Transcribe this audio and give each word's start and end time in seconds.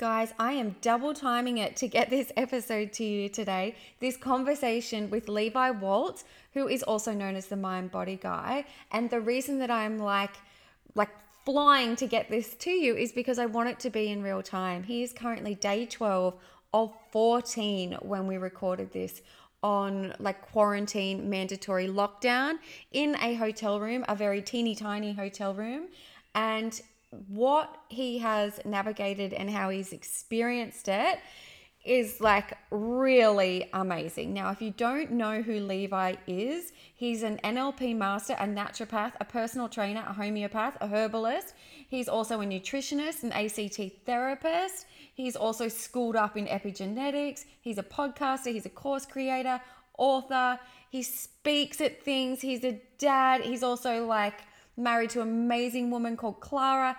Guys, 0.00 0.32
I 0.38 0.52
am 0.52 0.76
double 0.80 1.12
timing 1.12 1.58
it 1.58 1.76
to 1.76 1.86
get 1.86 2.08
this 2.08 2.32
episode 2.34 2.90
to 2.94 3.04
you 3.04 3.28
today. 3.28 3.74
This 3.98 4.16
conversation 4.16 5.10
with 5.10 5.28
Levi 5.28 5.72
Walt, 5.72 6.24
who 6.54 6.68
is 6.68 6.82
also 6.82 7.12
known 7.12 7.36
as 7.36 7.48
the 7.48 7.56
Mind 7.56 7.90
Body 7.90 8.16
Guy. 8.16 8.64
And 8.92 9.10
the 9.10 9.20
reason 9.20 9.58
that 9.58 9.70
I'm 9.70 9.98
like, 9.98 10.30
like 10.94 11.10
flying 11.44 11.96
to 11.96 12.06
get 12.06 12.30
this 12.30 12.54
to 12.60 12.70
you 12.70 12.96
is 12.96 13.12
because 13.12 13.38
I 13.38 13.44
want 13.44 13.68
it 13.68 13.78
to 13.80 13.90
be 13.90 14.08
in 14.08 14.22
real 14.22 14.42
time. 14.42 14.84
He 14.84 15.02
is 15.02 15.12
currently 15.12 15.54
day 15.54 15.84
12 15.84 16.34
of 16.72 16.94
14 17.10 17.98
when 18.00 18.26
we 18.26 18.38
recorded 18.38 18.94
this 18.94 19.20
on 19.62 20.14
like 20.18 20.40
quarantine 20.40 21.28
mandatory 21.28 21.88
lockdown 21.88 22.54
in 22.92 23.16
a 23.20 23.34
hotel 23.34 23.78
room, 23.78 24.06
a 24.08 24.14
very 24.14 24.40
teeny 24.40 24.74
tiny 24.74 25.12
hotel 25.12 25.52
room. 25.52 25.88
And 26.34 26.80
what 27.10 27.76
he 27.88 28.18
has 28.18 28.60
navigated 28.64 29.32
and 29.32 29.50
how 29.50 29.70
he's 29.70 29.92
experienced 29.92 30.88
it 30.88 31.18
is 31.84 32.20
like 32.20 32.56
really 32.70 33.68
amazing. 33.72 34.34
Now, 34.34 34.50
if 34.50 34.60
you 34.60 34.70
don't 34.70 35.12
know 35.12 35.40
who 35.40 35.60
Levi 35.60 36.14
is, 36.26 36.72
he's 36.94 37.22
an 37.22 37.40
NLP 37.42 37.96
master, 37.96 38.34
a 38.34 38.46
naturopath, 38.46 39.12
a 39.18 39.24
personal 39.24 39.68
trainer, 39.68 40.04
a 40.06 40.12
homeopath, 40.12 40.76
a 40.80 40.88
herbalist. 40.88 41.54
He's 41.88 42.08
also 42.08 42.42
a 42.42 42.44
nutritionist, 42.44 43.22
an 43.22 43.32
ACT 43.32 44.04
therapist. 44.04 44.86
He's 45.14 45.36
also 45.36 45.68
schooled 45.68 46.16
up 46.16 46.36
in 46.36 46.46
epigenetics. 46.46 47.44
He's 47.62 47.78
a 47.78 47.82
podcaster, 47.82 48.52
he's 48.52 48.66
a 48.66 48.70
course 48.70 49.06
creator, 49.06 49.60
author. 49.96 50.58
He 50.90 51.02
speaks 51.02 51.80
at 51.80 52.02
things. 52.02 52.40
He's 52.40 52.64
a 52.64 52.80
dad. 52.98 53.42
He's 53.42 53.62
also 53.62 54.04
like 54.06 54.42
married 54.80 55.10
to 55.10 55.20
an 55.20 55.28
amazing 55.28 55.90
woman 55.90 56.16
called 56.16 56.40
Clara. 56.40 56.96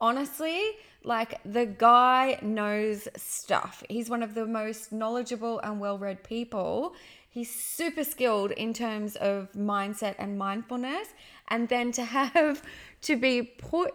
Honestly, 0.00 0.60
like 1.02 1.40
the 1.44 1.66
guy 1.66 2.38
knows 2.42 3.08
stuff. 3.16 3.82
He's 3.88 4.08
one 4.08 4.22
of 4.22 4.34
the 4.34 4.46
most 4.46 4.92
knowledgeable 4.92 5.58
and 5.60 5.80
well 5.80 5.98
read 5.98 6.24
people. 6.24 6.94
He's 7.28 7.52
super 7.52 8.04
skilled 8.04 8.52
in 8.52 8.72
terms 8.72 9.16
of 9.16 9.50
mindset 9.52 10.14
and 10.18 10.38
mindfulness. 10.38 11.08
And 11.48 11.68
then 11.68 11.92
to 11.92 12.04
have 12.04 12.62
to 13.02 13.16
be 13.16 13.42
put 13.42 13.94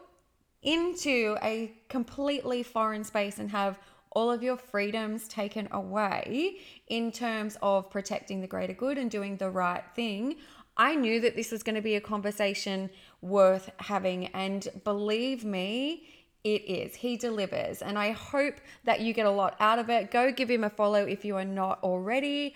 into 0.61 1.37
a 1.41 1.73
completely 1.87 2.63
foreign 2.63 3.03
space 3.03 3.39
and 3.39 3.49
have 3.51 3.79
all 4.11 4.31
of 4.31 4.43
your 4.43 4.57
freedoms 4.57 5.27
taken 5.27 5.67
away 5.71 6.57
in 6.87 7.11
terms 7.11 7.57
of 7.61 7.89
protecting 7.89 8.41
the 8.41 8.47
greater 8.47 8.73
good 8.73 8.97
and 8.97 9.09
doing 9.09 9.37
the 9.37 9.49
right 9.49 9.83
thing. 9.95 10.35
I 10.75 10.95
knew 10.95 11.19
that 11.21 11.35
this 11.35 11.51
was 11.51 11.63
going 11.63 11.75
to 11.75 11.81
be 11.81 11.95
a 11.95 12.01
conversation 12.01 12.89
worth 13.21 13.69
having. 13.77 14.27
And 14.27 14.67
believe 14.83 15.43
me, 15.43 16.07
it 16.43 16.63
is. 16.63 16.95
He 16.95 17.17
delivers. 17.17 17.81
And 17.81 17.97
I 17.97 18.11
hope 18.11 18.55
that 18.85 19.01
you 19.01 19.13
get 19.13 19.25
a 19.25 19.31
lot 19.31 19.55
out 19.59 19.79
of 19.79 19.89
it. 19.89 20.11
Go 20.11 20.31
give 20.31 20.49
him 20.49 20.63
a 20.63 20.69
follow 20.69 21.03
if 21.03 21.25
you 21.25 21.35
are 21.35 21.45
not 21.45 21.79
already. 21.83 22.55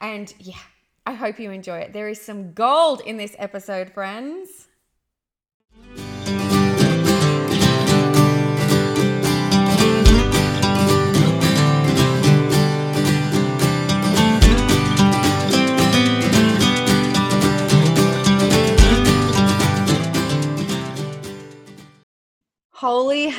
And 0.00 0.32
yeah, 0.38 0.58
I 1.06 1.14
hope 1.14 1.38
you 1.38 1.50
enjoy 1.50 1.78
it. 1.78 1.92
There 1.92 2.08
is 2.08 2.20
some 2.20 2.52
gold 2.52 3.00
in 3.00 3.16
this 3.16 3.34
episode, 3.38 3.92
friends. 3.92 4.68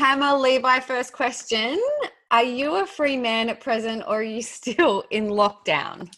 Hammer, 0.04 0.34
Levi. 0.34 0.82
First 0.82 1.14
question 1.14 1.82
Are 2.30 2.44
you 2.44 2.76
a 2.76 2.86
free 2.86 3.16
man 3.16 3.48
at 3.48 3.62
present 3.62 4.04
or 4.06 4.20
are 4.20 4.22
you 4.24 4.42
still 4.42 5.06
in 5.12 5.28
lockdown? 5.28 6.14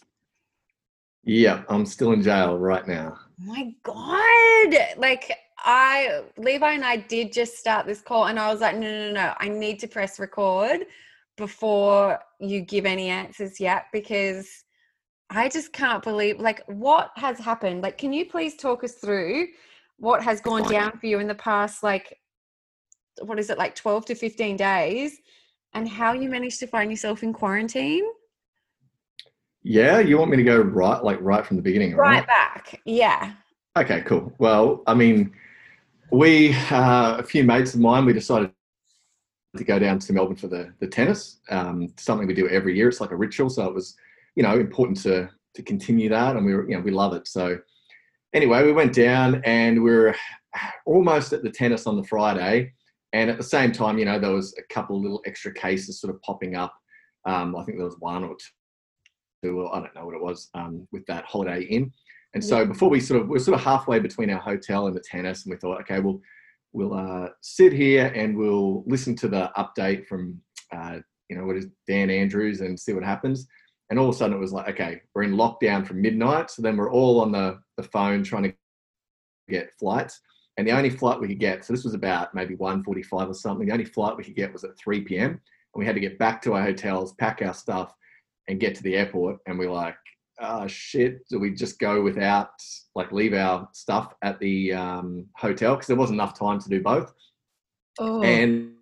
Yeah, 1.22 1.62
I'm 1.68 1.86
still 1.86 2.12
in 2.12 2.20
jail 2.20 2.58
right 2.58 2.86
now. 2.88 3.16
My 3.38 3.72
God. 3.84 4.74
Like, 4.96 5.32
I, 5.58 6.22
Levi 6.36 6.72
and 6.72 6.84
I 6.84 6.96
did 6.96 7.32
just 7.32 7.58
start 7.58 7.86
this 7.86 8.00
call 8.00 8.26
and 8.26 8.40
I 8.40 8.50
was 8.50 8.60
like, 8.60 8.76
no, 8.76 8.90
no, 8.90 9.12
no, 9.12 9.34
I 9.38 9.48
need 9.48 9.78
to 9.80 9.86
press 9.86 10.18
record 10.18 10.86
before 11.36 12.18
you 12.40 12.62
give 12.62 12.86
any 12.86 13.08
answers 13.08 13.60
yet 13.60 13.86
because 13.92 14.48
I 15.30 15.48
just 15.48 15.72
can't 15.72 16.02
believe, 16.02 16.40
like, 16.40 16.62
what 16.66 17.10
has 17.14 17.38
happened? 17.38 17.82
Like, 17.82 17.98
can 17.98 18.12
you 18.12 18.26
please 18.26 18.56
talk 18.56 18.82
us 18.82 18.94
through 18.94 19.46
what 19.98 20.22
has 20.22 20.40
gone 20.40 20.68
down 20.68 20.98
for 20.98 21.06
you 21.06 21.20
in 21.20 21.28
the 21.28 21.34
past, 21.36 21.84
like, 21.84 22.16
what 23.22 23.38
is 23.38 23.50
it 23.50 23.58
like 23.58 23.74
12 23.74 24.06
to 24.06 24.14
15 24.14 24.56
days 24.56 25.18
and 25.74 25.88
how 25.88 26.12
you 26.12 26.28
managed 26.28 26.60
to 26.60 26.66
find 26.66 26.90
yourself 26.90 27.22
in 27.22 27.32
quarantine? 27.32 28.04
Yeah 29.62 29.98
you 29.98 30.18
want 30.18 30.30
me 30.30 30.36
to 30.36 30.42
go 30.42 30.60
right 30.60 31.02
like 31.02 31.18
right 31.20 31.44
from 31.44 31.56
the 31.56 31.62
beginning 31.62 31.96
right, 31.96 32.18
right? 32.18 32.26
back 32.26 32.80
yeah. 32.84 33.32
Okay 33.76 34.02
cool. 34.02 34.32
Well 34.38 34.82
i 34.86 34.94
mean 34.94 35.32
we 36.12 36.54
uh, 36.70 37.16
a 37.18 37.22
few 37.22 37.42
mates 37.44 37.74
of 37.74 37.80
mine 37.80 38.04
we 38.04 38.12
decided 38.12 38.52
to 39.56 39.64
go 39.64 39.78
down 39.78 39.98
to 39.98 40.12
melbourne 40.12 40.36
for 40.36 40.48
the 40.48 40.72
the 40.80 40.86
tennis 40.86 41.38
um, 41.50 41.92
something 41.96 42.26
we 42.26 42.34
do 42.34 42.48
every 42.48 42.76
year. 42.76 42.88
It's 42.88 43.00
like 43.00 43.10
a 43.10 43.16
ritual 43.16 43.50
so 43.50 43.66
it 43.66 43.74
was 43.74 43.96
you 44.34 44.42
know 44.42 44.58
important 44.58 45.00
to 45.02 45.28
to 45.54 45.62
continue 45.62 46.08
that 46.10 46.36
and 46.36 46.44
we 46.44 46.54
were 46.54 46.68
you 46.68 46.76
know 46.76 46.82
we 46.82 46.90
love 46.90 47.12
it. 47.14 47.26
So 47.26 47.58
anyway 48.36 48.62
we 48.64 48.72
went 48.72 48.94
down 48.94 49.42
and 49.44 49.82
we 49.82 49.90
are 49.90 50.14
almost 50.84 51.32
at 51.32 51.42
the 51.42 51.50
tennis 51.50 51.86
on 51.86 51.96
the 51.96 52.04
friday 52.04 52.72
and 53.16 53.30
at 53.30 53.38
the 53.38 53.44
same 53.56 53.72
time, 53.72 53.98
you 53.98 54.04
know, 54.04 54.18
there 54.18 54.32
was 54.32 54.54
a 54.58 54.74
couple 54.74 55.00
little 55.00 55.22
extra 55.24 55.52
cases 55.52 56.00
sort 56.00 56.14
of 56.14 56.20
popping 56.20 56.54
up. 56.54 56.74
Um, 57.24 57.56
I 57.56 57.64
think 57.64 57.78
there 57.78 57.86
was 57.86 57.98
one 57.98 58.22
or 58.24 58.36
two, 59.42 59.60
or 59.60 59.74
I 59.74 59.80
don't 59.80 59.94
know 59.94 60.04
what 60.04 60.14
it 60.14 60.22
was, 60.22 60.50
um, 60.54 60.86
with 60.92 61.04
that 61.06 61.24
Holiday 61.24 61.62
Inn. 61.62 61.90
And 62.34 62.44
so 62.44 62.66
before 62.66 62.90
we 62.90 63.00
sort 63.00 63.22
of, 63.22 63.28
we 63.28 63.36
are 63.36 63.40
sort 63.40 63.58
of 63.58 63.64
halfway 63.64 63.98
between 63.98 64.28
our 64.28 64.38
hotel 64.38 64.86
and 64.86 64.94
the 64.94 65.00
tennis, 65.00 65.44
and 65.44 65.52
we 65.52 65.58
thought, 65.58 65.80
okay, 65.80 66.00
we'll 66.00 66.20
we'll 66.74 66.92
uh, 66.92 67.28
sit 67.40 67.72
here 67.72 68.12
and 68.14 68.36
we'll 68.36 68.84
listen 68.86 69.16
to 69.16 69.28
the 69.28 69.50
update 69.56 70.06
from, 70.06 70.38
uh, 70.76 70.98
you 71.30 71.36
know, 71.36 71.46
what 71.46 71.56
is 71.56 71.68
Dan 71.88 72.10
Andrews 72.10 72.60
and 72.60 72.78
see 72.78 72.92
what 72.92 73.02
happens. 73.02 73.46
And 73.88 73.98
all 73.98 74.10
of 74.10 74.14
a 74.14 74.18
sudden, 74.18 74.36
it 74.36 74.40
was 74.40 74.52
like, 74.52 74.68
okay, 74.68 75.00
we're 75.14 75.22
in 75.22 75.36
lockdown 75.36 75.86
from 75.86 76.02
midnight. 76.02 76.50
So 76.50 76.60
then 76.60 76.76
we're 76.76 76.92
all 76.92 77.20
on 77.20 77.32
the 77.32 77.58
the 77.78 77.84
phone 77.84 78.22
trying 78.22 78.42
to 78.42 78.54
get 79.48 79.72
flights. 79.78 80.20
And 80.56 80.66
the 80.66 80.72
only 80.72 80.90
flight 80.90 81.20
we 81.20 81.28
could 81.28 81.38
get, 81.38 81.64
so 81.64 81.72
this 81.72 81.84
was 81.84 81.94
about 81.94 82.34
maybe 82.34 82.56
1.45 82.56 83.28
or 83.28 83.34
something, 83.34 83.66
the 83.66 83.72
only 83.72 83.84
flight 83.84 84.16
we 84.16 84.24
could 84.24 84.36
get 84.36 84.52
was 84.52 84.64
at 84.64 84.78
3 84.78 85.02
p.m. 85.02 85.30
And 85.30 85.40
we 85.74 85.84
had 85.84 85.94
to 85.94 86.00
get 86.00 86.18
back 86.18 86.40
to 86.42 86.54
our 86.54 86.62
hotels, 86.62 87.12
pack 87.14 87.42
our 87.42 87.52
stuff, 87.52 87.92
and 88.48 88.60
get 88.60 88.74
to 88.76 88.82
the 88.82 88.96
airport. 88.96 89.38
And 89.46 89.58
we're 89.58 89.70
like, 89.70 89.96
oh 90.40 90.66
shit, 90.66 91.26
do 91.28 91.38
we 91.38 91.52
just 91.52 91.78
go 91.78 92.02
without, 92.02 92.50
like, 92.94 93.12
leave 93.12 93.34
our 93.34 93.68
stuff 93.72 94.14
at 94.22 94.38
the 94.40 94.72
um, 94.72 95.26
hotel? 95.36 95.74
Because 95.74 95.88
there 95.88 95.96
wasn't 95.96 96.16
enough 96.16 96.38
time 96.38 96.58
to 96.58 96.68
do 96.68 96.80
both. 96.82 97.12
Oh. 97.98 98.22
And 98.22 98.72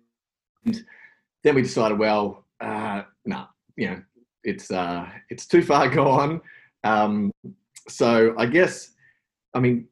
then 1.43 1.55
we 1.55 1.61
decided, 1.61 1.99
well, 1.99 2.45
uh, 2.61 3.03
no, 3.25 3.35
nah, 3.35 3.47
you 3.75 3.89
know, 3.89 4.01
it's 4.43 4.71
uh, 4.71 5.09
it's 5.29 5.45
too 5.45 5.61
far 5.61 5.89
gone. 5.93 6.41
Um, 6.83 7.31
so 7.87 8.33
I 8.37 8.45
guess, 8.45 8.91
I 9.53 9.59
mean, 9.59 9.87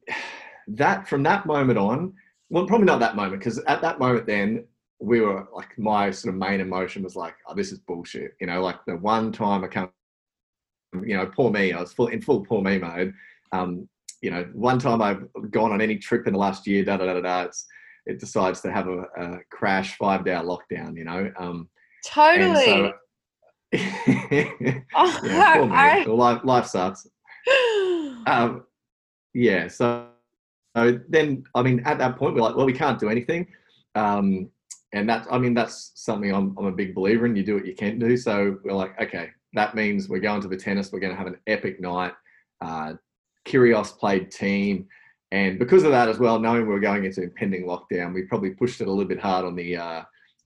that 0.68 1.08
from 1.08 1.22
that 1.24 1.46
moment 1.46 1.78
on, 1.78 2.12
well, 2.50 2.66
probably 2.66 2.86
not 2.86 3.00
that 3.00 3.16
moment 3.16 3.40
because 3.40 3.58
at 3.66 3.80
that 3.82 3.98
moment 3.98 4.26
then 4.26 4.64
we 5.00 5.20
were 5.20 5.46
like 5.54 5.76
my 5.78 6.10
sort 6.10 6.34
of 6.34 6.40
main 6.40 6.60
emotion 6.60 7.02
was 7.02 7.16
like, 7.16 7.34
oh, 7.48 7.54
this 7.54 7.72
is 7.72 7.78
bullshit. 7.80 8.32
You 8.40 8.46
know, 8.46 8.62
like 8.62 8.76
the 8.86 8.96
one 8.96 9.32
time 9.32 9.64
I 9.64 9.68
can't, 9.68 9.90
you 10.94 11.16
know, 11.16 11.26
poor 11.26 11.50
me, 11.50 11.72
I 11.72 11.80
was 11.80 11.92
full 11.92 12.08
in 12.08 12.22
full 12.22 12.44
poor 12.44 12.62
me 12.62 12.78
mode. 12.78 13.12
Um, 13.52 13.88
you 14.22 14.30
know, 14.30 14.48
one 14.52 14.78
time 14.78 15.02
I've 15.02 15.26
gone 15.50 15.72
on 15.72 15.80
any 15.80 15.98
trip 15.98 16.26
in 16.26 16.32
the 16.32 16.38
last 16.38 16.66
year, 16.66 16.84
da 16.84 16.96
da 16.96 17.06
da 17.06 17.14
da 17.14 17.20
da. 17.20 17.42
It's, 17.42 17.66
it 18.06 18.20
decides 18.20 18.60
to 18.62 18.72
have 18.72 18.88
a, 18.88 19.02
a 19.18 19.38
crash 19.50 19.96
five 19.96 20.24
day 20.24 20.32
lockdown. 20.32 20.96
You 20.96 21.04
know, 21.04 21.32
um, 21.38 21.68
totally. 22.06 22.64
So, 22.64 22.92
oh, 24.94 25.20
yeah, 25.24 25.56
poor 25.56 25.66
me. 25.66 25.72
I... 25.74 26.04
Life, 26.04 26.40
life 26.44 26.66
sucks. 26.66 27.06
Um, 28.26 28.64
yeah, 29.34 29.68
so 29.68 30.06
so 30.76 31.00
then, 31.08 31.44
I 31.54 31.62
mean, 31.62 31.80
at 31.84 31.98
that 31.98 32.16
point, 32.16 32.34
we're 32.34 32.42
like, 32.42 32.56
well, 32.56 32.66
we 32.66 32.72
can't 32.72 32.98
do 32.98 33.08
anything. 33.08 33.46
Um, 33.94 34.50
and 34.92 35.08
that, 35.08 35.26
I 35.30 35.38
mean, 35.38 35.54
that's 35.54 35.92
something 35.94 36.32
I'm, 36.32 36.56
I'm 36.58 36.66
a 36.66 36.72
big 36.72 36.94
believer 36.94 37.26
in. 37.26 37.36
You 37.36 37.44
do 37.44 37.54
what 37.54 37.66
you 37.66 37.74
can 37.74 37.98
do. 37.98 38.16
So 38.16 38.58
we're 38.64 38.72
like, 38.72 39.00
okay, 39.00 39.30
that 39.54 39.74
means 39.74 40.08
we're 40.08 40.20
going 40.20 40.40
to 40.40 40.48
the 40.48 40.56
tennis. 40.56 40.92
We're 40.92 41.00
going 41.00 41.12
to 41.12 41.18
have 41.18 41.26
an 41.26 41.38
epic 41.46 41.80
night. 41.80 42.12
Uh, 42.60 42.94
Kyrgios 43.46 43.96
played 43.96 44.30
Thiem. 44.30 44.86
And 45.30 45.58
because 45.58 45.84
of 45.84 45.90
that 45.90 46.08
as 46.08 46.18
well, 46.18 46.38
knowing 46.38 46.62
we 46.62 46.72
were 46.72 46.80
going 46.80 47.04
into 47.04 47.22
impending 47.22 47.66
lockdown, 47.66 48.14
we 48.14 48.22
probably 48.22 48.50
pushed 48.50 48.80
it 48.80 48.86
a 48.86 48.90
little 48.90 49.04
bit 49.04 49.20
hard 49.20 49.44
on 49.44 49.56
the 49.56 49.76
uh, 49.76 50.02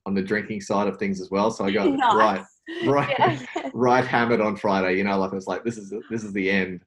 on 0.06 0.14
the 0.14 0.22
drinking 0.22 0.62
side 0.62 0.88
of 0.88 0.96
things 0.96 1.20
as 1.20 1.30
well. 1.30 1.50
So 1.50 1.66
I 1.66 1.70
got 1.70 1.88
nice. 1.90 2.14
right, 2.14 2.44
right, 2.86 3.16
yeah. 3.18 3.70
right 3.74 4.06
hammered 4.06 4.40
on 4.40 4.56
Friday. 4.56 4.96
You 4.96 5.04
know, 5.04 5.18
like 5.18 5.32
I 5.32 5.34
was 5.34 5.46
like, 5.46 5.62
this 5.62 5.76
is 5.76 5.92
this 6.10 6.24
is 6.24 6.32
the 6.32 6.50
end. 6.50 6.80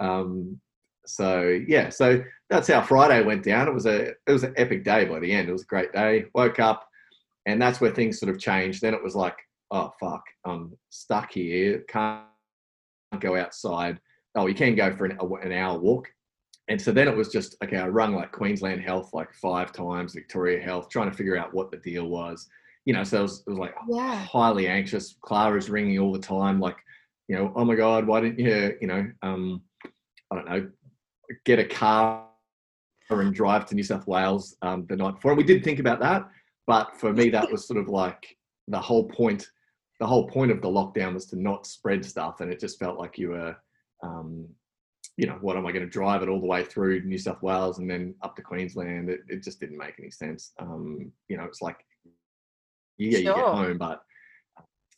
Um, 0.00 0.58
so 1.04 1.60
yeah, 1.68 1.90
so 1.90 2.22
that's 2.52 2.68
how 2.68 2.82
Friday 2.82 3.22
went 3.22 3.42
down. 3.42 3.66
It 3.66 3.74
was 3.74 3.86
a 3.86 4.08
it 4.08 4.16
was 4.28 4.44
an 4.44 4.52
epic 4.58 4.84
day 4.84 5.06
by 5.06 5.18
the 5.18 5.32
end. 5.32 5.48
It 5.48 5.52
was 5.52 5.62
a 5.62 5.66
great 5.66 5.92
day. 5.92 6.26
Woke 6.34 6.60
up, 6.60 6.86
and 7.46 7.60
that's 7.60 7.80
where 7.80 7.90
things 7.90 8.20
sort 8.20 8.30
of 8.30 8.38
changed. 8.38 8.82
Then 8.82 8.92
it 8.94 9.02
was 9.02 9.16
like, 9.16 9.36
oh 9.70 9.90
fuck, 9.98 10.22
I'm 10.44 10.76
stuck 10.90 11.32
here, 11.32 11.82
can't 11.88 12.24
go 13.20 13.36
outside. 13.36 13.98
Oh, 14.34 14.46
you 14.46 14.54
can 14.54 14.74
go 14.74 14.94
for 14.94 15.06
an, 15.06 15.18
an 15.42 15.52
hour 15.52 15.78
walk. 15.78 16.08
And 16.68 16.80
so 16.80 16.92
then 16.92 17.08
it 17.08 17.16
was 17.16 17.30
just 17.30 17.56
okay. 17.64 17.78
I 17.78 17.88
rung 17.88 18.14
like 18.14 18.32
Queensland 18.32 18.82
Health 18.82 19.10
like 19.14 19.32
five 19.32 19.72
times, 19.72 20.12
Victoria 20.14 20.60
Health, 20.62 20.90
trying 20.90 21.10
to 21.10 21.16
figure 21.16 21.36
out 21.36 21.54
what 21.54 21.70
the 21.70 21.78
deal 21.78 22.08
was. 22.08 22.46
You 22.84 22.92
know, 22.92 23.04
so 23.04 23.20
it 23.20 23.22
was, 23.22 23.44
it 23.46 23.50
was 23.50 23.58
like 23.58 23.74
Yeah. 23.88 24.16
highly 24.16 24.68
anxious. 24.68 25.16
Clara's 25.22 25.70
ringing 25.70 25.98
all 25.98 26.12
the 26.12 26.18
time, 26.18 26.60
like, 26.60 26.76
you 27.28 27.36
know, 27.36 27.52
oh 27.56 27.64
my 27.64 27.76
god, 27.76 28.06
why 28.06 28.20
didn't 28.20 28.38
you, 28.40 28.76
you 28.80 28.88
know, 28.88 29.10
um, 29.22 29.62
I 30.30 30.36
don't 30.36 30.48
know, 30.48 30.70
get 31.44 31.58
a 31.58 31.64
car 31.64 32.26
and 33.20 33.34
drive 33.34 33.66
to 33.66 33.74
New 33.74 33.82
South 33.82 34.06
Wales 34.06 34.56
um, 34.62 34.86
the 34.88 34.96
night 34.96 35.16
before. 35.16 35.32
And 35.32 35.38
we 35.38 35.44
did 35.44 35.62
think 35.62 35.78
about 35.78 36.00
that, 36.00 36.28
but 36.66 36.96
for 36.98 37.12
me, 37.12 37.28
that 37.30 37.50
was 37.50 37.66
sort 37.66 37.78
of 37.78 37.88
like 37.88 38.36
the 38.68 38.80
whole 38.80 39.08
point. 39.08 39.48
The 40.00 40.06
whole 40.06 40.26
point 40.26 40.50
of 40.50 40.60
the 40.60 40.68
lockdown 40.68 41.14
was 41.14 41.26
to 41.26 41.40
not 41.40 41.64
spread 41.66 42.04
stuff, 42.04 42.40
and 42.40 42.52
it 42.52 42.58
just 42.58 42.78
felt 42.78 42.98
like 42.98 43.18
you 43.18 43.28
were, 43.28 43.56
um, 44.02 44.48
you 45.16 45.28
know, 45.28 45.38
what 45.42 45.56
am 45.56 45.64
I 45.64 45.70
going 45.70 45.84
to 45.84 45.90
drive 45.90 46.22
it 46.22 46.28
all 46.28 46.40
the 46.40 46.46
way 46.46 46.64
through 46.64 47.02
New 47.02 47.18
South 47.18 47.40
Wales 47.40 47.78
and 47.78 47.88
then 47.88 48.14
up 48.22 48.34
to 48.34 48.42
Queensland? 48.42 49.10
It, 49.10 49.20
it 49.28 49.44
just 49.44 49.60
didn't 49.60 49.78
make 49.78 49.94
any 50.00 50.10
sense. 50.10 50.52
Um, 50.58 51.12
you 51.28 51.36
know, 51.36 51.44
it's 51.44 51.62
like, 51.62 51.76
yeah, 52.98 53.18
you 53.18 53.24
get 53.24 53.36
home, 53.36 53.78
but 53.78 54.02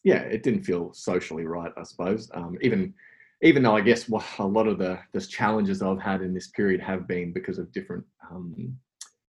yeah, 0.04 0.20
it 0.20 0.42
didn't 0.42 0.62
feel 0.62 0.92
socially 0.94 1.44
right, 1.44 1.72
I 1.76 1.82
suppose. 1.82 2.30
Um, 2.32 2.56
even 2.62 2.94
even 3.42 3.62
though 3.62 3.76
I 3.76 3.80
guess 3.80 4.08
what 4.08 4.24
a 4.38 4.46
lot 4.46 4.66
of 4.66 4.78
the 4.78 4.98
the 5.12 5.20
challenges 5.20 5.82
I've 5.82 6.00
had 6.00 6.22
in 6.22 6.34
this 6.34 6.48
period 6.48 6.80
have 6.80 7.06
been 7.08 7.32
because 7.32 7.58
of 7.58 7.72
different 7.72 8.04
um, 8.30 8.76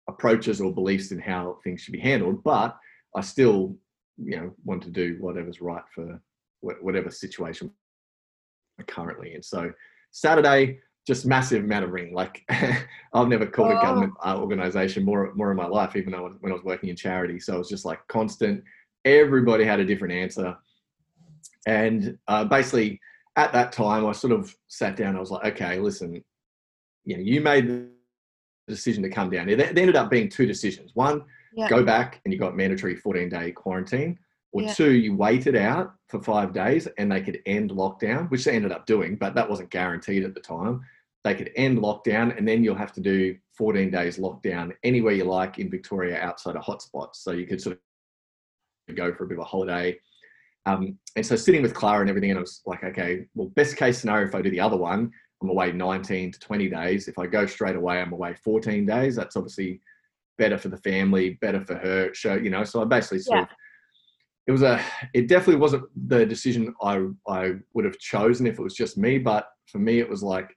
approaches 0.08 0.60
or 0.60 0.72
beliefs 0.72 1.12
in 1.12 1.18
how 1.18 1.58
things 1.64 1.80
should 1.80 1.92
be 1.92 2.00
handled, 2.00 2.42
but 2.44 2.76
I 3.16 3.20
still, 3.22 3.76
you 4.18 4.36
know, 4.36 4.52
want 4.64 4.82
to 4.82 4.90
do 4.90 5.16
whatever's 5.20 5.60
right 5.60 5.84
for 5.94 6.20
wh- 6.60 6.82
whatever 6.84 7.10
situation 7.10 7.70
I'm 8.78 8.84
currently 8.86 9.34
in. 9.34 9.42
So 9.42 9.72
Saturday, 10.10 10.78
just 11.06 11.26
massive 11.26 11.64
amount 11.64 11.84
of 11.84 11.90
ring. 11.92 12.12
Like 12.14 12.42
I've 13.14 13.28
never 13.28 13.46
called 13.46 13.70
a 13.72 13.76
Oh. 13.78 13.82
government 13.82 14.14
uh, 14.24 14.36
organization 14.38 15.04
more 15.04 15.32
more 15.34 15.50
in 15.50 15.56
my 15.56 15.66
life, 15.66 15.96
even 15.96 16.12
though 16.12 16.34
when 16.40 16.52
I 16.52 16.54
was 16.54 16.64
working 16.64 16.88
in 16.90 16.96
charity. 16.96 17.38
So 17.40 17.54
it 17.54 17.58
was 17.58 17.68
just 17.68 17.84
like 17.84 18.00
constant. 18.08 18.62
Everybody 19.04 19.64
had 19.64 19.80
a 19.80 19.84
different 19.84 20.14
answer, 20.14 20.56
and 21.66 22.16
uh, 22.28 22.44
basically 22.44 23.00
at 23.36 23.52
that 23.52 23.72
time, 23.72 24.06
I 24.06 24.12
sort 24.12 24.32
of 24.32 24.54
sat 24.68 24.96
down. 24.96 25.16
I 25.16 25.20
was 25.20 25.30
like, 25.30 25.44
okay, 25.54 25.78
listen, 25.78 26.22
you 27.04 27.16
know, 27.16 27.22
you 27.22 27.40
made 27.40 27.68
the 27.68 27.88
decision 28.68 29.02
to 29.02 29.10
come 29.10 29.30
down 29.30 29.48
here. 29.48 29.56
There 29.56 29.72
there 29.72 29.82
ended 29.82 29.96
up 29.96 30.10
being 30.10 30.28
two 30.28 30.46
decisions. 30.46 30.92
One, 30.94 31.24
Yeah. 31.52 31.68
go 31.68 31.84
back 31.84 32.20
and 32.24 32.32
you 32.32 32.38
got 32.38 32.56
mandatory 32.56 32.96
14 32.96 33.28
day 33.28 33.52
quarantine, 33.52 34.18
or 34.52 34.62
Yeah. 34.62 34.72
two, 34.72 34.92
you 34.92 35.14
waited 35.16 35.56
out 35.56 35.94
for 36.08 36.22
five 36.22 36.52
days 36.52 36.86
and 36.98 37.10
they 37.10 37.20
could 37.20 37.42
end 37.46 37.70
lockdown, 37.70 38.30
which 38.30 38.44
they 38.44 38.54
ended 38.54 38.72
up 38.72 38.86
doing, 38.86 39.16
but 39.16 39.34
that 39.34 39.48
wasn't 39.48 39.70
guaranteed 39.70 40.24
at 40.24 40.34
the 40.34 40.40
time. 40.40 40.80
They 41.24 41.34
could 41.34 41.50
end 41.56 41.78
lockdown 41.78 42.36
and 42.36 42.46
then 42.46 42.62
you'll 42.62 42.74
have 42.76 42.92
to 42.92 43.00
do 43.00 43.36
14 43.52 43.90
days 43.90 44.18
lockdown 44.18 44.74
anywhere 44.82 45.12
you 45.14 45.24
like 45.24 45.58
in 45.58 45.70
Victoria 45.70 46.20
outside 46.20 46.56
of 46.56 46.62
hotspots. 46.64 47.16
So 47.16 47.32
you 47.32 47.46
could 47.46 47.60
sort 47.60 47.80
of 48.88 48.94
go 48.94 49.12
for 49.14 49.24
a 49.24 49.26
bit 49.26 49.38
of 49.38 49.42
a 49.42 49.44
holiday. 49.44 49.98
Um, 50.66 50.98
and 51.16 51.24
so 51.24 51.36
sitting 51.36 51.62
with 51.62 51.74
Clara 51.74 52.00
and 52.00 52.08
everything, 52.10 52.30
and 52.30 52.38
I 52.38 52.42
was 52.42 52.62
like, 52.66 52.84
okay, 52.84 53.26
well, 53.34 53.48
best 53.48 53.76
case 53.76 53.98
scenario, 53.98 54.26
if 54.26 54.34
I 54.34 54.42
do 54.42 54.50
the 54.50 54.60
other 54.60 54.76
one, 54.76 55.10
I'm 55.42 55.50
away 55.50 55.72
19 55.72 56.32
to 56.32 56.38
20 56.38 56.68
days. 56.70 57.08
If 57.08 57.18
I 57.18 57.26
go 57.26 57.44
straight 57.46 57.76
away, 57.76 58.00
I'm 58.00 58.12
away 58.12 58.34
14 58.42 58.86
days. 58.86 59.14
That's 59.16 59.36
obviously 59.36 59.80
better 60.38 60.56
for 60.56 60.68
the 60.68 60.78
family, 60.78 61.38
better 61.40 61.60
for 61.60 61.74
her. 61.74 62.12
Show, 62.14 62.34
you 62.34 62.50
know. 62.50 62.64
So 62.64 62.80
I 62.80 62.84
basically 62.86 63.18
sort 63.18 63.38
Yeah. 63.38 63.42
of, 63.42 63.48
it 64.46 64.52
was 64.52 64.62
a, 64.62 64.82
it 65.12 65.28
definitely 65.28 65.60
wasn't 65.60 65.84
the 66.08 66.24
decision 66.26 66.74
I 66.82 67.06
I 67.28 67.54
would 67.74 67.84
have 67.84 67.98
chosen 67.98 68.46
if 68.46 68.58
it 68.58 68.62
was 68.62 68.74
just 68.74 68.96
me. 68.96 69.18
But 69.18 69.46
for 69.66 69.78
me, 69.78 69.98
it 70.00 70.08
was 70.08 70.22
like, 70.22 70.54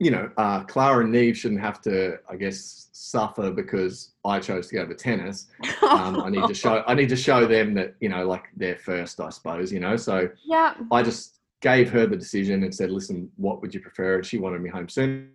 you 0.00 0.12
know, 0.12 0.30
uh, 0.36 0.62
Clara 0.64 1.02
and 1.02 1.12
Neve 1.12 1.36
shouldn't 1.36 1.60
have 1.60 1.80
to, 1.82 2.18
I 2.30 2.36
guess, 2.36 2.88
suffer 2.92 3.50
because 3.50 4.12
I 4.24 4.38
chose 4.38 4.68
to 4.68 4.74
go 4.74 4.86
to 4.86 4.94
tennis. 4.94 5.48
Um, 5.82 6.20
I 6.20 6.28
need 6.28 6.46
to 6.46 6.54
show 6.54 6.84
I 6.86 6.94
need 6.94 7.08
to 7.08 7.16
show 7.16 7.46
them 7.46 7.72
that 7.74 7.94
you 8.00 8.08
know 8.08 8.26
like 8.26 8.44
they're 8.56 8.76
first 8.76 9.20
I 9.20 9.30
suppose 9.30 9.72
you 9.72 9.80
know? 9.80 9.96
So 9.96 10.28
yeah. 10.44 10.74
I 10.92 11.02
just 11.02 11.38
gave 11.62 11.90
her 11.90 12.06
the 12.06 12.16
decision 12.16 12.62
and 12.62 12.74
said 12.74 12.90
listen 12.90 13.30
what 13.36 13.62
would 13.62 13.72
you 13.72 13.80
prefer? 13.80 14.16
And 14.16 14.26
she 14.26 14.38
wanted 14.38 14.60
me 14.60 14.68
home 14.68 14.88
soon 14.88 15.30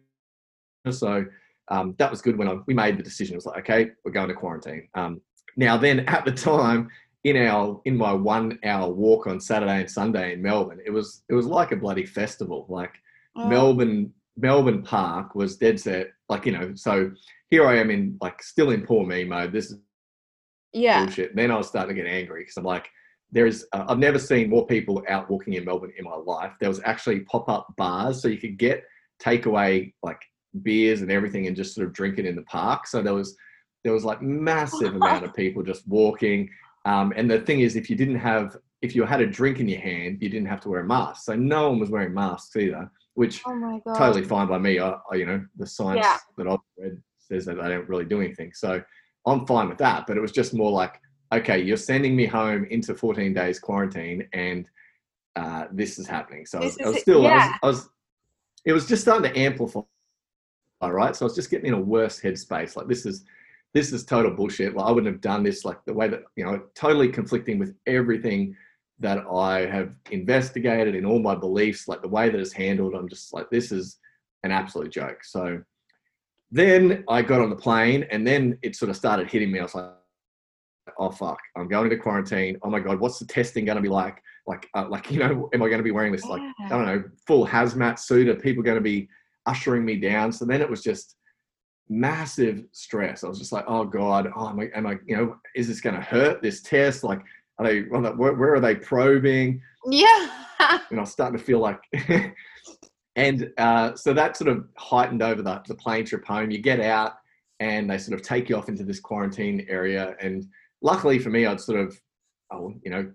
so 0.92 1.26
um, 1.70 1.96
that 1.98 2.12
was 2.12 2.22
good 2.22 2.38
when 2.38 2.50
I, 2.50 2.58
we 2.68 2.74
made 2.74 2.98
the 2.98 3.04
decision. 3.04 3.34
It 3.34 3.38
was 3.38 3.46
like 3.46 3.60
okay 3.60 3.92
we're 4.04 4.12
going 4.12 4.28
to 4.28 4.36
quarantine. 4.36 4.88
Um, 4.94 5.22
now 5.56 5.78
then 5.78 6.02
at 6.08 6.26
the 6.26 6.32
time 6.32 6.90
in 7.24 7.38
our 7.38 7.82
in 7.86 7.98
my 7.98 8.14
one 8.14 8.60
hour 8.64 8.92
walk 8.92 9.28
on 9.28 9.40
Saturday 9.40 9.80
and 9.80 9.90
Sunday 9.90 10.34
in 10.34 10.42
Melbourne 10.42 10.82
it 10.86 10.92
was 10.92 11.24
it 11.30 11.34
was 11.34 11.48
like 11.48 11.72
a 11.72 11.78
bloody 11.78 12.06
festival. 12.06 12.66
Like 12.70 12.94
Oh, 13.36 13.48
Melbourne 13.48 14.14
Melbourne 14.38 14.84
Park 14.84 15.36
was 15.36 15.58
dead 15.58 15.80
set 15.80 16.08
like 16.30 16.46
you 16.46 16.52
know 16.52 16.74
so 16.76 17.12
here 17.50 17.68
I 17.68 17.78
am 17.78 17.92
in 17.92 18.18
like 18.22 18.42
still 18.42 18.72
in 18.72 18.86
poor 18.86 19.06
me 19.06 19.24
mode 19.24 19.52
this 19.52 19.72
is 19.72 19.78
Yeah. 20.74 21.06
bullshit. 21.06 21.30
And 21.30 21.40
then 21.40 21.52
I 21.52 21.58
was 21.58 21.68
starting 21.68 21.96
to 21.96 22.02
get 22.02 22.10
angry 22.12 22.42
because 22.42 22.58
I'm 22.58 22.64
like, 22.64 22.90
there's, 23.32 23.64
uh, 23.74 23.86
I've 23.88 24.00
never 24.00 24.18
seen 24.20 24.50
more 24.50 24.66
people 24.66 25.04
out 25.08 25.30
walking 25.30 25.54
in 25.54 25.66
Melbourne 25.66 25.94
in 25.98 26.06
my 26.06 26.16
life. 26.16 26.54
There 26.60 26.70
was 26.70 26.82
actually 26.84 27.22
pop 27.22 27.48
up 27.50 27.68
bars, 27.78 28.22
so 28.22 28.28
you 28.28 28.38
could 28.38 28.58
get 28.58 28.84
takeaway 29.22 29.94
like 30.02 30.22
beers 30.64 31.02
and 31.02 31.12
everything 31.12 31.46
and 31.48 31.56
just 31.56 31.76
sort 31.76 31.86
of 31.88 31.94
drink 31.94 32.18
it 32.20 32.26
in 32.26 32.36
the 32.36 32.44
park. 32.44 32.88
So 32.88 33.02
there 33.04 33.14
was, 33.14 33.36
there 33.84 33.94
was 33.94 34.04
like 34.06 34.22
massive 34.22 34.96
amount 34.96 35.26
of 35.26 35.34
people 35.42 35.62
just 35.64 35.88
walking. 35.88 36.50
Um, 36.86 37.14
and 37.16 37.30
the 37.30 37.42
thing 37.42 37.60
is, 37.62 37.76
if 37.76 37.90
you 37.90 37.96
didn't 37.96 38.20
have, 38.20 38.58
if 38.82 38.96
you 38.96 39.04
had 39.06 39.22
a 39.22 39.28
drink 39.28 39.60
in 39.60 39.68
your 39.70 39.80
hand, 39.82 40.22
you 40.22 40.30
didn't 40.30 40.48
have 40.48 40.62
to 40.62 40.70
wear 40.70 40.82
a 40.82 40.86
mask. 40.86 41.24
So 41.26 41.36
no 41.36 41.70
one 41.70 41.80
was 41.80 41.90
wearing 41.92 42.14
masks 42.14 42.56
either, 42.56 42.92
which 43.16 43.42
Oh 43.46 43.82
totally 43.96 44.24
fine 44.24 44.48
by 44.48 44.58
me. 44.58 44.80
I, 44.80 44.96
I 45.12 45.16
you 45.16 45.26
know, 45.26 45.46
the 45.58 45.68
science 45.68 46.02
Yeah. 46.04 46.18
that 46.38 46.48
I've 46.48 46.60
read 46.78 47.02
says 47.20 47.46
that 47.46 47.56
they 47.56 47.70
don't 47.70 47.88
really 47.88 48.06
do 48.06 48.22
anything. 48.22 48.54
So 48.54 48.82
I'm 49.26 49.46
fine 49.46 49.70
with 49.70 49.78
that. 49.80 50.06
But 50.08 50.18
it 50.18 50.22
was 50.22 50.32
just 50.32 50.54
more 50.54 50.72
like, 50.72 51.00
okay, 51.34 51.62
you're 51.62 51.78
sending 51.78 52.16
me 52.16 52.26
home 52.26 52.66
into 52.66 52.94
14 52.96 53.34
days 53.34 53.60
quarantine, 53.60 54.28
and 54.34 54.68
uh, 55.36 55.66
this 55.72 56.00
is 56.00 56.08
happening. 56.08 56.46
So 56.46 56.60
I 56.60 56.64
was, 56.66 56.78
I 56.84 56.88
was 56.90 57.00
still, 57.00 57.28
I, 57.28 57.36
was, 57.36 57.52
I 57.64 57.68
was, 57.68 57.90
it 58.66 58.74
was 58.74 58.88
just 58.88 59.04
starting 59.04 59.32
to 59.32 59.40
amplify, 59.40 59.82
right? 60.82 61.16
So 61.16 61.26
I 61.26 61.28
was 61.28 61.36
just 61.36 61.50
getting 61.50 61.68
in 61.68 61.74
a 61.74 61.80
worse 61.82 62.20
headspace. 62.22 62.76
Like 62.76 62.88
this 62.88 63.06
is, 63.06 63.26
this 63.74 63.92
is 63.92 64.06
total 64.06 64.32
bullshit. 64.32 64.76
Like 64.76 64.86
I 64.86 64.92
wouldn't 64.92 65.12
have 65.12 65.22
done 65.22 65.44
this. 65.44 65.66
Like 65.66 65.84
the 65.86 65.94
way 65.94 66.08
that 66.08 66.24
you 66.36 66.46
know, 66.46 66.62
totally 66.76 67.10
conflicting 67.10 67.58
with 67.58 67.76
everything 67.88 68.56
that 69.04 69.26
I 69.28 69.66
have 69.66 69.96
investigated 70.12 70.96
in 70.96 71.06
all 71.06 71.20
my 71.20 71.36
beliefs, 71.36 71.88
like 71.88 72.02
the 72.02 72.08
way 72.08 72.30
that 72.30 72.40
it's 72.40 72.54
handled. 72.54 72.96
I'm 72.96 73.10
just 73.10 73.34
like, 73.34 73.50
this 73.50 73.72
is 73.72 73.98
an 74.44 74.52
absolute 74.52 74.92
joke. 74.92 75.24
So 75.24 75.62
then 76.52 77.04
I 77.10 77.22
got 77.22 77.42
on 77.42 77.50
the 77.50 77.56
plane 77.56 78.06
and 78.10 78.26
then 78.26 78.58
it 78.62 78.76
sort 78.76 78.90
of 78.90 78.96
started 78.96 79.30
hitting 79.30 79.52
me. 79.52 79.60
I 79.60 79.64
was 79.64 79.76
like, 79.76 79.92
oh 80.98 81.12
fuck, 81.12 81.38
I'm 81.58 81.68
going 81.68 81.92
into 81.92 81.98
quarantine. 81.98 82.58
Oh 82.64 82.70
my 82.70 82.80
God, 82.80 83.00
what's 83.00 83.20
the 83.20 83.26
testing 83.26 83.66
going 83.66 83.76
to 83.76 83.82
be 83.82 83.90
like? 83.90 84.22
Like, 84.48 84.70
uh, 84.74 84.88
like, 84.90 85.12
you 85.12 85.20
know, 85.20 85.50
am 85.54 85.62
I 85.62 85.68
going 85.68 85.80
to 85.80 85.84
be 85.84 85.92
wearing 85.92 86.14
this, 86.14 86.26
like, 86.26 86.42
I 86.66 86.70
don't 86.70 86.86
know, 86.86 87.04
full 87.28 87.46
hazmat 87.46 88.00
suit? 88.00 88.30
Are 88.30 88.36
people 88.36 88.64
going 88.64 88.78
to 88.78 88.82
be 88.82 89.10
ushering 89.46 89.84
me 89.84 89.98
down? 89.98 90.32
So 90.32 90.46
then 90.46 90.62
it 90.62 90.70
was 90.70 90.82
just 90.82 91.18
massive 91.90 92.64
stress. 92.72 93.26
I 93.26 93.28
was 93.28 93.40
just 93.40 93.52
like, 93.52 93.66
oh 93.68 93.84
God, 93.84 94.32
oh, 94.34 94.48
am 94.48 94.62
I, 94.62 94.70
am 94.74 94.88
I 94.88 94.98
you 95.06 95.18
know, 95.18 95.36
is 95.56 95.68
this 95.68 95.82
going 95.82 95.96
to 95.96 96.02
hurt 96.02 96.42
this 96.42 96.62
test? 96.62 97.04
Like, 97.04 97.20
are 97.60 97.66
they, 97.66 97.82
where, 97.82 98.34
where 98.34 98.54
are 98.56 98.60
they 98.60 98.76
probing? 98.76 99.62
Yeah. 99.90 100.30
and 100.60 101.00
I 101.00 101.02
was 101.02 101.12
starting 101.12 101.38
to 101.38 101.44
feel 101.44 101.60
like, 101.60 101.80
and 103.16 103.52
uh, 103.58 103.96
so 103.96 104.14
that 104.14 104.36
sort 104.38 104.50
of 104.50 104.66
heightened 104.78 105.22
over 105.22 105.42
the, 105.42 105.62
the 105.68 105.76
plane 105.76 106.06
trip 106.06 106.26
home. 106.26 106.52
You 106.52 106.60
get 106.60 106.80
out 106.80 107.14
and 107.60 107.90
they 107.90 107.98
sort 107.98 108.20
of 108.20 108.26
take 108.26 108.50
you 108.50 108.58
off 108.58 108.70
into 108.70 108.84
this 108.84 109.00
quarantine 109.00 109.66
area. 109.70 110.16
And 110.20 110.46
luckily 110.82 111.20
for 111.20 111.30
me, 111.30 111.46
I'd 111.46 111.62
sort 111.62 111.80
of, 111.80 112.00
oh, 112.52 112.74
you 112.84 112.92
know, 112.92 113.12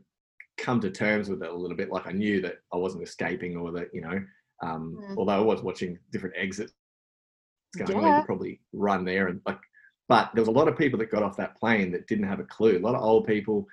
come 0.56 0.80
to 0.80 0.90
terms 0.90 1.28
with 1.28 1.42
it 1.42 1.50
a 1.50 1.56
little 1.56 1.76
bit. 1.76 1.90
Like 1.90 2.06
I 2.06 2.12
knew 2.12 2.40
that 2.42 2.56
I 2.72 2.76
wasn't 2.76 3.02
escaping 3.02 3.56
or 3.56 3.72
that, 3.72 3.88
you 3.92 4.00
know, 4.00 4.20
um, 4.62 4.98
Mm. 5.00 5.16
although 5.16 5.32
I 5.32 5.40
was 5.40 5.62
watching 5.62 5.98
different 6.12 6.34
exits 6.36 6.72
going, 7.76 8.04
Yeah. 8.04 8.20
to 8.20 8.26
probably 8.26 8.60
run 8.72 9.04
there 9.04 9.28
and 9.28 9.40
like, 9.46 9.58
but 10.08 10.30
there 10.34 10.40
was 10.42 10.48
a 10.48 10.52
lot 10.52 10.68
of 10.68 10.76
people 10.78 10.98
that 10.98 11.10
got 11.10 11.22
off 11.22 11.36
that 11.36 11.56
plane 11.60 11.92
that 11.92 12.06
didn't 12.06 12.26
have 12.26 12.40
a 12.40 12.44
clue. 12.44 12.78
A 12.78 12.80
lot 12.80 12.94
of 12.94 13.02
old 13.02 13.26
people, 13.26 13.66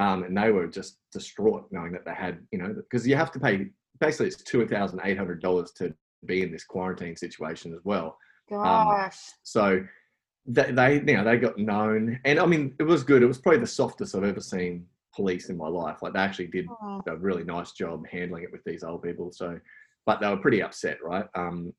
um, 0.00 0.24
and 0.24 0.36
they 0.36 0.50
were 0.50 0.66
just 0.66 0.96
distraught 1.12 1.66
knowing 1.70 1.92
that 1.92 2.06
they 2.06 2.14
had, 2.14 2.38
you 2.52 2.58
know, 2.58 2.72
because 2.74 3.06
you 3.06 3.16
have 3.16 3.30
to 3.32 3.38
pay. 3.38 3.66
Basically, 4.00 4.28
it's 4.28 4.42
two 4.42 4.66
thousand 4.66 5.00
eight 5.04 5.18
hundred 5.18 5.42
dollars 5.42 5.72
to 5.72 5.94
be 6.24 6.42
in 6.42 6.50
this 6.50 6.64
quarantine 6.64 7.16
situation 7.16 7.74
as 7.74 7.80
well. 7.84 8.16
Gosh. 8.48 9.18
So 9.42 9.84
they, 10.46 10.72
they, 10.72 10.94
you 10.94 11.16
know, 11.16 11.24
they 11.24 11.36
got 11.36 11.58
known, 11.58 12.18
and 12.24 12.38
I 12.38 12.46
mean, 12.46 12.74
it 12.80 12.84
was 12.84 13.02
good. 13.04 13.22
It 13.22 13.26
was 13.26 13.38
probably 13.38 13.60
the 13.60 13.66
softest 13.66 14.14
I've 14.14 14.24
ever 14.24 14.40
seen 14.40 14.86
police 15.14 15.50
in 15.50 15.58
my 15.58 15.68
life. 15.68 15.98
Like 16.00 16.14
they 16.14 16.20
actually 16.20 16.46
did 16.46 16.66
Oh, 16.82 17.02
a 17.06 17.16
really 17.16 17.44
nice 17.44 17.72
job 17.72 18.06
handling 18.10 18.44
it 18.44 18.52
with 18.52 18.64
these 18.64 18.82
old 18.82 19.02
people. 19.02 19.30
So, 19.32 19.60
but 20.06 20.20
they 20.20 20.28
were 20.28 20.38
pretty 20.38 20.62
upset, 20.62 20.96
right? 21.04 21.26
Um, 21.34 21.74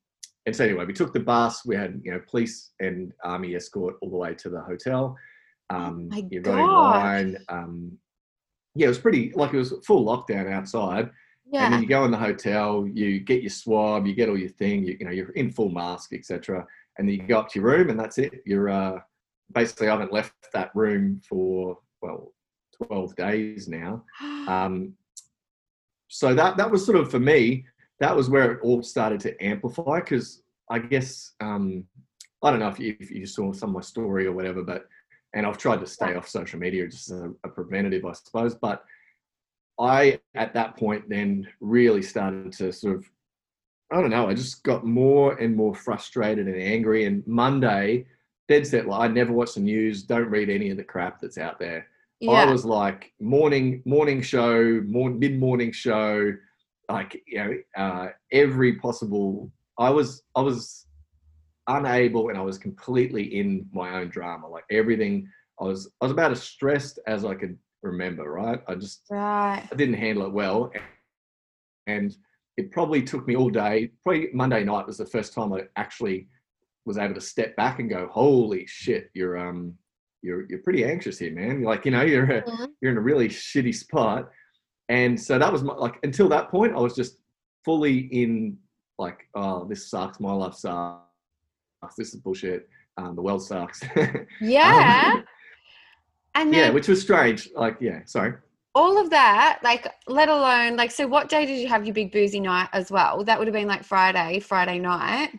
and 0.46 0.54
so 0.54 0.64
anyway, 0.64 0.84
we 0.84 0.92
took 0.92 1.12
the 1.12 1.20
bus. 1.20 1.66
We 1.66 1.74
had 1.74 2.00
you 2.04 2.12
know 2.12 2.20
police 2.30 2.70
and 2.78 3.12
army 3.24 3.56
escort 3.56 3.96
all 4.00 4.10
the 4.10 4.16
way 4.16 4.34
to 4.34 4.48
the 4.48 4.60
hotel. 4.60 5.16
Um, 5.70 6.08
my 6.08 6.24
you're 6.30 6.42
running 6.42 6.66
God. 6.66 7.02
line. 7.02 7.36
Um, 7.48 7.98
yeah, 8.74 8.86
it 8.86 8.88
was 8.88 8.98
pretty 8.98 9.32
like 9.34 9.52
it 9.52 9.58
was 9.58 9.74
full 9.84 10.04
lockdown 10.04 10.50
outside. 10.50 11.10
And 11.64 11.74
then 11.74 11.82
you 11.82 11.88
go 11.88 12.04
in 12.06 12.10
the 12.10 12.16
hotel, 12.16 12.86
you 12.86 13.20
get 13.20 13.42
your 13.42 13.50
swab, 13.50 14.06
you 14.06 14.14
get 14.14 14.30
all 14.30 14.38
your 14.38 14.48
thing, 14.48 14.84
you, 14.84 14.96
you 14.98 15.04
know, 15.04 15.12
you're 15.12 15.32
in 15.32 15.50
full 15.50 15.68
mask, 15.68 16.14
etc. 16.14 16.66
And 16.96 17.06
then 17.06 17.14
you 17.14 17.22
go 17.26 17.40
up 17.40 17.50
to 17.50 17.60
your 17.60 17.68
room, 17.68 17.90
and 17.90 18.00
that's 18.00 18.16
it. 18.16 18.40
You're 18.46 18.70
uh, 18.70 19.00
basically 19.52 19.88
I 19.88 19.92
haven't 19.92 20.12
left 20.12 20.32
that 20.54 20.70
room 20.74 21.20
for 21.28 21.78
well, 22.00 22.32
twelve 22.76 23.14
days 23.16 23.68
now. 23.68 24.04
Um, 24.42 24.94
so 26.08 26.34
that 26.34 26.56
that 26.56 26.70
was 26.70 26.84
sort 26.84 26.98
of 26.98 27.10
for 27.10 27.20
me. 27.20 27.64
That 28.00 28.14
was 28.14 28.28
where 28.28 28.52
it 28.52 28.60
all 28.62 28.82
started 28.82 29.20
to 29.20 29.44
amplify 29.44 30.00
because 30.00 30.42
I 30.68 30.80
guess 30.80 31.32
um, 31.40 31.84
I 32.42 32.50
don't 32.50 32.58
know 32.58 32.68
if 32.68 32.80
you, 32.80 32.96
if 32.98 33.10
you 33.10 33.24
saw 33.24 33.52
some 33.52 33.70
of 33.70 33.74
my 33.76 33.80
story 33.82 34.26
or 34.26 34.32
whatever, 34.32 34.62
but 34.62 34.86
and 35.34 35.46
I've 35.46 35.58
tried 35.58 35.80
to 35.80 35.86
stay 35.86 36.14
off 36.14 36.28
social 36.28 36.58
media 36.58 36.86
just 36.86 37.10
as 37.10 37.20
a, 37.20 37.32
a 37.44 37.48
preventative, 37.48 38.04
I 38.04 38.12
suppose. 38.12 38.54
But 38.54 38.84
I 39.80 40.20
at 40.34 40.54
that 40.54 40.76
point 40.76 41.08
then 41.08 41.48
really 41.60 42.02
started 42.02 42.52
to 42.52 42.72
sort 42.72 42.96
of 42.96 43.10
I 43.90 44.00
don't 44.00 44.10
know. 44.10 44.26
I 44.26 44.34
just 44.34 44.62
got 44.62 44.86
more 44.86 45.34
and 45.34 45.54
more 45.54 45.74
frustrated 45.74 46.48
and 46.48 46.60
angry. 46.60 47.04
And 47.04 47.22
Monday, 47.26 48.06
dead 48.48 48.66
set. 48.66 48.86
Like 48.86 49.10
I 49.10 49.12
never 49.12 49.32
watch 49.32 49.54
the 49.54 49.60
news. 49.60 50.02
Don't 50.02 50.30
read 50.30 50.48
any 50.48 50.70
of 50.70 50.78
the 50.78 50.84
crap 50.84 51.20
that's 51.20 51.36
out 51.36 51.58
there. 51.58 51.86
I 52.28 52.50
was 52.50 52.64
like 52.64 53.12
morning 53.20 53.82
morning 53.84 54.22
show, 54.22 54.80
more, 54.86 55.10
mid 55.10 55.38
morning 55.38 55.72
show, 55.72 56.32
like 56.88 57.20
you 57.26 57.38
know 57.38 57.56
uh, 57.76 58.08
every 58.30 58.76
possible. 58.76 59.50
I 59.78 59.90
was 59.90 60.22
I 60.36 60.40
was 60.40 60.86
unable 61.68 62.28
and 62.28 62.38
I 62.38 62.42
was 62.42 62.58
completely 62.58 63.22
in 63.38 63.68
my 63.72 64.00
own 64.00 64.08
drama. 64.08 64.48
Like 64.48 64.64
everything, 64.70 65.28
I 65.60 65.64
was 65.64 65.90
I 66.00 66.04
was 66.06 66.12
about 66.12 66.32
as 66.32 66.42
stressed 66.42 66.98
as 67.06 67.24
I 67.24 67.34
could 67.34 67.58
remember. 67.82 68.30
Right, 68.30 68.60
I 68.68 68.74
just 68.74 69.02
right. 69.10 69.66
I 69.70 69.74
didn't 69.76 69.94
handle 69.94 70.26
it 70.26 70.32
well, 70.32 70.72
and 71.86 72.14
it 72.56 72.70
probably 72.70 73.02
took 73.02 73.26
me 73.26 73.36
all 73.36 73.50
day. 73.50 73.90
Probably 74.02 74.28
Monday 74.32 74.64
night 74.64 74.86
was 74.86 74.98
the 74.98 75.06
first 75.06 75.32
time 75.34 75.52
I 75.52 75.62
actually 75.76 76.28
was 76.84 76.98
able 76.98 77.14
to 77.14 77.20
step 77.20 77.56
back 77.56 77.78
and 77.78 77.88
go, 77.88 78.08
"Holy 78.10 78.66
shit, 78.66 79.10
you're 79.14 79.38
um, 79.38 79.74
you're 80.22 80.46
you're 80.48 80.62
pretty 80.62 80.84
anxious 80.84 81.18
here, 81.18 81.32
man. 81.32 81.60
You're 81.60 81.70
like, 81.70 81.84
you 81.84 81.90
know, 81.92 82.02
you're 82.02 82.24
a, 82.24 82.42
Mhm. 82.42 82.68
you're 82.80 82.92
in 82.92 82.98
a 82.98 83.02
really 83.02 83.28
shitty 83.28 83.74
spot." 83.74 84.30
And 84.88 85.18
so 85.18 85.38
that 85.38 85.52
was 85.52 85.62
my, 85.62 85.74
like 85.74 85.98
until 86.02 86.28
that 86.30 86.50
point, 86.50 86.74
I 86.74 86.80
was 86.80 86.94
just 86.94 87.18
fully 87.64 87.98
in 88.12 88.58
like, 88.98 89.28
"Oh, 89.34 89.64
this 89.64 89.88
sucks. 89.88 90.20
My 90.20 90.32
life 90.32 90.54
sucks. 90.54 91.06
This 91.96 92.14
is 92.14 92.20
bullshit. 92.20 92.68
Um, 92.96 93.16
the 93.16 93.22
world 93.22 93.42
sucks." 93.42 93.82
Yeah. 94.40 95.12
Um, 95.16 95.24
and 96.34 96.54
yeah, 96.54 96.70
which 96.70 96.88
was 96.88 97.00
strange. 97.02 97.50
Like, 97.54 97.76
yeah, 97.80 98.00
sorry. 98.06 98.34
all 98.74 98.98
of 98.98 99.10
that, 99.10 99.58
like, 99.62 99.86
let 100.06 100.30
alone, 100.30 100.76
like, 100.76 100.90
so 100.90 101.06
what 101.06 101.28
day 101.28 101.44
did 101.44 101.58
you 101.60 101.68
have 101.68 101.84
your 101.84 101.92
big 101.92 102.10
boozy 102.10 102.40
night 102.40 102.68
as 102.72 102.90
well? 102.90 103.22
That 103.22 103.38
would 103.38 103.46
have 103.46 103.52
been 103.52 103.68
like 103.68 103.84
Friday, 103.84 104.40
Friday 104.40 104.78
night. 104.78 105.30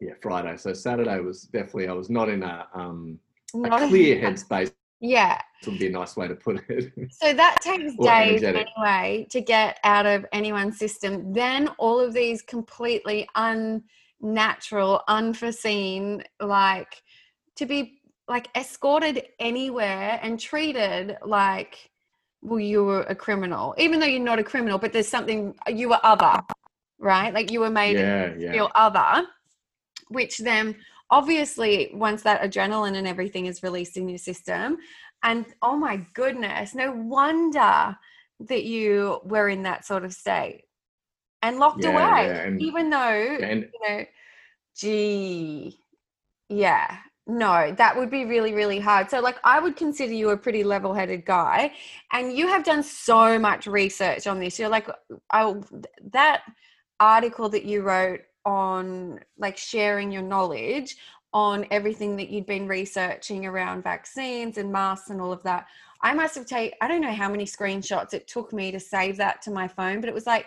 Yeah, 0.00 0.14
Friday. 0.20 0.56
So 0.56 0.72
Saturday 0.72 1.20
was 1.20 1.42
definitely 1.42 1.86
I 1.88 1.92
was 1.92 2.10
not 2.10 2.28
in 2.28 2.42
a 2.42 2.66
um 2.74 3.18
Not 3.54 3.82
a 3.82 3.86
clear 3.88 4.16
headspace 4.20 4.72
Yeah. 5.00 5.40
would 5.66 5.78
be 5.78 5.86
a 5.86 5.90
nice 5.90 6.16
way 6.16 6.26
to 6.28 6.34
put 6.34 6.62
it. 6.68 6.92
So 7.12 7.32
that 7.32 7.56
takes 7.60 7.94
days 7.96 8.42
energetic. 8.42 8.66
anyway 8.76 9.26
to 9.30 9.40
get 9.40 9.78
out 9.84 10.06
of 10.06 10.26
anyone's 10.32 10.78
system. 10.78 11.32
Then 11.32 11.68
all 11.78 12.00
of 12.00 12.12
these 12.12 12.42
completely 12.42 13.28
unnatural, 14.22 15.02
unforeseen, 15.08 16.24
like 16.40 17.02
to 17.56 17.66
be 17.66 18.00
like 18.28 18.48
escorted 18.54 19.22
anywhere 19.38 20.18
and 20.22 20.38
treated 20.38 21.16
like, 21.24 21.90
well, 22.42 22.60
you 22.60 22.84
were 22.84 23.02
a 23.02 23.14
criminal, 23.14 23.74
even 23.78 23.98
though 23.98 24.06
you're 24.06 24.20
not 24.20 24.38
a 24.38 24.44
criminal, 24.44 24.78
but 24.78 24.92
there's 24.92 25.08
something 25.08 25.54
you 25.68 25.88
were 25.88 26.00
other, 26.02 26.40
right? 26.98 27.32
Like 27.32 27.50
you 27.50 27.60
were 27.60 27.70
made 27.70 27.96
yeah, 27.96 28.28
to 28.28 28.36
yeah. 28.38 28.52
feel 28.52 28.70
other, 28.74 29.26
which 30.08 30.38
then 30.38 30.76
obviously 31.10 31.90
once 31.94 32.22
that 32.22 32.42
adrenaline 32.42 32.96
and 32.96 33.08
everything 33.08 33.46
is 33.46 33.62
released 33.62 33.96
in 33.96 34.08
your 34.08 34.18
system, 34.18 34.76
and 35.24 35.46
oh 35.62 35.76
my 35.76 35.96
goodness, 36.14 36.74
no 36.74 36.92
wonder 36.92 37.96
that 38.40 38.64
you 38.64 39.20
were 39.24 39.48
in 39.48 39.64
that 39.64 39.84
sort 39.84 40.04
of 40.04 40.12
state 40.12 40.62
and 41.42 41.58
locked 41.58 41.84
Yeah, 41.84 41.90
away, 41.90 42.26
yeah, 42.26 42.42
and- 42.42 42.60
even 42.60 42.90
though 42.90 43.38
And 43.42 43.68
you 43.72 43.88
know, 43.88 44.04
gee, 44.76 45.80
yeah, 46.48 46.98
no, 47.26 47.72
that 47.76 47.96
would 47.96 48.10
be 48.10 48.24
really, 48.24 48.54
really 48.54 48.78
hard. 48.78 49.10
So, 49.10 49.20
like, 49.20 49.36
I 49.44 49.60
would 49.60 49.76
consider 49.76 50.12
you 50.14 50.30
a 50.30 50.36
pretty 50.36 50.64
level 50.64 50.94
headed 50.94 51.24
guy, 51.26 51.72
and 52.12 52.32
you 52.32 52.48
have 52.48 52.64
done 52.64 52.82
so 52.82 53.38
much 53.38 53.66
research 53.66 54.26
on 54.26 54.40
this. 54.40 54.58
You're 54.58 54.70
like, 54.70 54.88
oh, 55.34 55.62
that 56.12 56.42
article 57.00 57.48
that 57.50 57.64
you 57.64 57.82
wrote 57.82 58.20
on 58.44 59.20
like 59.36 59.56
sharing 59.58 60.10
your 60.10 60.22
knowledge 60.22 60.96
on 61.34 61.66
everything 61.70 62.16
that 62.16 62.30
you'd 62.30 62.46
been 62.46 62.66
researching 62.66 63.44
around 63.44 63.84
vaccines 63.84 64.56
and 64.56 64.72
masks 64.72 65.10
and 65.10 65.20
all 65.20 65.30
of 65.30 65.42
that. 65.42 65.66
I 66.00 66.14
must 66.14 66.34
have 66.34 66.46
taken, 66.46 66.76
I 66.80 66.88
don't 66.88 67.02
know 67.02 67.12
how 67.12 67.28
many 67.28 67.44
screenshots 67.44 68.14
it 68.14 68.26
took 68.26 68.52
me 68.52 68.70
to 68.72 68.80
save 68.80 69.18
that 69.18 69.42
to 69.42 69.50
my 69.50 69.68
phone, 69.68 70.00
but 70.00 70.08
it 70.08 70.14
was 70.14 70.26
like 70.26 70.46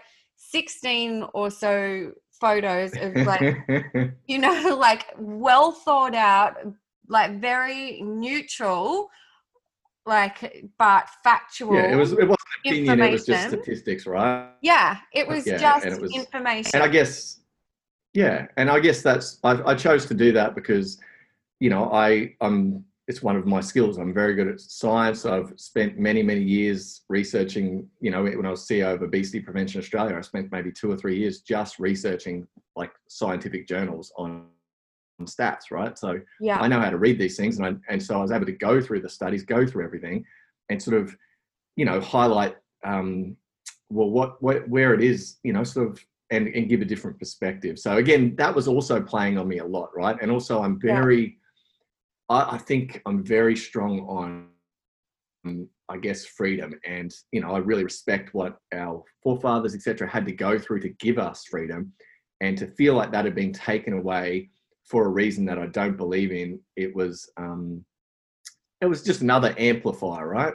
16 0.50 1.26
or 1.34 1.52
so 1.52 2.12
photos 2.40 2.92
of 2.98 3.16
like 3.28 3.58
you 4.28 4.40
know, 4.40 4.76
like 4.80 5.06
well 5.18 5.72
thought 5.72 6.16
out, 6.16 6.56
like 7.08 7.40
very 7.40 8.02
neutral, 8.02 9.10
like 10.06 10.66
but 10.78 11.08
factual. 11.24 11.76
yeah, 11.76 11.92
it 11.92 11.96
was 11.96 12.12
it 12.14 12.28
wasn't 12.28 12.38
opinion, 12.66 13.00
it 13.00 13.12
was 13.12 13.26
just 13.26 13.48
statistics, 13.50 14.06
right? 14.08 14.50
Yeah, 14.62 14.98
it 15.14 15.28
was 15.28 15.46
Yeah, 15.46 15.58
just 15.58 15.86
and 15.86 15.94
it 15.96 16.02
was- 16.02 16.16
information. 16.16 16.72
And 16.74 16.84
I 16.84 16.88
guess 16.88 17.40
yeah, 18.14 18.48
and 18.58 18.70
I 18.70 18.80
guess 18.80 19.02
that's 19.02 19.40
I, 19.44 19.62
I 19.72 19.76
chose 19.76 20.06
to 20.08 20.14
do 20.14 20.32
that 20.34 20.56
because 20.56 21.00
you 21.60 21.70
know 21.70 21.92
I 21.94 22.36
I'm 22.42 22.84
it's 23.12 23.22
one 23.22 23.36
of 23.36 23.46
my 23.46 23.60
skills. 23.60 23.98
I'm 23.98 24.14
very 24.14 24.36
good 24.36 24.48
at 24.48 24.62
science. 24.62 25.26
I've 25.26 25.52
spent 25.58 26.00
many 26.00 26.24
many 26.24 26.42
years 26.42 27.02
researching. 27.10 27.86
You 28.00 28.10
know, 28.10 28.24
when 28.24 28.46
I 28.46 28.52
was 28.52 28.66
CEO 28.66 28.94
of 28.94 29.02
Obesity 29.02 29.42
Prevention 29.42 29.80
Australia, 29.80 30.16
I 30.18 30.22
spent 30.22 30.50
maybe 30.50 30.72
two 30.72 30.90
or 30.90 30.96
three 30.96 31.18
years 31.18 31.42
just 31.42 31.78
researching 31.78 32.48
like 32.78 32.92
scientific 33.10 33.68
journals 33.68 34.14
on, 34.18 34.46
on 35.20 35.26
stats. 35.26 35.72
Right, 35.72 35.98
so 35.98 36.22
yeah, 36.40 36.60
I 36.60 36.70
know 36.70 36.80
how 36.80 36.90
to 36.90 36.98
read 36.98 37.20
these 37.20 37.36
things, 37.36 37.60
and 37.60 37.66
I, 37.68 37.94
and 37.94 38.02
so 38.02 38.18
I 38.18 38.22
was 38.22 38.32
able 38.32 38.46
to 38.46 38.54
go 38.54 38.80
through 38.80 39.02
the 39.02 39.10
studies, 39.10 39.44
go 39.44 39.68
through 39.68 39.84
everything, 39.84 40.24
and 40.70 40.82
sort 40.82 40.96
of, 40.96 41.14
you 41.76 41.84
know, 41.84 42.00
highlight 42.00 42.56
um, 42.86 43.36
well 43.90 44.10
what, 44.10 44.42
what 44.42 44.68
where 44.70 44.94
it 44.94 45.04
is, 45.04 45.36
you 45.44 45.52
know, 45.52 45.66
sort 45.66 45.90
of, 45.90 46.06
and 46.30 46.48
and 46.48 46.70
give 46.70 46.80
a 46.80 46.86
different 46.86 47.20
perspective. 47.20 47.78
So 47.78 47.98
again, 47.98 48.38
that 48.38 48.56
was 48.56 48.70
also 48.70 49.02
playing 49.02 49.38
on 49.38 49.50
me 49.50 49.58
a 49.58 49.66
lot, 49.66 49.90
right? 49.94 50.18
And 50.22 50.32
also, 50.32 50.64
I'm 50.64 50.80
Yeah. 51.34 51.41
I, 52.32 52.56
I 52.56 52.58
think 52.58 53.02
I'm 53.06 53.24
very 53.24 53.56
strong 53.56 54.00
on, 54.02 54.48
um, 55.46 55.68
I 55.90 55.98
guess, 55.98 56.26
freedom, 56.26 56.74
and 56.86 57.14
you 57.32 57.42
know, 57.42 57.52
I 57.52 57.58
really 57.60 57.84
respect 57.84 58.34
what 58.34 58.58
our 58.74 59.04
forefathers, 59.22 59.76
etc., 59.76 60.10
had 60.10 60.26
to 60.26 60.32
go 60.32 60.58
through 60.58 60.80
to 60.82 60.90
give 60.90 61.20
us 61.20 61.46
freedom, 61.46 61.92
and 62.40 62.58
to 62.58 62.68
feel 62.68 62.96
like 62.96 63.12
that 63.12 63.26
had 63.26 63.36
been 63.36 63.54
taken 63.54 63.94
away 63.94 64.50
for 64.86 65.06
a 65.06 65.10
reason 65.10 65.46
that 65.46 65.60
I 65.60 65.68
don't 65.68 65.98
believe 65.98 66.32
in, 66.32 66.60
it 66.76 66.96
was 66.96 67.30
um, 67.38 67.86
it 68.82 68.88
was 68.88 69.04
just 69.04 69.22
another 69.22 69.54
amplifier, 69.58 70.28
right? 70.28 70.54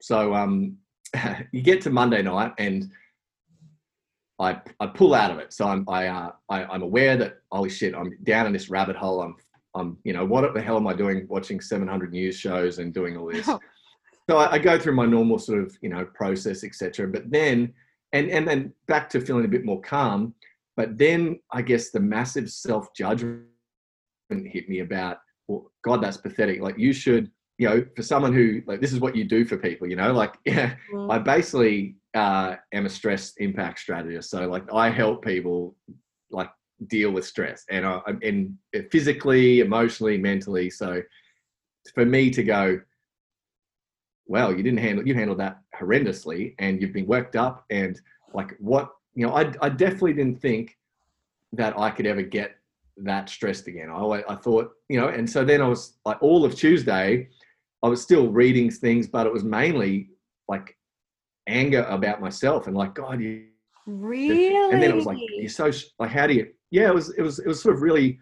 So 0.00 0.34
um, 0.34 0.76
you 1.52 1.62
get 1.62 1.80
to 1.82 1.90
Monday 1.90 2.22
night 2.22 2.52
and 2.58 2.90
I 4.38 4.60
I 4.80 4.86
pull 4.86 5.14
out 5.14 5.30
of 5.30 5.38
it. 5.38 5.52
So 5.52 5.66
I'm 5.66 5.88
I, 5.88 6.06
uh, 6.06 6.32
I 6.48 6.64
I'm 6.64 6.82
aware 6.82 7.16
that 7.16 7.38
holy 7.50 7.70
shit, 7.70 7.94
I'm 7.94 8.16
down 8.22 8.46
in 8.46 8.52
this 8.52 8.70
rabbit 8.70 8.96
hole. 8.96 9.22
I'm 9.22 9.36
I'm 9.74 9.98
you 10.04 10.12
know 10.12 10.24
what 10.24 10.52
the 10.54 10.62
hell 10.62 10.76
am 10.76 10.86
I 10.86 10.94
doing 10.94 11.26
watching 11.28 11.60
700 11.60 12.12
news 12.12 12.36
shows 12.36 12.78
and 12.78 12.92
doing 12.92 13.16
all 13.16 13.26
this? 13.26 13.46
so 14.30 14.36
I, 14.36 14.52
I 14.52 14.58
go 14.58 14.78
through 14.78 14.94
my 14.94 15.06
normal 15.06 15.38
sort 15.38 15.60
of 15.60 15.76
you 15.82 15.88
know 15.88 16.04
process, 16.04 16.64
etc. 16.64 17.08
But 17.08 17.30
then 17.30 17.72
and 18.12 18.30
and 18.30 18.46
then 18.46 18.72
back 18.86 19.08
to 19.10 19.20
feeling 19.20 19.44
a 19.44 19.48
bit 19.48 19.64
more 19.64 19.80
calm. 19.80 20.34
But 20.76 20.96
then 20.98 21.40
I 21.50 21.62
guess 21.62 21.90
the 21.90 22.00
massive 22.00 22.50
self 22.50 22.94
judgment 22.94 23.44
hit 24.30 24.68
me 24.68 24.80
about, 24.80 25.18
well, 25.48 25.70
God, 25.84 26.02
that's 26.02 26.16
pathetic. 26.16 26.62
Like 26.62 26.78
you 26.78 26.92
should, 26.94 27.30
you 27.58 27.68
know, 27.68 27.84
for 27.94 28.02
someone 28.02 28.32
who 28.32 28.62
like 28.66 28.80
this 28.80 28.92
is 28.92 29.00
what 29.00 29.16
you 29.16 29.24
do 29.24 29.44
for 29.44 29.56
people, 29.56 29.86
you 29.86 29.96
know, 29.96 30.12
like 30.12 30.34
yeah, 30.44 30.74
Mm. 30.92 31.12
I 31.12 31.18
basically 31.18 31.96
uh, 32.14 32.56
am 32.72 32.86
a 32.86 32.90
stress 32.90 33.32
impact 33.38 33.80
strategist. 33.80 34.30
So 34.30 34.46
like 34.48 34.64
I 34.72 34.90
help 34.90 35.24
people 35.24 35.74
like 36.30 36.50
deal 36.86 37.10
with 37.10 37.26
stress 37.26 37.64
and 37.70 37.84
uh, 37.84 38.00
I, 38.06 38.12
and 38.22 38.56
physically, 38.90 39.60
emotionally, 39.60 40.18
mentally. 40.18 40.70
So 40.70 41.02
for 41.94 42.04
me 42.04 42.30
to 42.30 42.42
go, 42.42 42.80
well, 44.26 44.54
you 44.56 44.62
didn't 44.62 44.78
handle 44.78 45.06
you 45.06 45.14
handled 45.14 45.38
that 45.40 45.60
horrendously, 45.78 46.54
and 46.58 46.80
you've 46.80 46.92
been 46.92 47.06
worked 47.06 47.36
up, 47.36 47.64
and 47.70 48.00
like 48.34 48.56
what 48.58 48.90
you 49.14 49.26
know, 49.26 49.34
I 49.34 49.52
I 49.60 49.68
definitely 49.68 50.14
didn't 50.14 50.40
think 50.40 50.76
that 51.52 51.78
I 51.78 51.90
could 51.90 52.06
ever 52.06 52.22
get 52.22 52.56
that 52.98 53.28
stressed 53.28 53.66
again. 53.66 53.90
I 53.90 53.94
always, 53.94 54.24
I 54.28 54.36
thought 54.36 54.70
you 54.88 54.98
know, 54.98 55.08
and 55.08 55.28
so 55.28 55.44
then 55.44 55.60
I 55.60 55.68
was 55.68 55.98
like 56.04 56.22
all 56.22 56.44
of 56.44 56.54
Tuesday. 56.54 57.28
I 57.84 57.88
was 57.88 58.00
still 58.00 58.30
reading 58.30 58.70
things, 58.70 59.08
but 59.08 59.26
it 59.26 59.32
was 59.32 59.42
mainly 59.42 60.10
like 60.48 60.76
anger 61.48 61.82
about 61.88 62.20
myself 62.20 62.68
and 62.68 62.76
like, 62.76 62.94
God, 62.94 63.20
you 63.20 63.46
Really? 63.86 64.54
and 64.54 64.80
then 64.80 64.90
it 64.90 64.94
was 64.94 65.06
like 65.06 65.18
you're 65.18 65.48
so 65.48 65.70
like 65.98 66.10
how 66.10 66.26
do 66.28 66.34
you 66.34 66.46
yeah 66.72 66.88
it 66.88 66.94
was 66.94 67.10
it 67.10 67.22
was 67.22 67.38
it 67.38 67.46
was 67.46 67.62
sort 67.62 67.76
of 67.76 67.82
really 67.82 68.18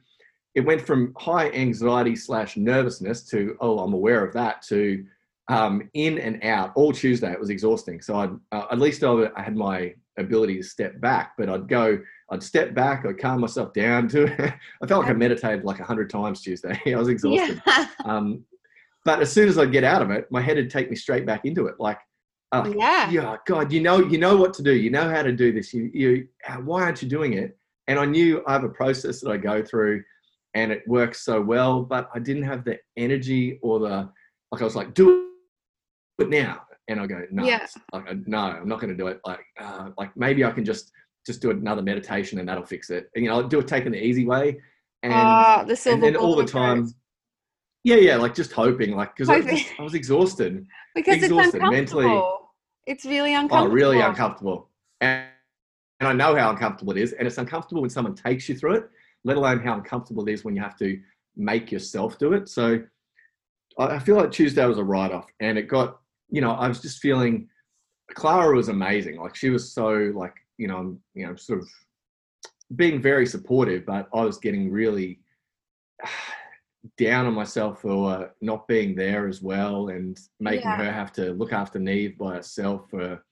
it 0.55 0.61
went 0.61 0.83
from 0.83 1.15
high 1.17 1.49
anxiety 1.53 2.15
slash 2.15 2.59
nervousness 2.59 3.23
to 3.25 3.57
oh 3.61 3.79
i'm 3.79 3.95
aware 3.95 4.23
of 4.23 4.35
that 4.35 4.61
to 4.61 5.03
um, 5.49 5.91
in 5.95 6.19
and 6.19 6.45
out 6.45 6.71
all 6.77 6.93
tuesday 6.93 7.33
it 7.33 7.41
was 7.41 7.51
exhausting 7.51 8.01
so 8.01 8.17
i'd 8.17 8.31
uh, 8.53 8.67
at 8.71 8.79
least 8.79 9.03
I, 9.03 9.31
had 9.37 9.57
my 9.57 9.95
ability 10.17 10.57
to 10.59 10.63
step 10.63 11.01
back 11.01 11.33
but 11.39 11.49
i'd 11.49 11.67
go 11.67 11.99
i'd 12.31 12.43
step 12.43 12.73
back 12.73 13.05
i'd 13.05 13.19
calm 13.19 13.41
myself 13.41 13.73
down 13.73 14.07
to 14.09 14.27
i 14.83 14.87
felt 14.87 15.03
like 15.03 15.11
i 15.11 15.15
meditated 15.15 15.65
like 15.65 15.79
a 15.79 15.83
100 15.83 16.09
times 16.11 16.43
tuesday 16.43 16.79
i 16.87 16.95
was 16.95 17.09
exhausted 17.09 17.61
yeah. 17.67 17.87
um, 18.05 18.45
but 19.05 19.21
as 19.21 19.33
soon 19.33 19.49
as 19.49 19.59
i'd 19.59 19.73
get 19.73 19.83
out 19.83 20.03
of 20.03 20.11
it 20.11 20.31
my 20.31 20.41
head 20.41 20.57
would 20.57 20.71
take 20.71 20.89
me 20.89 20.95
straight 20.95 21.27
back 21.27 21.45
into 21.45 21.67
it 21.67 21.75
like 21.79 21.99
uh, 22.53 22.69
yeah. 22.77 23.09
yeah, 23.11 23.37
God, 23.47 23.73
you 23.73 23.81
know, 23.81 24.01
you 24.01 24.19
know 24.19 24.37
what 24.37 24.53
to 24.55 24.63
do. 24.65 24.73
You 24.73 24.91
know 24.91 25.09
how 25.09 25.23
to 25.23 25.31
do 25.31 25.53
this. 25.53 25.73
You, 25.73 25.89
you, 25.95 26.27
uh, 26.49 26.57
why 26.57 26.83
aren't 26.83 27.01
you 27.01 27.09
doing 27.09 27.35
it? 27.35 27.57
And 27.91 27.99
I 27.99 28.05
knew 28.05 28.43
I 28.47 28.53
have 28.53 28.63
a 28.63 28.69
process 28.69 29.21
that 29.21 29.31
I 29.31 29.37
go 29.37 29.65
through, 29.65 30.05
and 30.55 30.71
it 30.71 30.83
works 30.87 31.23
so 31.25 31.41
well. 31.43 31.83
But 31.83 32.09
I 32.15 32.21
didn't 32.21 32.45
have 32.45 32.65
the 32.65 32.79
energy 32.97 33.59
or 33.63 33.81
the 33.81 34.09
like. 34.53 34.63
I 34.63 34.65
was 34.65 34.77
like, 34.77 34.95
do 34.95 35.29
it 36.21 36.29
now, 36.29 36.63
and 36.87 37.01
I 37.01 37.07
go, 37.09 37.21
no, 37.33 37.45
Yeah. 37.45 37.67
like, 37.93 38.09
uh, 38.09 38.15
no, 38.27 38.39
I'm 38.39 38.69
not 38.69 38.79
going 38.81 38.91
to 38.91 38.97
do 38.97 39.09
it. 39.09 39.21
Like, 39.27 39.45
uh, 39.59 39.91
like 39.99 40.17
maybe 40.17 40.45
I 40.45 40.53
can 40.53 40.65
just 40.65 40.93
just 41.27 41.43
do 41.43 41.51
another 41.51 41.83
meditation 41.83 42.39
and 42.39 42.49
that'll 42.49 42.65
fix 42.65 42.91
it. 42.91 43.11
And 43.15 43.25
you 43.25 43.31
know, 43.31 43.37
I'll 43.41 43.49
do 43.49 43.59
it 43.59 43.67
taking 43.67 43.91
the 43.93 44.03
easy 44.03 44.25
way, 44.25 44.61
and 45.03 45.13
Ah, 45.13 45.65
the 45.67 45.75
silver 45.75 46.07
and 46.07 46.15
then 46.15 46.17
all 46.23 46.37
the 46.37 46.45
time. 46.47 46.89
Yeah, 47.83 47.97
yeah, 47.97 48.17
like 48.17 48.35
just 48.35 48.53
hoping, 48.53 48.95
like 48.95 49.17
because 49.17 49.29
I, 49.31 49.39
I 49.79 49.83
was 49.83 49.95
exhausted. 49.95 50.65
because 50.95 51.17
it's 51.17 51.25
exhausted, 51.25 51.61
mentally- 51.63 52.23
It's 52.87 53.05
really 53.05 53.35
uncomfortable. 53.35 53.57
Oh, 53.57 53.65
uncomfortable. 53.65 53.75
really 53.75 54.01
uncomfortable. 54.01 54.69
And, 55.01 55.30
and 56.01 56.09
I 56.09 56.13
know 56.13 56.35
how 56.35 56.51
uncomfortable 56.51 56.93
it 56.97 56.99
is. 56.99 57.13
And 57.13 57.27
it's 57.27 57.39
uncomfortable 57.39 57.83
when 57.83 57.91
someone 57.91 58.15
takes 58.15 58.49
you 58.49 58.57
through 58.57 58.77
it, 58.77 58.91
let 59.25 59.37
alone 59.37 59.61
how 59.61 59.75
uncomfortable 59.75 60.27
it 60.27 60.33
is 60.33 60.45
when 60.45 60.57
you 60.57 60.63
have 60.63 60.77
to 60.79 60.99
make 61.37 61.71
yourself 61.71 62.19
do 62.19 62.33
it. 62.33 62.49
So 62.49 62.83
I 63.79 63.99
feel 63.99 64.17
like 64.17 64.31
Tuesday 64.33 64.65
was 64.67 64.79
a 64.79 64.85
write 64.85 65.13
off. 65.13 65.27
And 65.41 65.59
it 65.59 65.69
got, 65.69 66.01
you 66.31 66.41
know, 66.41 66.53
I 66.53 66.69
was 66.69 66.81
just 66.81 67.01
feeling 67.01 67.49
Clara 68.15 68.57
was 68.57 68.69
amazing. 68.69 69.21
Like 69.21 69.37
she 69.37 69.51
was 69.51 69.73
so 69.73 70.11
like, 70.15 70.35
you 70.57 70.69
know, 70.69 70.99
you 71.15 71.27
know, 71.27 71.37
sort 71.37 71.61
of 71.61 71.69
being 72.77 73.03
very 73.03 73.27
supportive, 73.27 73.85
but 73.85 74.09
I 74.15 74.23
was 74.23 74.39
getting 74.39 74.71
really 74.71 75.21
down 76.97 77.27
on 77.27 77.35
myself 77.35 77.83
for 77.83 78.33
not 78.41 78.67
being 78.67 78.95
there 78.95 79.29
as 79.29 79.43
well 79.43 79.89
and 79.89 80.19
making 80.41 80.67
Yeah. 80.67 80.77
her 80.77 80.91
have 80.91 81.13
to 81.13 81.33
look 81.35 81.53
after 81.53 81.79
Neve 81.79 82.17
by 82.17 82.37
herself 82.37 82.89
for 82.89 83.23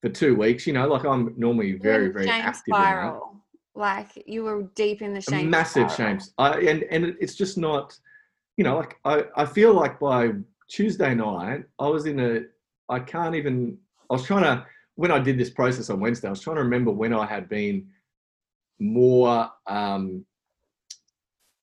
for 0.00 0.08
two 0.08 0.34
weeks. 0.34 0.66
You 0.66 0.72
know, 0.72 0.88
like 0.88 1.04
I'm 1.04 1.34
normally 1.36 1.72
very, 1.72 2.08
very 2.08 2.26
shame 2.26 2.42
active 2.42 2.74
spiral. 2.74 3.36
Like 3.74 4.24
you 4.26 4.42
were 4.44 4.64
deep 4.74 5.02
in 5.02 5.14
the 5.14 5.20
shame. 5.20 5.50
massive 5.50 5.90
spiral. 5.90 6.18
shame. 6.18 6.28
I 6.38 6.60
and 6.60 6.82
and 6.90 7.16
it's 7.20 7.34
just 7.34 7.56
not, 7.56 7.96
you 8.56 8.64
know, 8.64 8.76
like 8.76 8.96
I 9.04 9.24
I 9.36 9.46
feel 9.46 9.72
like 9.74 10.00
by 10.00 10.32
Tuesday 10.68 11.14
night 11.14 11.64
I 11.78 11.86
was 11.88 12.06
in 12.06 12.20
a 12.20 12.40
I 12.88 13.00
can't 13.00 13.34
even 13.34 13.78
I 14.10 14.14
was 14.14 14.24
trying 14.24 14.44
to 14.44 14.66
when 14.96 15.12
I 15.12 15.18
did 15.18 15.38
this 15.38 15.50
process 15.50 15.90
on 15.90 16.00
Wednesday 16.00 16.28
I 16.28 16.30
was 16.30 16.40
trying 16.40 16.56
to 16.56 16.62
remember 16.62 16.90
when 16.90 17.12
I 17.12 17.24
had 17.24 17.48
been 17.48 17.88
more 18.80 19.50
um 19.66 20.24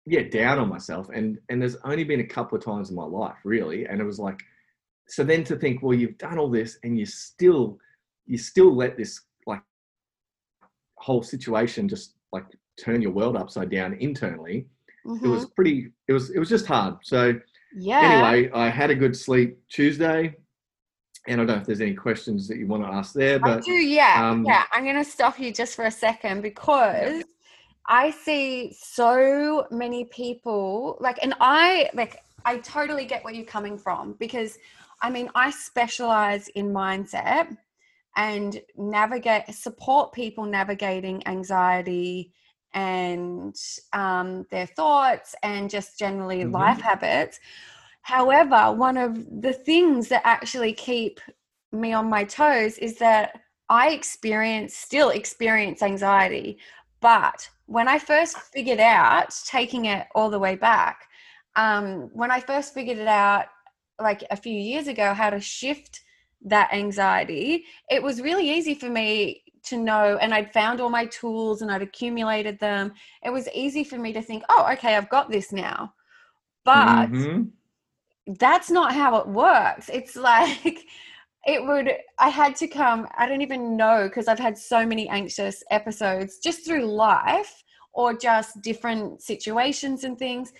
yeah 0.06 0.24
down 0.24 0.60
on 0.60 0.70
myself 0.70 1.10
and 1.14 1.40
and 1.50 1.62
there's 1.62 1.78
only 1.84 2.04
been 2.04 2.20
a 2.20 2.28
couple 2.28 2.58
of 2.58 2.64
times 2.64 2.90
in 2.90 2.96
my 2.96 3.06
life 3.06 3.38
really 3.44 3.86
and 3.86 4.00
it 4.00 4.04
was 4.04 4.20
like 4.20 4.42
so 5.08 5.24
then 5.24 5.44
to 5.44 5.56
think 5.56 5.82
well 5.82 5.94
you've 5.98 6.18
done 6.18 6.38
all 6.38 6.50
this 6.50 6.78
and 6.84 6.98
you're 6.98 7.06
still 7.06 7.78
you 8.26 8.38
still 8.38 8.76
let 8.76 8.98
this 8.98 9.22
like 9.46 9.62
whole 10.98 11.24
situation 11.24 11.88
just 11.88 12.16
like 12.34 12.46
turn 12.80 13.02
your 13.02 13.12
world 13.12 13.36
upside 13.36 13.70
down 13.70 13.94
internally 13.96 14.68
it 15.06 15.08
Mhm. 15.08 15.30
was 15.30 15.46
pretty 15.52 15.92
it 16.08 16.14
was 16.14 16.32
it 16.32 16.40
was 16.40 16.50
just 16.50 16.66
hard 16.66 16.96
so 17.04 17.34
yeah. 17.76 18.00
anyway 18.00 18.52
i 18.54 18.70
had 18.70 18.90
a 18.90 18.96
good 18.96 19.16
sleep 19.16 19.60
tuesday 19.70 20.36
and 21.28 21.40
i 21.40 21.46
don't 21.46 21.48
know 21.48 21.62
if 21.62 21.66
there's 21.66 21.82
any 21.82 21.94
questions 21.94 22.48
that 22.48 22.58
you 22.58 22.66
want 22.68 22.84
to 22.84 22.90
ask 22.90 23.14
there 23.14 23.36
I 23.36 23.38
but 23.38 23.64
do, 23.64 23.72
yeah. 23.72 24.30
um, 24.30 24.46
yeah. 24.46 24.64
I'm 24.72 24.84
going 24.84 24.96
to 24.96 25.10
stop 25.10 25.40
you 25.40 25.52
just 25.54 25.76
for 25.76 25.86
a 25.86 25.92
second 25.92 26.42
because 26.42 27.24
I 27.88 28.10
see 28.12 28.74
so 28.74 29.68
many 29.70 30.06
people 30.06 30.98
like, 31.00 31.20
and 31.22 31.36
I 31.40 31.90
like, 31.94 32.24
I 32.44 32.58
totally 32.58 33.06
get 33.06 33.24
where 33.24 33.34
you're 33.34 33.46
coming 33.46 33.78
from 33.78 34.14
because 34.14 34.58
I 35.02 35.10
mean, 35.12 35.30
I 35.36 35.52
specialize 35.52 36.48
in 36.50 36.74
mindset 36.74 37.56
and 38.16 38.62
navigate, 38.78 39.54
support 39.54 40.14
people 40.14 40.46
navigating 40.46 41.26
anxiety 41.28 42.34
and 42.74 43.56
um, 43.94 44.46
their 44.52 44.68
thoughts 44.68 45.36
and 45.44 45.70
just 45.70 45.98
generally 46.00 46.44
Mhm. 46.44 46.52
life 46.52 46.82
habits. 46.82 47.40
However, 48.02 48.72
one 48.74 48.98
of 48.98 49.42
the 49.42 49.54
things 49.54 50.10
that 50.10 50.22
actually 50.26 50.74
keep 50.74 51.20
me 51.72 51.94
on 51.94 52.10
my 52.10 52.24
toes 52.24 52.78
is 52.78 52.98
that 53.00 53.42
I 53.70 53.90
experience 53.90 54.76
still 54.76 55.10
experience 55.10 55.82
anxiety. 55.82 56.60
But 57.02 57.50
when 57.66 57.88
I 57.88 58.00
first 58.00 58.38
figured 58.38 58.80
out 58.80 59.36
taking 59.46 59.86
it 59.86 60.08
all 60.16 60.30
the 60.30 60.40
way 60.40 60.56
back, 60.56 61.08
um, 61.56 62.10
when 62.14 62.32
I 62.32 62.40
first 62.40 62.74
figured 62.74 62.98
it 62.98 63.08
out 63.08 63.46
like 64.00 64.24
a 64.30 64.36
few 64.36 64.54
years 64.54 64.88
ago 64.88 65.14
how 65.14 65.30
to 65.30 65.40
shift 65.40 66.02
that 66.46 66.72
anxiety, 66.74 67.66
it 67.90 68.02
was 68.02 68.22
really 68.22 68.50
easy 68.50 68.76
for 68.76 68.90
me 68.90 69.44
to 69.64 69.78
know 69.78 70.18
and 70.22 70.34
I'd 70.34 70.54
found 70.54 70.80
all 70.80 70.90
my 70.90 71.08
tools 71.08 71.62
and 71.62 71.72
I'd 71.72 71.82
accumulated 71.82 72.60
them. 72.60 72.94
It 73.24 73.32
was 73.32 73.50
easy 73.54 73.84
for 73.84 73.98
me 73.98 74.14
to 74.14 74.22
think, 74.22 74.44
oh, 74.50 74.72
okay, 74.74 74.96
I've 74.96 75.10
got 75.10 75.30
this 75.30 75.52
now. 75.52 75.94
But 76.64 77.10
Mhm. 77.12 77.52
that's 78.40 78.70
not 78.70 78.94
how 78.94 79.18
it 79.18 79.28
works. 79.28 79.90
It's 79.90 80.16
like 80.16 80.86
it 81.46 81.64
would, 81.64 81.92
I 82.20 82.30
had 82.30 82.56
to 82.58 82.68
come, 82.68 83.08
I 83.18 83.28
don't 83.28 83.42
even 83.42 83.78
know 83.78 84.08
because 84.08 84.28
I've 84.28 84.40
had 84.40 84.58
so 84.58 84.86
many 84.86 85.08
anxious 85.10 85.64
episodes 85.70 86.40
just 86.40 86.66
through 86.66 86.86
life 86.86 87.64
or 87.94 88.14
just 88.18 88.62
different 88.62 89.22
situations 89.22 90.04
and 90.04 90.18
things. 90.18 90.54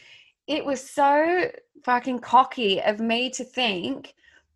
It 0.48 0.64
was 0.64 0.88
so 0.88 1.52
fucking 1.84 2.20
cocky 2.20 2.82
of 2.82 3.00
me 3.00 3.30
to 3.32 3.44
think 3.44 4.14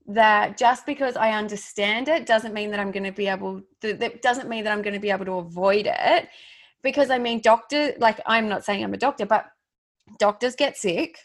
that 0.07 0.57
just 0.57 0.85
because 0.85 1.15
I 1.15 1.31
understand 1.31 2.07
it 2.07 2.25
doesn't 2.25 2.53
mean 2.53 2.71
that 2.71 2.79
I'm 2.79 2.91
going 2.91 3.03
to 3.03 3.11
be 3.11 3.27
able, 3.27 3.61
that 3.81 3.99
that 3.99 4.21
doesn't 4.21 4.49
mean 4.49 4.63
that 4.63 4.73
I'm 4.73 4.81
going 4.81 4.93
to 4.93 4.99
be 4.99 5.11
able 5.11 5.25
to 5.25 5.33
avoid 5.33 5.87
it. 5.87 6.29
Because 6.81 7.09
I 7.09 7.17
mean, 7.17 7.41
doctor, 7.41 7.93
like 7.99 8.19
I'm 8.25 8.47
not 8.47 8.63
saying 8.65 8.83
I'm 8.83 8.93
a 8.93 8.97
doctor, 8.97 9.25
but 9.25 9.45
doctors 10.17 10.55
get 10.55 10.77
sick 10.77 11.19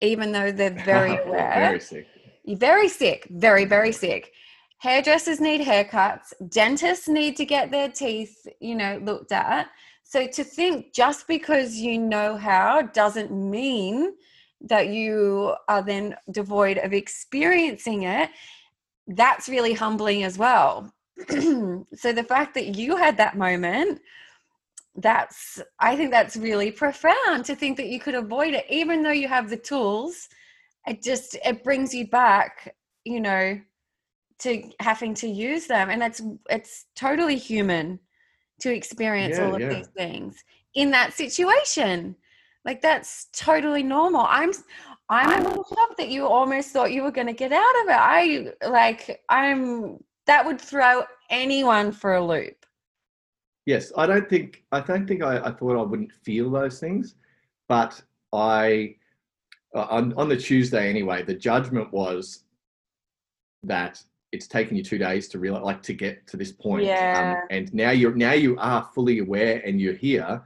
even 0.00 0.32
though 0.32 0.52
they're 0.52 0.70
very 0.84 1.16
aware. 1.18 1.54
very 1.54 1.80
sick 1.80 2.06
You're 2.44 2.58
very 2.58 2.88
sick, 2.88 3.26
very, 3.30 3.64
very 3.64 3.92
sick. 3.92 4.32
Hairdressers 4.78 5.40
need 5.40 5.60
haircuts. 5.60 6.32
Dentists 6.48 7.08
need 7.08 7.36
to 7.36 7.44
get 7.44 7.70
their 7.70 7.90
teeth, 7.90 8.46
you 8.60 8.74
know, 8.74 8.98
looked 9.02 9.32
at. 9.32 9.68
So 10.04 10.26
to 10.26 10.42
think 10.42 10.94
just 10.94 11.28
because 11.28 11.76
you 11.76 11.98
know 11.98 12.36
how 12.36 12.82
doesn't 12.82 13.30
mean 13.30 14.14
that 14.62 14.88
you 14.88 15.54
are 15.68 15.82
then 15.82 16.16
devoid 16.30 16.78
of 16.78 16.92
experiencing 16.92 18.02
it. 18.02 18.30
That's 19.06 19.48
really 19.48 19.72
humbling 19.72 20.24
as 20.24 20.38
well. 20.38 20.92
so 21.28 22.12
the 22.12 22.26
fact 22.26 22.54
that 22.54 22.76
you 22.76 22.96
had 22.96 23.16
that 23.16 23.36
moment, 23.36 24.00
that's 24.96 25.60
I 25.78 25.96
think 25.96 26.10
that's 26.10 26.36
really 26.36 26.70
profound 26.70 27.44
to 27.46 27.54
think 27.54 27.76
that 27.76 27.88
you 27.88 28.00
could 28.00 28.14
avoid 28.14 28.54
it, 28.54 28.66
even 28.68 29.02
though 29.02 29.10
you 29.10 29.28
have 29.28 29.48
the 29.48 29.56
tools 29.56 30.28
it 30.86 31.02
just 31.02 31.36
it 31.44 31.62
brings 31.62 31.94
you 31.94 32.06
back 32.06 32.74
you 33.04 33.20
know 33.20 33.60
to 34.38 34.62
having 34.80 35.14
to 35.14 35.28
use 35.28 35.66
them 35.66 35.90
and 35.90 36.02
it's 36.02 36.22
it's 36.48 36.86
totally 36.96 37.36
human 37.36 37.98
to 38.60 38.72
experience 38.74 39.38
Yeah, 39.38 39.44
all 39.46 39.54
of 39.54 39.60
yeah. 39.60 39.68
these 39.68 39.88
things 39.88 40.42
in 40.74 40.90
that 40.90 41.12
situation 41.12 42.16
like 42.64 42.80
that's 42.80 43.26
totally 43.32 43.82
normal 43.82 44.26
i'm 44.28 44.52
i'm 45.08 45.44
a 45.44 45.48
little 45.48 45.64
shocked 45.64 45.96
that 45.96 46.08
you 46.08 46.26
almost 46.26 46.70
thought 46.70 46.92
you 46.92 47.02
were 47.02 47.10
going 47.10 47.26
to 47.26 47.32
get 47.32 47.52
out 47.52 47.82
of 47.82 47.88
it 47.88 47.98
i 47.98 48.52
like 48.68 49.22
i'm 49.28 50.02
that 50.26 50.44
would 50.44 50.60
throw 50.60 51.02
anyone 51.30 51.90
for 51.90 52.14
a 52.14 52.24
loop 52.24 52.60
Yes, 53.66 53.92
I 53.96 54.06
don't 54.06 54.28
think 54.28 54.64
I 54.72 54.80
don't 54.80 55.06
think 55.06 55.22
I, 55.22 55.38
I 55.38 55.52
thought 55.52 55.78
I 55.78 55.82
wouldn't 55.82 56.12
feel 56.12 56.50
those 56.50 56.80
things, 56.80 57.14
but 57.68 58.02
I 58.32 58.96
uh, 59.74 59.86
on 59.90 60.12
on 60.14 60.28
the 60.28 60.36
Tuesday 60.36 60.88
anyway. 60.88 61.22
The 61.22 61.34
judgment 61.34 61.92
was 61.92 62.44
that 63.62 64.02
it's 64.32 64.48
taken 64.48 64.76
you 64.76 64.82
two 64.82 64.98
days 64.98 65.28
to 65.28 65.38
realize, 65.38 65.62
like, 65.62 65.82
to 65.82 65.92
get 65.92 66.26
to 66.28 66.36
this 66.36 66.52
point. 66.52 66.84
Yeah. 66.84 67.42
Um, 67.42 67.46
and 67.50 67.72
now 67.74 67.90
you're 67.90 68.14
now 68.14 68.32
you 68.32 68.56
are 68.58 68.88
fully 68.94 69.18
aware 69.18 69.62
and 69.64 69.80
you're 69.80 69.94
here. 69.94 70.42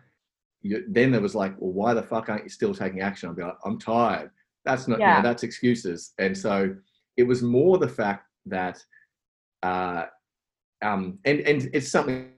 You, 0.64 0.83
then 0.88 1.12
there 1.12 1.20
was 1.20 1.35
like, 1.35 1.55
well, 1.61 1.72
why 1.72 1.92
the 1.92 2.03
fuck 2.03 2.31
aren't 2.31 2.42
you 2.44 2.48
still 2.48 2.74
taking 2.74 3.03
action? 3.03 3.29
I'll 3.29 3.35
be 3.35 3.42
like, 3.42 3.59
I'm 3.64 3.79
tired. 3.79 4.31
that's 4.64 4.88
not, 4.88 4.98
Yeah. 4.98 5.16
you 5.18 5.22
know, 5.22 5.29
that's 5.29 5.42
excuses. 5.42 6.14
And 6.18 6.37
so 6.37 6.74
it 7.18 7.24
was 7.24 7.42
more 7.42 7.77
the 7.77 7.87
fact 7.88 8.24
that, 8.46 8.83
uh, 9.62 10.07
um, 10.83 11.18
and, 11.27 11.40
and 11.40 11.68
it's 11.74 11.90
something, 11.90 12.31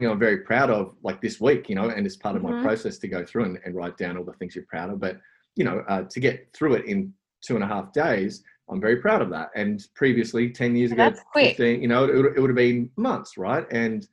you 0.00 0.08
know, 0.08 0.12
I'm 0.14 0.18
very 0.18 0.38
proud 0.38 0.68
of 0.68 0.96
like 1.04 1.20
this 1.22 1.40
week, 1.40 1.68
you 1.68 1.76
know, 1.76 1.90
and 1.90 2.04
it's 2.04 2.16
part 2.16 2.34
of 2.34 2.42
Mhm. 2.42 2.56
my 2.56 2.62
process 2.62 2.98
to 2.98 3.06
go 3.08 3.24
through 3.24 3.44
and, 3.44 3.60
and 3.64 3.72
write 3.76 3.96
down 3.96 4.16
all 4.16 4.24
the 4.24 4.32
things 4.32 4.56
you're 4.56 4.64
proud 4.68 4.90
of. 4.90 4.98
But, 4.98 5.20
you 5.54 5.64
know, 5.64 5.84
uh, 5.86 6.02
to 6.02 6.18
get 6.18 6.52
through 6.54 6.74
it 6.74 6.86
in 6.86 7.14
two 7.40 7.54
and 7.54 7.62
a 7.62 7.68
half 7.68 7.92
days, 7.92 8.42
I'm 8.68 8.80
very 8.80 8.96
proud 8.96 9.22
of 9.22 9.30
that. 9.30 9.50
And 9.54 9.86
previously, 9.94 10.50
10 10.50 10.74
years 10.74 10.90
ago, 10.90 11.04
That's 11.04 11.20
quick. 11.30 11.56
15, 11.56 11.82
you 11.82 11.86
know, 11.88 12.04
it, 12.04 12.34
it 12.36 12.40
would 12.40 12.50
have 12.50 12.56
been 12.56 12.90
months, 12.96 13.36
right? 13.38 13.64
And 13.70 14.08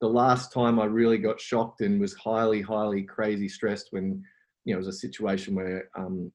the 0.00 0.08
last 0.08 0.52
time 0.52 0.78
I 0.78 0.84
really 0.84 1.18
got 1.18 1.40
shocked 1.40 1.80
and 1.80 2.00
was 2.00 2.14
highly, 2.14 2.60
highly 2.60 3.02
crazy 3.02 3.48
stressed 3.48 3.88
when, 3.92 4.22
you 4.64 4.74
know, 4.74 4.78
it 4.78 4.84
was 4.84 4.88
a 4.88 4.92
situation 4.92 5.54
where 5.54 5.88
um, 5.96 6.30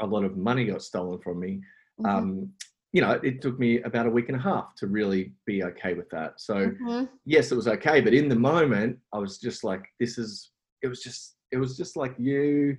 a 0.00 0.06
lot 0.06 0.24
of 0.24 0.36
money 0.36 0.66
got 0.66 0.82
stolen 0.82 1.18
from 1.20 1.40
me. 1.40 1.60
Mhm. 2.00 2.08
Um, 2.08 2.52
you 2.92 3.00
know, 3.00 3.12
it 3.24 3.42
took 3.42 3.58
me 3.58 3.82
about 3.82 4.06
a 4.06 4.10
week 4.10 4.28
and 4.28 4.36
a 4.38 4.40
half 4.40 4.76
to 4.76 4.86
really 4.86 5.32
be 5.46 5.64
okay 5.64 5.94
with 5.94 6.08
that. 6.10 6.40
So, 6.40 6.70
Mhm. 6.70 7.08
yes, 7.24 7.50
it 7.50 7.56
was 7.56 7.66
okay, 7.66 8.00
but 8.00 8.14
in 8.14 8.28
the 8.28 8.36
moment, 8.36 9.00
I 9.12 9.18
was 9.18 9.38
just 9.38 9.64
like, 9.64 9.84
this 9.98 10.16
is. 10.18 10.52
It 10.82 10.86
was 10.88 11.02
just. 11.02 11.36
It 11.50 11.56
was 11.56 11.76
just 11.76 11.96
like 11.96 12.14
you. 12.18 12.76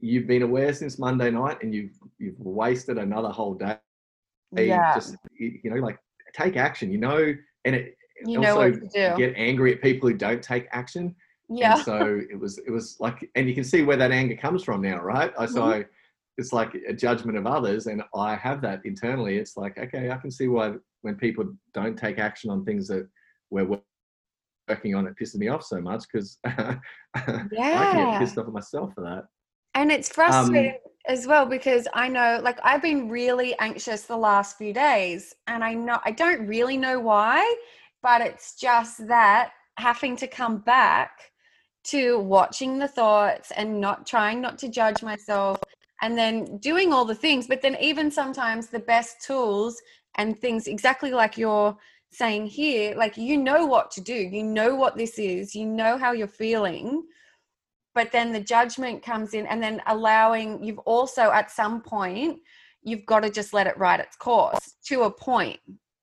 You've 0.00 0.26
been 0.26 0.42
aware 0.42 0.72
since 0.72 0.98
Monday 0.98 1.30
night, 1.30 1.62
and 1.62 1.72
you've 1.72 1.96
you've 2.18 2.40
wasted 2.40 2.98
another 2.98 3.28
whole 3.28 3.54
day. 3.54 3.78
Yeah. 4.56 4.94
Just 4.94 5.16
you 5.38 5.60
you 5.62 5.70
know, 5.70 5.76
like 5.76 5.98
take 6.34 6.56
action. 6.56 6.90
You 6.90 6.98
know, 6.98 7.34
and 7.64 7.74
it. 7.76 7.96
You 8.26 8.40
know 8.40 8.56
what 8.56 8.74
to 8.74 8.80
do. 8.88 9.16
Get 9.16 9.34
angry 9.36 9.74
at 9.74 9.82
people 9.82 10.08
who 10.08 10.16
don't 10.16 10.42
take 10.42 10.66
action. 10.72 11.14
yeah. 11.48 11.74
And 11.76 11.84
so 11.84 12.20
it 12.30 12.38
was. 12.38 12.58
It 12.58 12.70
was 12.70 12.96
like, 13.00 13.28
and 13.34 13.48
you 13.48 13.54
can 13.54 13.64
see 13.64 13.82
where 13.82 13.96
that 13.96 14.10
anger 14.12 14.36
comes 14.36 14.62
from 14.64 14.80
now, 14.82 15.00
right? 15.00 15.32
I 15.38 15.46
so. 15.46 15.60
Mhm. 15.62 15.82
I, 15.82 15.86
it's 16.38 16.52
like 16.52 16.74
a 16.88 16.94
judgment 16.94 17.36
of 17.36 17.46
others, 17.46 17.86
and 17.88 18.02
I 18.14 18.34
have 18.36 18.62
that 18.62 18.80
internally. 18.86 19.36
It's 19.36 19.56
like, 19.58 19.76
okay, 19.76 20.10
I 20.10 20.16
can 20.16 20.30
see 20.30 20.48
why 20.48 20.72
when 21.02 21.14
people 21.16 21.44
don't 21.74 21.94
take 21.96 22.18
action 22.18 22.48
on 22.50 22.64
things 22.64 22.88
that 22.88 23.06
we're 23.50 23.68
working 24.68 24.94
on, 24.94 25.06
it 25.06 25.14
pisses 25.20 25.36
me 25.36 25.48
off 25.48 25.62
so 25.62 25.78
much 25.80 26.04
because 26.10 26.38
I 26.46 26.78
can 27.14 27.48
get 27.50 28.18
pissed 28.18 28.38
off 28.38 28.46
at 28.46 28.52
myself 28.52 28.94
for 28.94 29.02
that. 29.02 29.24
And 29.74 29.92
it's 29.92 30.08
Um, 30.10 30.14
frustrating 30.14 30.78
as 31.06 31.26
well 31.26 31.44
because 31.44 31.86
I 31.92 32.08
know, 32.08 32.40
like, 32.42 32.58
I've 32.62 32.82
been 32.82 33.10
really 33.10 33.54
anxious 33.58 34.02
the 34.06 34.16
last 34.16 34.56
few 34.56 34.72
days, 34.72 35.34
and 35.48 35.62
I 35.62 35.74
know 35.74 35.98
I 36.04 36.12
don't 36.12 36.46
really 36.46 36.78
know 36.78 36.98
why, 36.98 37.40
but 38.02 38.20
it's 38.20 38.54
just 38.54 39.06
that 39.08 39.52
having 39.78 40.16
to 40.16 40.26
come 40.26 40.58
back 40.58 41.10
to 41.84 42.18
watching 42.18 42.78
the 42.78 42.88
thoughts 42.88 43.50
and 43.56 43.80
not 43.80 44.06
trying 44.06 44.40
not 44.40 44.58
to 44.58 44.68
judge 44.68 45.02
myself 45.02 45.58
and 46.00 46.16
then 46.16 46.58
doing 46.58 46.92
all 46.92 47.04
the 47.04 47.14
things. 47.14 47.46
But 47.46 47.62
then, 47.62 47.76
even 47.80 48.10
sometimes, 48.10 48.68
the 48.68 48.80
best 48.80 49.24
tools 49.24 49.80
and 50.16 50.38
things, 50.38 50.66
exactly 50.66 51.10
like 51.12 51.38
you're 51.38 51.76
saying 52.10 52.46
here, 52.46 52.94
like, 52.96 53.16
you 53.16 53.38
know 53.38 53.66
what 53.66 53.90
to 53.92 54.00
do, 54.00 54.14
you 54.14 54.42
know 54.42 54.74
what 54.74 54.96
this 54.96 55.18
is, 55.18 55.54
you 55.54 55.66
know 55.66 55.96
how 55.96 56.12
you're 56.12 56.28
feeling 56.28 57.04
but 57.94 58.12
then 58.12 58.32
the 58.32 58.40
judgment 58.40 59.02
comes 59.02 59.34
in 59.34 59.46
and 59.46 59.62
then 59.62 59.82
allowing 59.86 60.62
you've 60.62 60.78
also 60.80 61.30
at 61.30 61.50
some 61.50 61.80
point 61.80 62.38
you've 62.82 63.06
got 63.06 63.20
to 63.20 63.30
just 63.30 63.52
let 63.52 63.66
it 63.66 63.76
ride 63.78 64.00
its 64.00 64.16
course 64.16 64.74
to 64.84 65.02
a 65.02 65.10
point 65.10 65.60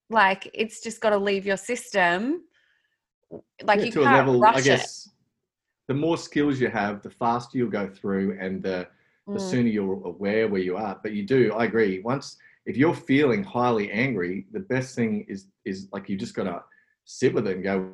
like 0.10 0.50
it's 0.54 0.82
just 0.82 1.02
got 1.02 1.12
to 1.12 1.18
leave 1.18 1.46
your 1.46 1.58
system 1.58 2.44
like 3.64 3.80
Yeah, 3.80 3.86
you 3.86 3.92
to 3.92 4.02
can't 4.02 4.12
level, 4.12 4.42
rush 4.42 4.56
I 4.56 4.62
guess. 4.62 5.10
The 5.88 5.94
more 5.96 6.18
skills 6.18 6.60
you 6.62 6.70
have, 6.70 7.02
the 7.02 7.10
faster 7.10 7.58
you'll 7.58 7.70
go 7.72 7.88
through, 7.90 8.38
and 8.40 8.62
the 8.64 8.82
it 8.82 8.88
the 9.34 9.40
Mm. 9.40 9.40
sooner 9.40 9.70
you're 9.70 9.94
aware 10.06 10.48
where 10.48 10.62
you 10.62 10.78
are. 10.78 11.00
But 11.04 11.14
you 11.14 11.24
do, 11.26 11.54
I 11.54 11.66
agree. 11.66 12.00
Once 12.02 12.38
if 12.66 12.78
you're 12.78 12.96
feeling 12.96 13.44
highly 13.44 13.92
angry, 13.92 14.48
the 14.52 14.60
best 14.62 14.96
thing 14.96 15.26
is 15.30 15.48
is 15.66 15.88
like 15.94 16.10
you 16.10 16.18
just 16.18 16.36
gotta 16.36 16.64
sit 17.06 17.34
with 17.34 17.48
it 17.48 17.56
and 17.56 17.64
go, 17.64 17.94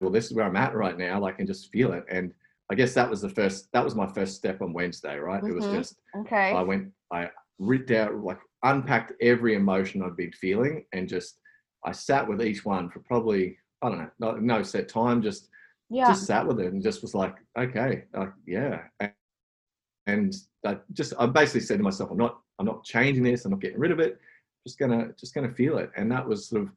well, 0.00 0.10
this 0.12 0.26
is 0.26 0.34
where 0.34 0.46
I'm 0.46 0.56
at 0.56 0.74
right 0.74 0.96
now, 0.98 1.20
like 1.20 1.38
and 1.38 1.46
just 1.48 1.70
feel 1.72 1.92
it. 1.92 2.04
And 2.10 2.32
I 2.70 2.74
guess 2.74 2.94
that 2.94 3.08
was 3.10 3.20
the 3.22 3.28
first 3.30 3.70
that 3.72 3.84
was 3.84 3.94
my 3.94 4.06
first 4.06 4.36
step 4.36 4.60
on 4.62 4.72
Wednesday, 4.72 5.16
right? 5.18 5.42
It 5.46 5.52
was 5.52 5.66
Mhm. 5.66 5.76
just 5.76 6.00
okay 6.16 6.52
I 6.54 6.62
went 6.62 6.92
I 7.12 7.30
ripped 7.58 7.90
out 7.90 8.14
like 8.16 8.38
unpacked 8.62 9.12
every 9.20 9.54
emotion 9.54 10.02
I'd 10.02 10.16
been 10.16 10.32
feeling 10.32 10.84
and 10.92 11.08
just 11.08 11.38
I 11.84 11.92
sat 11.92 12.28
with 12.28 12.42
each 12.42 12.64
one 12.64 12.90
for 12.90 13.00
probably 13.00 13.56
I 13.82 13.88
don't 13.88 13.98
know, 13.98 14.10
no, 14.18 14.32
no 14.36 14.62
set 14.62 14.88
time, 14.88 15.22
just 15.22 15.48
yeah 15.90 16.08
just 16.08 16.26
sat 16.26 16.46
with 16.46 16.60
it 16.60 16.72
and 16.72 16.82
just 16.82 17.02
was 17.02 17.14
like, 17.14 17.36
okay, 17.58 18.04
like, 18.14 18.32
yeah. 18.46 18.82
And, 19.00 19.12
and 20.06 20.34
I 20.66 20.78
just, 20.92 21.12
I 21.18 21.26
basically 21.26 21.60
said 21.60 21.78
to 21.78 21.84
myself, 21.84 22.10
I'm 22.10 22.16
not, 22.16 22.40
I'm 22.58 22.66
not 22.66 22.84
changing 22.84 23.22
this. 23.22 23.44
I'm 23.44 23.52
not 23.52 23.60
getting 23.60 23.78
rid 23.78 23.92
of 23.92 24.00
it. 24.00 24.18
Just 24.66 24.78
gonna, 24.78 25.10
just 25.18 25.34
gonna 25.34 25.52
feel 25.52 25.78
it. 25.78 25.90
And 25.96 26.10
that 26.10 26.26
was 26.26 26.48
sort 26.48 26.62
of, 26.62 26.70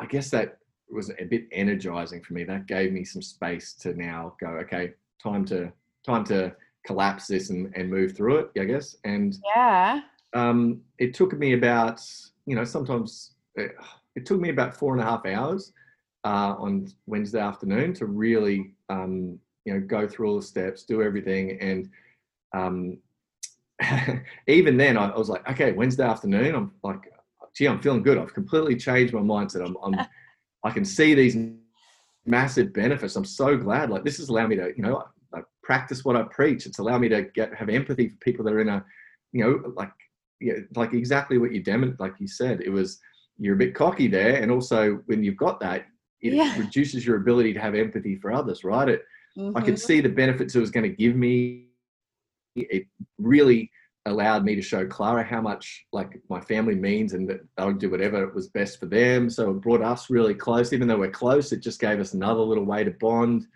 I 0.00 0.06
guess 0.06 0.30
that 0.30 0.58
was 0.90 1.10
a 1.18 1.24
bit 1.24 1.48
energizing 1.52 2.22
for 2.22 2.32
me. 2.34 2.44
That 2.44 2.66
gave 2.66 2.92
me 2.92 3.04
some 3.04 3.22
space 3.22 3.74
to 3.74 3.92
now 3.94 4.34
go, 4.40 4.46
okay, 4.62 4.94
time 5.22 5.44
to, 5.46 5.72
time 6.06 6.24
to 6.24 6.54
collapse 6.86 7.26
this 7.26 7.50
and, 7.50 7.72
and 7.74 7.90
move 7.90 8.16
through 8.16 8.38
it, 8.38 8.50
I 8.58 8.64
guess. 8.64 8.96
And 9.04 9.36
yeah 9.54 10.00
um, 10.34 10.80
it 10.98 11.14
took 11.14 11.36
me 11.38 11.52
about, 11.52 12.00
you 12.46 12.54
know, 12.54 12.64
sometimes 12.64 13.34
it, 13.54 13.72
it 14.14 14.26
took 14.26 14.40
me 14.40 14.50
about 14.50 14.76
four 14.76 14.92
and 14.92 15.02
a 15.02 15.04
half 15.04 15.24
hours 15.26 15.72
uh, 16.24 16.54
on 16.58 16.88
Wednesday 17.06 17.40
afternoon 17.40 17.94
to 17.94 18.06
really, 18.06 18.74
um, 18.88 19.38
you 19.64 19.74
know, 19.74 19.80
go 19.80 20.06
through 20.08 20.28
all 20.28 20.36
the 20.36 20.42
steps, 20.42 20.84
do 20.84 21.02
everything. 21.02 21.58
And 21.60 21.88
um, 22.52 22.98
even 24.46 24.76
then, 24.76 24.96
I, 24.96 25.10
I 25.10 25.18
was 25.18 25.28
like, 25.28 25.48
okay, 25.50 25.72
Wednesday 25.72 26.04
afternoon, 26.04 26.54
I'm 26.54 26.72
like, 26.82 27.10
gee, 27.54 27.66
I'm 27.66 27.80
feeling 27.80 28.02
good. 28.02 28.18
I've 28.18 28.34
completely 28.34 28.76
changed 28.76 29.14
my 29.14 29.20
mindset. 29.20 29.64
I'm, 29.64 29.76
I'm 29.82 30.06
I 30.64 30.70
can 30.70 30.84
see 30.84 31.14
these 31.14 31.36
massive 32.26 32.72
benefits. 32.72 33.14
I'm 33.14 33.24
so 33.24 33.56
glad. 33.56 33.90
Like, 33.90 34.04
this 34.04 34.16
has 34.18 34.28
allowed 34.28 34.48
me 34.48 34.56
to, 34.56 34.72
you 34.76 34.82
know, 34.82 35.04
like, 35.32 35.44
practice 35.62 36.04
what 36.04 36.16
I 36.16 36.24
preach. 36.24 36.66
It's 36.66 36.80
allowed 36.80 37.00
me 37.00 37.08
to 37.10 37.22
get 37.22 37.54
have 37.54 37.68
empathy 37.68 38.08
for 38.08 38.16
people 38.16 38.44
that 38.44 38.54
are 38.54 38.60
in 38.60 38.68
a, 38.68 38.84
you 39.32 39.44
know, 39.44 39.72
like, 39.76 39.92
yeah, 40.40 40.54
like 40.76 40.92
exactly 40.94 41.38
what 41.38 41.52
you 41.52 41.62
dem 41.62 41.96
like 41.98 42.14
you 42.18 42.26
said. 42.28 42.60
It 42.60 42.70
was 42.70 43.00
you're 43.38 43.54
a 43.54 43.58
bit 43.58 43.74
cocky 43.74 44.08
there, 44.08 44.42
and 44.42 44.50
also 44.50 44.96
when 45.06 45.22
you've 45.22 45.36
got 45.36 45.60
that, 45.60 45.86
it 46.20 46.32
Yeah. 46.32 46.58
reduces 46.58 47.06
your 47.06 47.16
ability 47.16 47.52
to 47.54 47.60
have 47.60 47.74
empathy 47.74 48.16
for 48.16 48.32
others, 48.32 48.64
right? 48.64 48.88
It, 48.88 49.02
I 49.54 49.60
could 49.60 49.74
Mhm. 49.74 49.78
see 49.78 50.00
the 50.00 50.08
benefits 50.08 50.54
it 50.56 50.60
was 50.60 50.70
going 50.70 50.90
to 50.90 50.96
give 50.96 51.14
me. 51.14 51.68
It 52.56 52.86
really 53.18 53.70
allowed 54.06 54.44
me 54.44 54.54
to 54.56 54.62
show 54.62 54.86
Clara 54.86 55.22
how 55.22 55.40
much 55.40 55.86
like 55.92 56.20
my 56.28 56.40
family 56.40 56.74
means 56.74 57.12
and 57.12 57.28
that 57.28 57.40
I 57.56 57.66
would 57.66 57.78
do 57.78 57.90
whatever 57.90 58.26
was 58.28 58.48
best 58.48 58.80
for 58.80 58.86
them. 58.86 59.30
So 59.30 59.50
it 59.50 59.60
brought 59.60 59.82
us 59.82 60.10
really 60.10 60.34
close. 60.34 60.72
Even 60.72 60.88
though 60.88 60.98
we're 60.98 61.10
close, 61.10 61.52
it 61.52 61.60
just 61.62 61.80
gave 61.80 62.00
us 62.00 62.14
another 62.14 62.40
little 62.40 62.64
way 62.64 62.82
to 62.84 62.90
bond. 62.90 63.46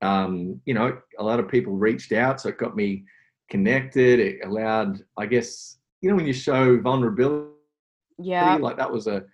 Um, 0.00 0.60
you 0.64 0.72
know, 0.74 0.98
a 1.18 1.24
lot 1.24 1.40
of 1.40 1.48
people 1.48 1.74
reached 1.74 2.12
out, 2.12 2.40
so 2.40 2.48
it 2.48 2.58
got 2.58 2.76
me 2.76 3.04
connected. 3.50 4.20
It 4.20 4.38
allowed, 4.44 5.02
I 5.16 5.26
guess, 5.26 5.77
you 6.00 6.10
know, 6.10 6.16
when 6.16 6.26
you 6.26 6.32
show 6.32 6.80
vulnerability 6.80 7.48
yeah. 8.18 8.56
like 8.56 8.76
that 8.76 8.90
was 8.90 9.06
a 9.06 9.24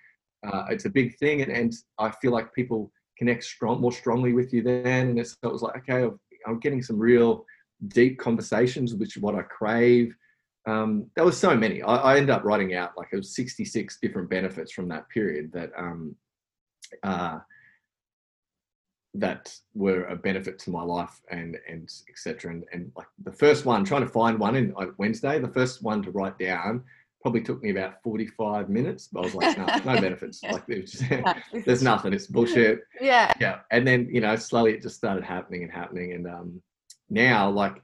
uh, 0.46 0.66
it's 0.68 0.84
a 0.84 0.90
big 0.90 1.16
thing 1.16 1.40
and, 1.40 1.50
and 1.50 1.72
i 1.98 2.10
feel 2.10 2.30
like 2.30 2.52
people 2.52 2.92
connect 3.18 3.44
strong 3.44 3.80
more 3.80 3.92
strongly 3.92 4.32
with 4.32 4.52
you 4.52 4.62
then 4.62 5.08
and 5.08 5.18
it's, 5.18 5.36
it 5.42 5.46
was 5.52 5.62
like 5.62 5.76
okay 5.76 6.04
I'm, 6.04 6.20
I'm 6.46 6.60
getting 6.60 6.82
some 6.82 6.98
real 6.98 7.44
deep 7.88 8.18
conversations 8.18 8.94
which 8.94 9.16
is 9.16 9.22
what 9.22 9.34
i 9.34 9.42
crave. 9.42 10.14
Um, 10.66 11.10
there 11.14 11.26
was 11.26 11.36
so 11.36 11.54
many. 11.54 11.82
I, 11.82 11.96
I 11.96 12.16
ended 12.16 12.30
up 12.30 12.42
writing 12.42 12.74
out 12.74 12.92
like 12.96 13.08
it 13.12 13.16
was 13.16 13.36
66 13.36 13.98
different 14.00 14.30
benefits 14.30 14.72
from 14.72 14.88
that 14.88 15.06
period 15.10 15.52
that 15.52 15.70
um, 15.76 16.16
uh, 17.02 17.38
that 19.14 19.54
were 19.74 20.04
a 20.06 20.16
benefit 20.16 20.58
to 20.58 20.70
my 20.70 20.82
life 20.82 21.20
and 21.30 21.56
and 21.68 21.88
etc 22.08 22.50
and, 22.50 22.64
and 22.72 22.90
like 22.96 23.06
the 23.22 23.32
first 23.32 23.64
one 23.64 23.84
trying 23.84 24.02
to 24.02 24.08
find 24.08 24.38
one 24.38 24.56
in 24.56 24.72
like 24.72 24.90
wednesday 24.98 25.38
the 25.38 25.48
first 25.48 25.82
one 25.82 26.02
to 26.02 26.10
write 26.10 26.36
down 26.38 26.82
probably 27.22 27.40
took 27.40 27.62
me 27.62 27.70
about 27.70 28.02
45 28.02 28.68
minutes 28.68 29.08
but 29.10 29.20
i 29.20 29.22
was 29.22 29.34
like 29.34 29.56
no 29.56 29.66
no 29.66 30.00
benefits. 30.00 30.42
Like 30.42 30.68
was 30.68 30.92
just, 30.92 31.04
there's 31.64 31.82
nothing. 31.82 32.12
It's 32.12 32.26
bullshit. 32.26 32.80
Yeah. 33.00 33.32
Yeah. 33.40 33.60
And 33.70 33.86
then 33.86 34.10
you 34.12 34.20
know 34.20 34.36
slowly 34.36 34.74
it 34.74 34.82
just 34.82 34.96
started 34.96 35.24
happening 35.24 35.62
and 35.62 35.72
happening. 35.72 36.12
And 36.12 36.26
um 36.26 36.62
now 37.10 37.50
like 37.50 37.80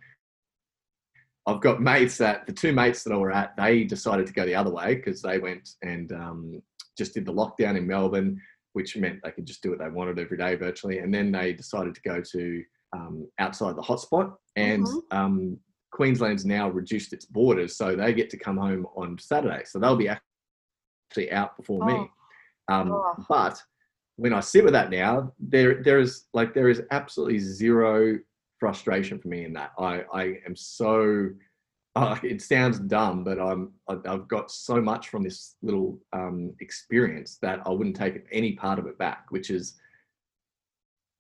i've 1.47 1.61
got 1.61 1.81
mates 1.81 2.17
that 2.19 2.47
the 2.47 2.53
two 2.53 2.73
mates 2.73 3.03
that 3.03 3.13
i 3.13 3.17
were 3.17 3.33
at 3.33 3.57
they 3.57 3.85
decided 3.85 4.27
to 4.27 4.33
go 4.33 4.45
the 4.45 4.55
other 4.55 4.71
way 4.71 4.95
because 4.95 5.23
they 5.23 5.39
went 5.39 5.71
and 5.83 6.13
um 6.13 6.63
just 6.97 7.15
did 7.15 7.25
the 7.25 7.33
lockdown 7.33 7.77
in 7.77 7.87
melbourne 7.87 8.41
which 8.73 8.97
meant 8.97 9.21
they 9.23 9.31
could 9.33 9.47
just 9.47 9.63
do 9.63 9.71
what 9.71 9.79
they 9.79 9.89
wanted 9.89 10.19
every 10.19 10.37
day 10.37 10.55
virtually 10.55 10.99
and 10.99 11.13
then 11.13 11.31
they 11.33 11.53
decided 11.53 11.95
to 11.95 12.03
go 12.03 12.21
to 12.21 12.63
um, 12.93 13.29
outside 13.39 13.77
the 13.77 13.83
hotspot 13.83 14.35
and 14.57 14.85
Mhm. 14.85 15.03
um, 15.11 15.59
queensland's 15.93 16.45
now 16.45 16.69
reduced 16.71 17.13
its 17.13 17.25
borders 17.25 17.77
so 17.77 17.95
they 17.97 18.13
get 18.13 18.31
to 18.31 18.37
come 18.37 18.57
home 18.57 18.87
on 18.97 19.19
saturday 19.19 19.63
so 19.65 19.79
they'll 19.79 19.97
be 19.97 20.09
actually 20.09 21.31
out 21.33 21.57
before 21.57 21.85
me 21.85 22.11
um, 22.71 22.93
Oh. 22.93 23.15
but 23.29 23.61
when 24.17 24.35
I 24.35 24.41
sit 24.41 24.65
with 24.65 24.75
that 24.75 24.91
now, 24.91 25.33
there 25.39 25.83
there 25.83 25.99
is 25.99 26.27
like 26.35 26.53
there 26.53 26.69
is 26.69 26.83
absolutely 26.91 27.39
zero 27.39 28.19
frustration 28.59 29.19
for 29.19 29.29
me 29.29 29.45
in 29.45 29.55
that. 29.55 29.73
I 29.79 30.05
I 30.13 30.25
am 30.47 30.55
so 30.55 31.31
uh, 31.97 32.17
it 32.23 32.41
sounds 32.41 32.79
dumb, 32.79 33.25
but 33.25 33.41
I'm 33.41 33.73
I've 33.89 34.29
got 34.29 34.51
so 34.51 34.81
much 34.81 35.09
from 35.09 35.25
this 35.25 35.57
little 35.63 35.99
um, 36.13 36.55
experience 36.61 37.39
that 37.43 37.61
I 37.67 37.71
wouldn't 37.71 37.97
take 37.97 38.25
any 38.31 38.53
part 38.53 38.79
of 38.79 38.87
it 38.87 38.97
back. 38.97 39.27
Which 39.31 39.51
is, 39.51 39.75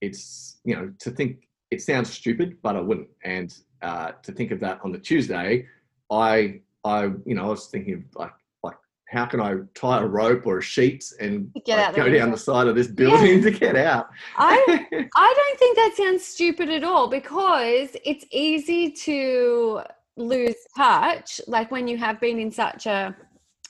it's 0.00 0.58
you 0.64 0.76
know 0.76 0.92
to 1.00 1.10
think 1.10 1.48
it 1.72 1.82
sounds 1.82 2.12
stupid, 2.12 2.58
but 2.62 2.76
I 2.76 2.80
wouldn't. 2.80 3.08
And 3.24 3.52
uh, 3.82 4.12
to 4.22 4.32
think 4.32 4.52
of 4.52 4.60
that 4.60 4.80
on 4.84 4.92
the 4.92 4.98
Tuesday, 4.98 5.66
I 6.10 6.60
I 6.84 7.04
you 7.26 7.34
know 7.34 7.46
I 7.46 7.48
was 7.48 7.66
thinking 7.66 7.94
of 7.94 8.02
like 8.14 8.32
like 8.62 8.76
how 9.08 9.26
can 9.26 9.40
I 9.40 9.56
tie 9.74 10.00
a 10.00 10.06
rope 10.06 10.46
or 10.46 10.58
a 10.58 10.62
sheet 10.62 11.04
and 11.18 11.50
like, 11.66 11.96
go 11.96 12.08
down 12.08 12.30
the 12.30 12.38
side 12.38 12.68
of 12.68 12.76
this 12.76 12.86
building 12.86 13.38
yeah. 13.38 13.50
to 13.50 13.50
get 13.50 13.74
out? 13.74 14.08
I 14.36 14.86
I 15.16 15.34
don't 15.36 15.58
think 15.58 15.76
that 15.76 15.94
sounds 15.96 16.24
stupid 16.24 16.68
at 16.68 16.84
all 16.84 17.08
because 17.08 17.96
it's 18.04 18.24
easy 18.30 18.92
to 18.92 19.82
lose 20.20 20.56
touch 20.76 21.40
like 21.46 21.70
when 21.70 21.88
you 21.88 21.96
have 21.96 22.20
been 22.20 22.38
in 22.38 22.50
such 22.50 22.86
a 22.86 23.14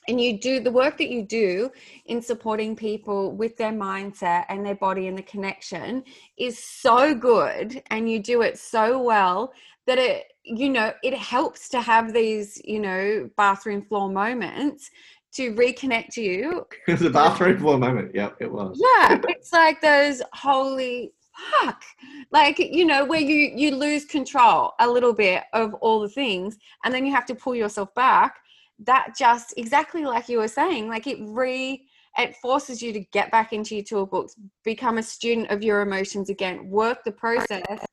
and 0.08 0.20
you 0.20 0.38
do 0.38 0.60
the 0.60 0.70
work 0.70 0.98
that 0.98 1.10
you 1.10 1.22
do 1.22 1.70
in 2.06 2.20
supporting 2.20 2.74
people 2.74 3.32
with 3.32 3.56
their 3.56 3.72
mindset 3.72 4.44
and 4.48 4.64
their 4.64 4.74
body 4.74 5.06
and 5.06 5.16
the 5.16 5.22
connection 5.22 6.02
is 6.38 6.58
so 6.58 7.14
good 7.14 7.82
and 7.90 8.10
you 8.10 8.18
do 8.18 8.42
it 8.42 8.58
so 8.58 9.00
well 9.00 9.52
that 9.86 9.98
it 9.98 10.32
you 10.42 10.68
know 10.68 10.92
it 11.02 11.14
helps 11.14 11.68
to 11.68 11.80
have 11.80 12.12
these 12.12 12.60
you 12.64 12.80
know 12.80 13.28
bathroom 13.36 13.82
floor 13.82 14.08
moments 14.08 14.90
to 15.32 15.54
reconnect 15.54 16.16
you. 16.16 16.66
It 16.88 16.92
was 16.92 17.02
a 17.02 17.10
bathroom 17.10 17.58
floor 17.58 17.78
moment. 17.78 18.12
Yeah 18.14 18.30
it 18.40 18.50
was. 18.50 18.80
Yeah 18.80 19.20
it's 19.28 19.52
like 19.52 19.80
those 19.80 20.22
holy 20.32 21.12
fuck? 21.34 21.82
Like 22.30 22.58
you 22.58 22.84
know 22.84 23.04
where 23.04 23.20
you 23.20 23.52
you 23.54 23.74
lose 23.74 24.04
control 24.04 24.72
a 24.80 24.88
little 24.88 25.12
bit 25.12 25.44
of 25.52 25.74
all 25.74 26.00
the 26.00 26.08
things 26.08 26.56
and 26.84 26.94
then 26.94 27.06
you 27.06 27.12
have 27.12 27.26
to 27.26 27.34
pull 27.34 27.54
yourself 27.54 27.94
back. 27.94 28.36
That 28.80 29.14
just 29.16 29.54
exactly 29.56 30.04
like 30.04 30.28
you 30.28 30.38
were 30.38 30.48
saying 30.48 30.88
like 30.88 31.06
it 31.06 31.18
re 31.20 31.84
it 32.18 32.36
forces 32.36 32.82
you 32.82 32.92
to 32.92 33.00
get 33.12 33.30
back 33.30 33.52
into 33.52 33.76
your 33.76 33.84
tool 33.84 34.06
books 34.06 34.34
become 34.64 34.98
a 34.98 35.02
student 35.02 35.50
of 35.50 35.62
your 35.62 35.80
emotions 35.80 36.28
again 36.28 36.68
work 36.68 37.04
the 37.04 37.12
process 37.12 37.84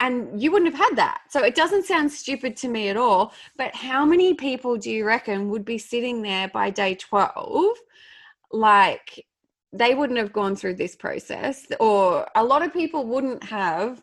and 0.00 0.40
you 0.40 0.50
wouldn't 0.50 0.74
have 0.74 0.88
had 0.88 0.96
that. 0.96 1.22
So 1.30 1.42
it 1.42 1.54
doesn't 1.54 1.86
sound 1.86 2.12
stupid 2.12 2.56
to 2.58 2.68
me 2.68 2.88
at 2.88 2.96
all 2.96 3.32
but 3.56 3.74
how 3.74 4.04
many 4.04 4.34
people 4.34 4.76
do 4.76 4.90
you 4.90 5.04
reckon 5.06 5.48
would 5.50 5.64
be 5.64 5.78
sitting 5.78 6.22
there 6.22 6.48
by 6.48 6.70
day 6.70 6.94
12 6.94 7.76
like 8.52 9.24
they 9.78 9.94
wouldn't 9.94 10.18
have 10.18 10.32
gone 10.32 10.56
through 10.56 10.74
this 10.74 10.96
process 10.96 11.66
or 11.80 12.26
a 12.34 12.44
lot 12.44 12.62
of 12.62 12.72
people 12.72 13.06
wouldn't 13.06 13.42
have 13.44 14.02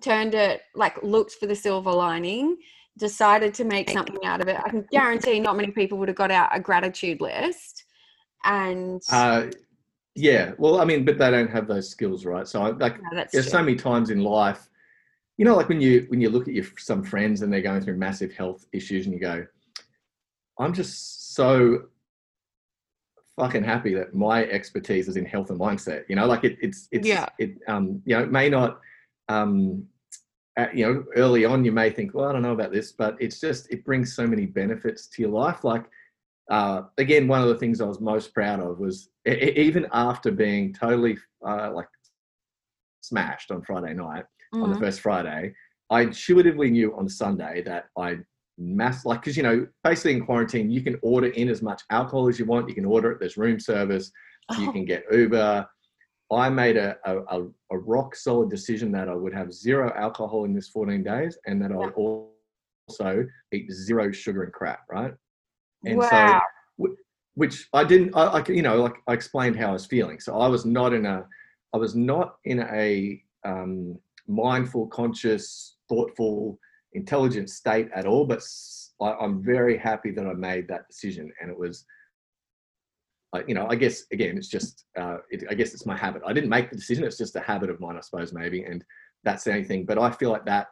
turned 0.00 0.34
it 0.34 0.62
like 0.74 1.02
looked 1.02 1.32
for 1.32 1.46
the 1.46 1.54
silver 1.54 1.90
lining 1.90 2.56
decided 2.98 3.54
to 3.54 3.64
make 3.64 3.90
something 3.90 4.24
out 4.24 4.40
of 4.40 4.48
it. 4.48 4.56
I 4.64 4.68
can 4.68 4.84
guarantee 4.90 5.38
not 5.40 5.56
many 5.56 5.70
people 5.70 5.98
would 5.98 6.08
have 6.08 6.16
got 6.16 6.30
out 6.30 6.48
a 6.52 6.60
gratitude 6.60 7.20
list 7.20 7.84
and 8.44 9.02
uh, 9.10 9.46
yeah 10.14 10.52
well 10.58 10.80
i 10.80 10.84
mean 10.84 11.04
but 11.04 11.18
they 11.18 11.30
don't 11.30 11.50
have 11.50 11.66
those 11.66 11.88
skills 11.88 12.24
right? 12.24 12.46
So 12.46 12.62
I, 12.62 12.70
like 12.70 13.00
no, 13.02 13.08
there's 13.12 13.30
true. 13.32 13.42
so 13.42 13.62
many 13.62 13.76
times 13.76 14.10
in 14.10 14.22
life 14.22 14.68
you 15.36 15.44
know 15.44 15.56
like 15.56 15.68
when 15.68 15.80
you 15.80 16.06
when 16.08 16.20
you 16.20 16.30
look 16.30 16.48
at 16.48 16.54
your 16.54 16.64
some 16.76 17.02
friends 17.02 17.42
and 17.42 17.52
they're 17.52 17.62
going 17.62 17.80
through 17.80 17.96
massive 17.96 18.32
health 18.32 18.66
issues 18.72 19.06
and 19.06 19.14
you 19.14 19.20
go 19.20 19.44
i'm 20.58 20.72
just 20.72 21.34
so 21.34 21.84
fucking 23.38 23.64
happy 23.64 23.94
that 23.94 24.14
my 24.14 24.44
expertise 24.44 25.08
is 25.08 25.16
in 25.16 25.24
health 25.24 25.50
and 25.50 25.60
mindset. 25.60 26.04
You 26.08 26.16
know, 26.16 26.26
like 26.26 26.44
it, 26.44 26.58
it's 26.60 26.88
it's 26.90 27.06
yeah. 27.06 27.26
it 27.38 27.50
um 27.68 28.02
you 28.04 28.16
know 28.16 28.22
it 28.22 28.32
may 28.32 28.48
not 28.48 28.80
um 29.28 29.84
at, 30.56 30.76
you 30.76 30.84
know 30.84 31.04
early 31.16 31.44
on 31.44 31.64
you 31.64 31.72
may 31.72 31.90
think 31.90 32.14
well 32.14 32.28
I 32.28 32.32
don't 32.32 32.42
know 32.42 32.52
about 32.52 32.72
this, 32.72 32.92
but 32.92 33.16
it's 33.20 33.40
just 33.40 33.70
it 33.70 33.84
brings 33.84 34.14
so 34.14 34.26
many 34.26 34.46
benefits 34.46 35.06
to 35.08 35.22
your 35.22 35.30
life. 35.30 35.64
Like 35.64 35.84
uh, 36.50 36.82
again, 36.96 37.28
one 37.28 37.42
of 37.42 37.48
the 37.48 37.58
things 37.58 37.80
I 37.80 37.84
was 37.84 38.00
most 38.00 38.32
proud 38.32 38.60
of 38.60 38.78
was 38.78 39.10
even 39.26 39.86
after 39.92 40.30
being 40.30 40.72
totally 40.72 41.18
uh, 41.46 41.70
like 41.72 41.88
smashed 43.02 43.50
on 43.50 43.62
Friday 43.62 43.94
night 43.94 44.24
mm-hmm. 44.24 44.62
on 44.62 44.70
the 44.70 44.74
mm-hmm. 44.76 44.84
first 44.84 45.00
Friday, 45.00 45.54
I 45.90 46.02
intuitively 46.02 46.70
knew 46.70 46.96
on 46.96 47.08
Sunday 47.08 47.62
that 47.62 47.86
I 47.96 48.18
mass 48.58 49.04
like 49.04 49.20
because 49.20 49.36
you 49.36 49.42
know 49.42 49.66
basically 49.84 50.12
in 50.12 50.24
quarantine 50.24 50.70
you 50.70 50.82
can 50.82 50.98
order 51.02 51.28
in 51.28 51.48
as 51.48 51.62
much 51.62 51.82
alcohol 51.90 52.28
as 52.28 52.38
you 52.38 52.44
want. 52.44 52.68
You 52.68 52.74
can 52.74 52.84
order 52.84 53.12
it. 53.12 53.20
There's 53.20 53.36
room 53.36 53.60
service. 53.60 54.10
Oh. 54.50 54.60
you 54.60 54.72
can 54.72 54.84
get 54.84 55.04
uber. 55.10 55.66
I 56.30 56.50
made 56.50 56.76
a, 56.76 56.96
a, 57.04 57.42
a, 57.70 57.78
rock 57.78 58.14
solid 58.14 58.50
decision 58.50 58.92
that 58.92 59.08
i 59.08 59.14
would 59.14 59.32
have 59.32 59.50
zero 59.50 59.90
alcohol 59.96 60.44
in 60.44 60.52
this 60.52 60.68
14 60.68 61.02
days 61.02 61.38
and 61.46 61.60
that 61.62 61.72
i 61.72 61.76
would 61.76 61.94
also 61.94 63.26
eat 63.50 63.72
zero 63.72 64.12
sugar 64.12 64.42
and 64.42 64.52
crap 64.52 64.80
right? 64.90 65.14
And 65.86 65.98
wow. 65.98 66.42
so 66.78 66.88
which 67.34 67.68
i 67.72 67.84
didn't 67.84 68.14
I, 68.14 68.24
I 68.24 68.44
you 68.48 68.62
know 68.62 68.82
like 68.82 68.96
i 69.06 69.14
explained 69.14 69.56
how 69.56 69.68
i 69.68 69.72
was 69.72 69.86
feeling. 69.86 70.20
So 70.20 70.38
i 70.38 70.48
was 70.48 70.66
not 70.66 70.92
in 70.92 71.06
a 71.06 71.24
i 71.72 71.78
was 71.78 71.94
not 71.94 72.36
in 72.44 72.60
a 72.60 73.22
um, 73.44 73.98
mindful 74.26 74.88
conscious 74.88 75.76
thoughtful 75.88 76.58
intelligent 76.92 77.50
state 77.50 77.88
at 77.94 78.06
all, 78.06 78.24
but 78.24 78.42
I, 79.00 79.24
am 79.24 79.42
very 79.42 79.76
happy 79.76 80.10
that 80.12 80.26
I 80.26 80.32
made 80.32 80.68
that 80.68 80.88
decision. 80.88 81.30
And 81.40 81.50
it 81.50 81.58
was, 81.58 81.84
uh, 83.34 83.42
you 83.46 83.54
know, 83.54 83.66
I 83.68 83.74
guess 83.74 84.04
again, 84.12 84.36
it's 84.36 84.48
just, 84.48 84.84
uh, 84.98 85.18
it, 85.30 85.44
I 85.50 85.54
guess 85.54 85.74
it's 85.74 85.86
my 85.86 85.96
habit. 85.96 86.22
I 86.26 86.32
didn't 86.32 86.50
make 86.50 86.70
the 86.70 86.76
decision; 86.76 87.04
it's 87.04 87.18
just 87.18 87.36
a 87.36 87.40
habit 87.40 87.70
of 87.70 87.80
mine, 87.80 87.96
I 87.96 88.00
suppose, 88.00 88.32
maybe. 88.32 88.64
And 88.64 88.84
that's 89.24 89.44
the 89.44 89.52
only 89.52 89.64
thing. 89.64 89.84
But 89.84 89.98
I 89.98 90.10
feel 90.10 90.30
like 90.30 90.46
that 90.46 90.68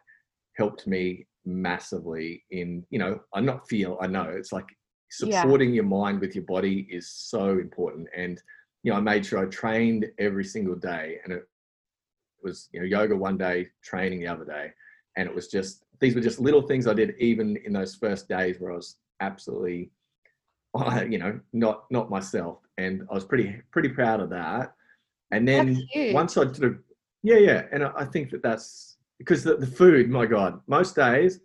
helped 0.56 0.86
me 0.86 1.26
massively 1.44 2.44
in, 2.50 2.84
you 2.90 2.98
know, 2.98 3.20
I 3.34 3.40
not 3.40 3.68
feel, 3.68 3.98
I 4.00 4.06
know 4.06 4.24
it's 4.24 4.52
like 4.52 4.66
supporting 5.10 5.70
yeah. 5.70 5.76
your 5.76 5.84
mind 5.84 6.20
with 6.20 6.34
your 6.34 6.44
body 6.44 6.88
is 6.90 7.10
so 7.10 7.50
important. 7.50 8.08
And 8.16 8.42
you 8.82 8.92
know, 8.92 8.98
I 8.98 9.00
made 9.00 9.26
sure 9.26 9.44
I 9.44 9.46
trained 9.46 10.06
every 10.18 10.44
single 10.44 10.76
day, 10.76 11.18
and 11.24 11.32
it 11.32 11.42
was, 12.42 12.68
you 12.72 12.80
know, 12.80 12.86
yoga 12.86 13.16
one 13.16 13.36
day, 13.36 13.68
training 13.82 14.20
the 14.20 14.28
other 14.28 14.44
day, 14.44 14.70
and 15.16 15.28
it 15.28 15.34
was 15.34 15.48
just 15.48 15.84
these 16.00 16.14
were 16.14 16.20
just 16.20 16.40
little 16.40 16.62
things 16.62 16.86
I 16.86 16.94
did 16.94 17.14
even 17.18 17.56
in 17.64 17.72
those 17.72 17.94
first 17.94 18.28
days 18.28 18.60
where 18.60 18.72
I 18.72 18.76
was 18.76 18.96
absolutely, 19.20 19.90
you 21.08 21.18
know, 21.18 21.40
not 21.52 21.84
not 21.90 22.10
myself, 22.10 22.58
and 22.78 23.06
I 23.10 23.14
was 23.14 23.24
pretty 23.24 23.60
pretty 23.70 23.88
proud 23.88 24.20
of 24.20 24.30
that. 24.30 24.74
And 25.32 25.46
then 25.48 25.82
once 26.12 26.36
I 26.36 26.42
sort 26.42 26.62
of, 26.62 26.78
yeah, 27.22 27.38
yeah, 27.38 27.62
and 27.72 27.84
I 27.84 28.04
think 28.04 28.30
that 28.30 28.42
that's 28.42 28.96
because 29.18 29.42
the, 29.42 29.56
the 29.56 29.66
food, 29.66 30.08
my 30.08 30.26
God, 30.26 30.60
most 30.68 30.94
days, 30.94 31.40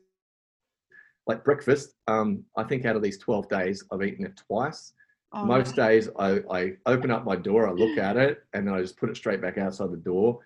like 1.26 1.44
breakfast, 1.44 1.96
um, 2.08 2.44
I 2.58 2.64
think 2.64 2.86
out 2.86 2.96
of 2.96 3.02
these 3.02 3.18
twelve 3.18 3.50
days, 3.50 3.84
I've 3.92 4.04
eaten 4.04 4.26
it 4.26 4.40
twice. 4.48 4.94
Oh, 5.34 5.46
most 5.46 5.78
days, 5.78 6.10
I, 6.20 6.42
I 6.52 6.74
open 6.86 7.10
up 7.10 7.24
my 7.24 7.38
door, 7.38 7.66
I 7.66 7.72
look 7.72 7.98
at 7.98 8.18
it, 8.18 8.44
and 8.54 8.68
then 8.68 8.74
I 8.74 8.82
just 8.82 8.98
put 8.98 9.10
it 9.10 9.16
straight 9.16 9.42
back 9.42 9.58
outside 9.58 9.90
the 9.90 9.98
door. 9.98 10.40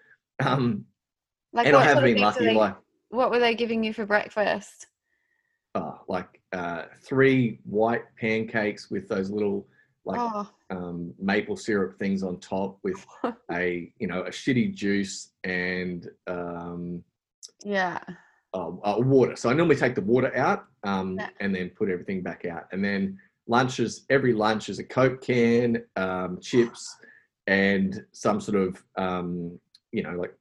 Um, 0.45 0.85
like 1.53 1.65
and 1.65 1.75
I 1.75 1.83
have 1.83 2.03
been 2.03 2.19
lucky, 2.19 2.51
like 2.51 2.75
what 3.15 3.31
were 3.31 3.39
they 3.39 3.55
giving 3.55 3.83
you 3.83 3.93
for 3.93 4.05
breakfast? 4.05 4.87
Oh, 5.73 5.99
like 6.07 6.41
uh, 6.53 6.83
three 7.01 7.59
white 7.63 8.03
pancakes 8.19 8.89
with 8.89 9.07
those 9.07 9.29
little 9.29 9.67
like 10.05 10.19
oh. 10.19 10.47
um, 10.69 11.13
maple 11.19 11.57
syrup 11.57 11.97
things 11.97 12.21
on 12.23 12.39
top 12.39 12.77
with 12.83 13.03
a 13.51 13.91
you 13.97 14.07
know 14.07 14.21
a 14.21 14.29
shitty 14.29 14.73
juice 14.73 15.31
and 15.43 16.07
um, 16.27 17.03
yeah 17.63 17.99
uh, 18.55 18.69
uh, 18.83 18.95
water. 18.99 19.35
So 19.35 19.49
I 19.49 19.53
normally 19.53 19.75
take 19.75 19.95
the 19.95 20.01
water 20.01 20.35
out 20.37 20.65
um, 20.83 21.17
yeah. 21.19 21.29
and 21.41 21.53
then 21.53 21.71
put 21.71 21.89
everything 21.89 22.21
back 22.21 22.45
out. 22.45 22.67
And 22.71 22.83
then 22.83 23.19
lunches, 23.47 24.05
every 24.09 24.33
lunch 24.33 24.69
is 24.69 24.79
a 24.79 24.83
Coke 24.83 25.21
can, 25.21 25.83
um, 25.97 26.39
chips, 26.39 26.95
and 27.47 28.05
some 28.13 28.39
sort 28.39 28.57
of 28.57 28.83
um, 28.95 29.59
you 29.91 30.03
know 30.03 30.11
like 30.11 30.33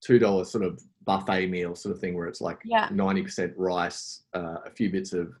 two 0.00 0.18
dollars 0.18 0.50
sort 0.50 0.64
of 0.64 0.80
buffet 1.06 1.46
meal 1.46 1.74
sort 1.74 1.94
of 1.94 2.00
thing 2.00 2.14
where 2.14 2.26
it's 2.26 2.40
like 2.40 2.58
yeah. 2.64 2.88
90% 2.88 3.54
rice, 3.56 4.22
uh, 4.34 4.56
a 4.66 4.70
few 4.70 4.90
bits 4.90 5.12
of 5.12 5.32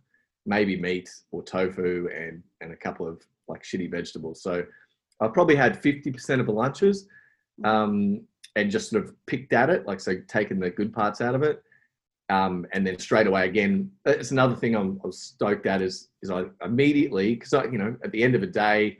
maybe 0.46 0.80
meat 0.80 1.10
or 1.32 1.42
tofu 1.42 2.08
and, 2.14 2.42
and 2.60 2.72
a 2.72 2.76
couple 2.76 3.06
of 3.06 3.20
like 3.48 3.62
shitty 3.64 3.90
vegetables. 3.90 4.40
So 4.40 4.64
I 5.20 5.28
probably 5.28 5.56
had 5.56 5.82
50% 5.82 6.40
of 6.40 6.46
the 6.46 6.52
lunches 6.52 7.08
mm. 7.60 7.66
um, 7.66 8.22
and 8.54 8.70
just 8.70 8.90
sort 8.90 9.04
of 9.04 9.14
picked 9.26 9.52
at 9.52 9.68
it, 9.68 9.86
like 9.86 10.00
so 10.00 10.14
taking 10.28 10.60
the 10.60 10.70
good 10.70 10.92
parts 10.92 11.20
out 11.20 11.34
of 11.34 11.42
it. 11.42 11.62
Um, 12.28 12.66
and 12.72 12.86
then 12.86 12.98
straight 12.98 13.26
away 13.26 13.46
again, 13.46 13.90
it's 14.04 14.30
another 14.30 14.56
thing 14.56 14.74
I'm, 14.74 15.00
I'm 15.04 15.12
stoked 15.12 15.66
at 15.66 15.82
is, 15.82 16.08
is 16.22 16.30
I 16.30 16.44
immediately, 16.64 17.34
because 17.34 17.54
I, 17.54 17.64
you 17.64 17.78
know, 17.78 17.96
at 18.04 18.12
the 18.12 18.22
end 18.22 18.34
of 18.34 18.40
the 18.40 18.46
day, 18.46 18.98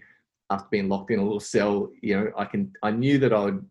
after 0.50 0.68
being 0.70 0.88
locked 0.88 1.10
in 1.10 1.18
a 1.18 1.22
little 1.22 1.40
cell, 1.40 1.90
you 2.02 2.16
know, 2.16 2.30
I 2.36 2.44
can, 2.44 2.72
I 2.82 2.92
knew 2.92 3.18
that 3.18 3.32
I 3.32 3.46
would 3.46 3.66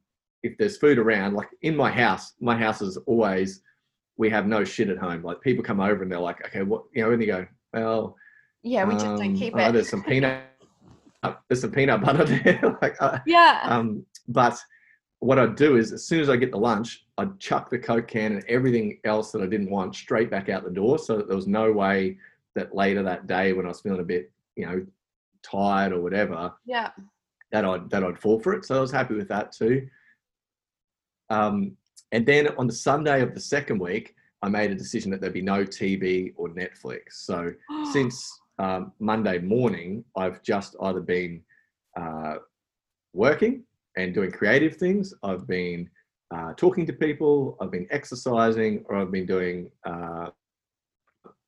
if 0.45 0.57
there's 0.57 0.77
food 0.77 0.99
around, 0.99 1.33
like 1.33 1.49
in 1.63 1.75
my 1.75 1.91
house, 1.91 2.33
my 2.39 2.55
house 2.55 2.81
is 2.81 2.97
always 3.07 3.61
we 4.17 4.29
have 4.29 4.47
no 4.47 4.63
shit 4.63 4.89
at 4.89 4.97
home. 4.97 5.23
Like 5.23 5.41
people 5.41 5.63
come 5.63 5.81
over 5.81 6.03
and 6.03 6.11
they're 6.11 6.19
like, 6.19 6.45
okay, 6.45 6.61
what 6.61 6.83
you 6.93 7.03
know, 7.03 7.11
and 7.11 7.21
they 7.21 7.25
go, 7.25 7.45
well, 7.73 8.15
yeah, 8.61 8.85
we 8.85 8.93
um, 8.93 8.99
just 8.99 9.05
don't 9.05 9.35
keep 9.35 9.57
it. 9.57 9.73
there's 9.73 9.89
some 9.89 10.03
peanut, 10.03 10.43
there's 11.49 11.61
some 11.61 11.71
peanut 11.71 12.01
butter 12.01 12.23
there. 12.43 12.77
like, 12.81 12.95
uh, 13.01 13.19
yeah. 13.25 13.61
Um, 13.63 14.05
but 14.27 14.57
what 15.19 15.39
I'd 15.39 15.55
do 15.55 15.77
is 15.77 15.91
as 15.91 16.05
soon 16.05 16.21
as 16.21 16.29
I 16.29 16.37
get 16.37 16.51
the 16.51 16.57
lunch, 16.57 17.05
I'd 17.17 17.39
chuck 17.39 17.69
the 17.69 17.79
Coke 17.79 18.07
can 18.07 18.33
and 18.33 18.45
everything 18.47 18.99
else 19.03 19.31
that 19.31 19.41
I 19.41 19.47
didn't 19.47 19.71
want 19.71 19.95
straight 19.95 20.29
back 20.29 20.49
out 20.49 20.63
the 20.63 20.69
door. 20.69 20.99
So 20.99 21.17
that 21.17 21.27
there 21.27 21.35
was 21.35 21.47
no 21.47 21.71
way 21.71 22.17
that 22.55 22.75
later 22.75 23.01
that 23.03 23.27
day 23.27 23.53
when 23.53 23.65
I 23.65 23.69
was 23.69 23.81
feeling 23.81 23.99
a 23.99 24.03
bit, 24.03 24.31
you 24.55 24.65
know, 24.65 24.85
tired 25.43 25.91
or 25.91 26.01
whatever, 26.01 26.53
yeah, 26.65 26.91
that 27.51 27.65
I'd 27.65 27.89
that 27.89 28.03
I'd 28.03 28.19
fall 28.19 28.39
for 28.39 28.53
it. 28.53 28.65
So 28.65 28.77
I 28.77 28.81
was 28.81 28.91
happy 28.91 29.15
with 29.15 29.27
that 29.29 29.51
too. 29.51 29.87
Um, 31.29 31.75
and 32.11 32.25
then 32.25 32.49
on 32.57 32.67
the 32.67 32.73
Sunday 32.73 33.21
of 33.21 33.33
the 33.33 33.39
second 33.39 33.79
week, 33.79 34.15
I 34.41 34.49
made 34.49 34.71
a 34.71 34.75
decision 34.75 35.11
that 35.11 35.21
there'd 35.21 35.33
be 35.33 35.41
no 35.41 35.63
TV 35.63 36.33
or 36.37 36.49
Netflix. 36.49 36.99
So 37.13 37.51
since 37.91 38.39
um, 38.59 38.91
Monday 38.99 39.39
morning, 39.39 40.03
I've 40.15 40.41
just 40.43 40.75
either 40.81 41.01
been 41.01 41.41
uh, 41.99 42.35
working 43.13 43.63
and 43.97 44.13
doing 44.13 44.31
creative 44.31 44.75
things. 44.75 45.13
I've 45.23 45.47
been 45.47 45.89
uh, 46.33 46.53
talking 46.57 46.85
to 46.85 46.93
people. 46.93 47.57
I've 47.59 47.71
been 47.71 47.87
exercising, 47.89 48.83
or 48.87 48.97
I've 48.97 49.11
been 49.11 49.25
doing, 49.25 49.71
uh, 49.85 50.29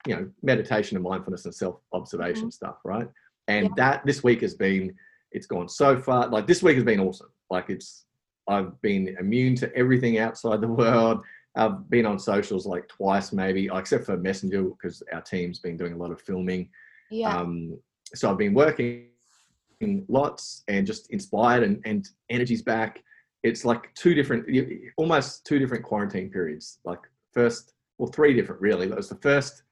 you 0.05 0.15
know, 0.15 0.29
meditation 0.41 0.97
and 0.97 1.03
mindfulness 1.03 1.45
and 1.45 1.53
self-observation 1.53 2.43
mm-hmm. 2.43 2.49
stuff, 2.49 2.77
right? 2.83 3.07
And 3.47 3.65
yeah. 3.65 3.73
that 3.77 4.05
this 4.05 4.23
week 4.23 4.41
has 4.41 4.55
been, 4.55 4.95
it's 5.31 5.47
gone 5.47 5.69
so 5.69 5.99
far. 5.99 6.27
Like 6.29 6.47
this 6.47 6.63
week 6.63 6.75
has 6.75 6.83
been 6.83 6.99
awesome. 6.99 7.29
Like 7.49 7.69
it's, 7.69 8.05
I've 8.47 8.79
been 8.81 9.15
immune 9.19 9.55
to 9.55 9.75
everything 9.75 10.19
outside 10.19 10.61
the 10.61 10.67
world. 10.67 11.21
I've 11.55 11.89
been 11.89 12.05
on 12.05 12.19
socials 12.19 12.65
like 12.65 12.87
twice, 12.87 13.33
maybe, 13.33 13.69
except 13.73 14.05
for 14.05 14.15
Messenger, 14.15 14.63
because 14.63 15.01
our 15.11 15.21
team's 15.21 15.59
been 15.59 15.75
doing 15.75 15.93
a 15.93 15.97
lot 15.97 16.11
of 16.11 16.21
filming. 16.21 16.69
Yeah. 17.09 17.35
Um, 17.35 17.79
so 18.13 18.29
I've 18.29 18.37
been 18.37 18.53
working 18.53 19.07
lots 20.07 20.63
and 20.67 20.85
just 20.85 21.09
inspired 21.11 21.63
and, 21.63 21.81
and 21.85 22.07
energy's 22.29 22.61
back. 22.61 23.03
It's 23.43 23.65
like 23.65 23.93
two 23.95 24.13
different, 24.13 24.47
almost 24.97 25.45
two 25.45 25.59
different 25.59 25.83
quarantine 25.83 26.29
periods. 26.29 26.79
Like 26.85 26.99
first, 27.33 27.73
well, 27.97 28.11
three 28.11 28.33
different 28.33 28.61
really. 28.61 28.87
That 28.87 28.97
was 28.97 29.09
the 29.09 29.15
first, 29.15 29.63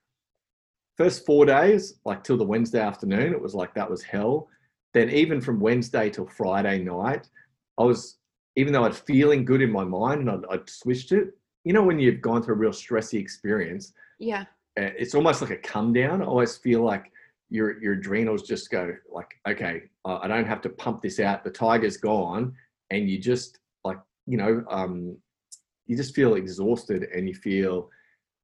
first 0.98 1.26
four 1.26 1.46
days, 1.46 2.00
like 2.04 2.24
till 2.24 2.38
the 2.38 2.44
Wednesday 2.44 2.82
afternoon. 2.82 3.32
It 3.32 3.42
was 3.42 3.54
like 3.54 3.74
that 3.76 3.90
was 3.90 4.02
hell. 4.02 4.48
Then 4.94 5.10
even 5.10 5.42
from 5.42 5.60
Wednesday 5.60 6.10
till 6.10 6.26
Friday 6.28 6.84
night, 6.84 7.28
I 7.78 7.84
was, 7.84 8.18
even 8.56 8.74
though 8.74 8.86
I'd 8.86 8.96
feeling 8.96 9.46
good 9.46 9.62
in 9.62 9.72
my 9.72 9.84
mind 9.84 10.22
and 10.22 10.30
I'd, 10.32 10.46
I'd 10.50 10.70
switched 10.70 11.12
it. 11.12 11.38
You 11.64 11.74
know 11.74 11.84
when 11.84 12.00
you've 12.00 12.22
gone 12.22 12.44
through 12.44 12.56
a 12.56 12.58
real 12.58 12.72
stressy 12.72 13.20
experience. 13.20 13.94
Yeah. 14.20 14.46
It's 14.78 15.16
almost 15.16 15.42
like 15.42 15.52
a 15.52 15.58
come 15.58 15.94
down. 15.94 16.22
I 16.22 16.26
always 16.26 16.58
feel 16.58 16.84
like 16.84 17.12
your 17.50 17.82
your 17.82 17.94
adrenals 17.94 18.44
just 18.44 18.70
go 18.70 18.94
like, 19.12 19.36
okay, 19.48 19.84
uh, 20.04 20.20
I 20.22 20.28
don't 20.28 20.48
have 20.48 20.62
to 20.62 20.70
pump 20.70 21.02
this 21.02 21.20
out. 21.20 21.44
The 21.44 21.50
tiger's 21.50 21.98
gone, 21.98 22.54
and 22.92 23.10
you 23.10 23.18
just 23.18 23.60
like 23.84 23.98
you 24.28 24.38
know, 24.38 24.64
um, 24.70 25.18
you 25.88 25.96
just 25.96 26.16
feel 26.16 26.36
exhausted 26.36 27.08
and 27.16 27.28
you 27.28 27.36
feel 27.36 27.90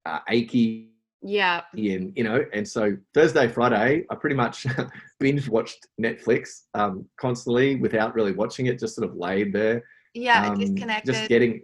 uh, 0.06 0.20
achy. 0.30 0.90
Yeah. 1.24 1.62
And 1.74 2.14
you 2.16 2.24
know, 2.24 2.46
and 2.54 2.68
so 2.68 2.98
Thursday, 3.14 3.48
Friday, 3.48 4.06
I 4.10 4.16
pretty 4.16 4.36
much 4.36 4.66
binge 5.20 5.48
watched 5.50 5.88
Netflix 6.02 6.62
um, 6.74 7.06
constantly 7.20 7.76
without 7.76 8.16
really 8.16 8.32
watching 8.32 8.68
it. 8.68 8.80
Just 8.80 8.96
sort 8.96 9.10
of 9.10 9.16
laid 9.16 9.54
there. 9.54 9.84
Yeah, 10.14 10.50
um, 10.50 10.60
disconnected. 10.60 11.14
Just 11.14 11.30
getting. 11.30 11.62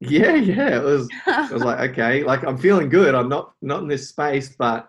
Yeah, 0.00 0.34
yeah. 0.36 0.78
It 0.78 0.82
was. 0.82 1.08
it 1.26 1.52
was 1.52 1.62
like 1.64 1.90
okay, 1.90 2.24
like 2.24 2.44
I'm 2.44 2.58
feeling 2.58 2.88
good. 2.88 3.14
I'm 3.14 3.28
not 3.28 3.52
not 3.62 3.82
in 3.82 3.88
this 3.88 4.08
space, 4.08 4.54
but 4.56 4.88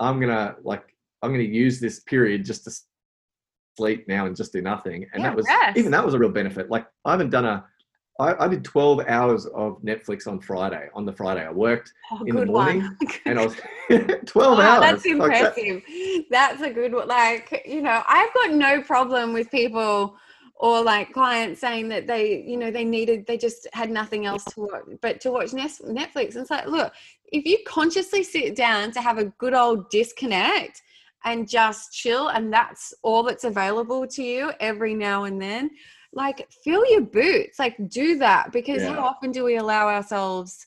I'm 0.00 0.20
gonna 0.20 0.56
like 0.62 0.84
I'm 1.22 1.30
going 1.32 1.44
to 1.44 1.52
use 1.52 1.80
this 1.80 2.00
period 2.00 2.44
just 2.44 2.64
to 2.64 2.72
sleep 3.76 4.06
now 4.08 4.26
and 4.26 4.36
just 4.36 4.52
do 4.52 4.62
nothing. 4.62 5.06
And 5.12 5.22
yeah, 5.22 5.30
that 5.30 5.36
was 5.36 5.46
rest. 5.46 5.76
even 5.76 5.90
that 5.92 6.04
was 6.04 6.14
a 6.14 6.18
real 6.18 6.30
benefit. 6.30 6.70
Like 6.70 6.86
I 7.04 7.10
haven't 7.12 7.30
done 7.30 7.44
a 7.44 7.64
I, 8.20 8.46
I 8.46 8.48
did 8.48 8.64
12 8.64 9.02
hours 9.06 9.46
of 9.46 9.80
Netflix 9.80 10.26
on 10.26 10.40
Friday. 10.40 10.88
On 10.92 11.06
the 11.06 11.12
Friday, 11.12 11.46
I 11.46 11.52
worked 11.52 11.92
oh, 12.10 12.24
in 12.24 12.34
the 12.34 12.46
morning, 12.46 12.96
and 13.26 13.38
I 13.38 13.46
was 13.46 13.54
12 14.26 14.58
hours. 14.58 14.80
That's 14.80 15.06
impressive. 15.06 15.82
Like, 15.88 16.26
that's 16.28 16.60
a 16.60 16.70
good 16.70 16.92
one. 16.92 17.06
Like 17.06 17.62
you 17.64 17.80
know, 17.80 18.02
I've 18.08 18.34
got 18.34 18.50
no 18.54 18.82
problem 18.82 19.32
with 19.32 19.50
people 19.50 20.16
or 20.58 20.82
like 20.82 21.12
clients 21.12 21.60
saying 21.60 21.88
that 21.88 22.06
they 22.06 22.42
you 22.42 22.56
know 22.56 22.70
they 22.70 22.84
needed 22.84 23.24
they 23.26 23.38
just 23.38 23.66
had 23.72 23.90
nothing 23.90 24.26
else 24.26 24.44
to 24.44 24.60
watch 24.60 24.82
but 25.00 25.20
to 25.20 25.30
watch 25.30 25.50
netflix. 25.50 26.34
And 26.34 26.42
it's 26.42 26.50
like 26.50 26.66
look 26.66 26.92
if 27.26 27.44
you 27.44 27.58
consciously 27.66 28.22
sit 28.22 28.56
down 28.56 28.90
to 28.92 29.00
have 29.00 29.18
a 29.18 29.26
good 29.38 29.54
old 29.54 29.88
disconnect 29.90 30.82
and 31.24 31.48
just 31.48 31.92
chill 31.92 32.28
and 32.28 32.52
that's 32.52 32.92
all 33.02 33.22
that's 33.22 33.44
available 33.44 34.06
to 34.06 34.22
you 34.22 34.52
every 34.60 34.94
now 34.94 35.24
and 35.24 35.40
then 35.40 35.70
like 36.12 36.48
fill 36.64 36.84
your 36.90 37.02
boots 37.02 37.58
like 37.58 37.76
do 37.88 38.18
that 38.18 38.50
because 38.52 38.82
yeah. 38.82 38.94
how 38.94 39.00
often 39.00 39.30
do 39.30 39.44
we 39.44 39.56
allow 39.56 39.88
ourselves 39.88 40.66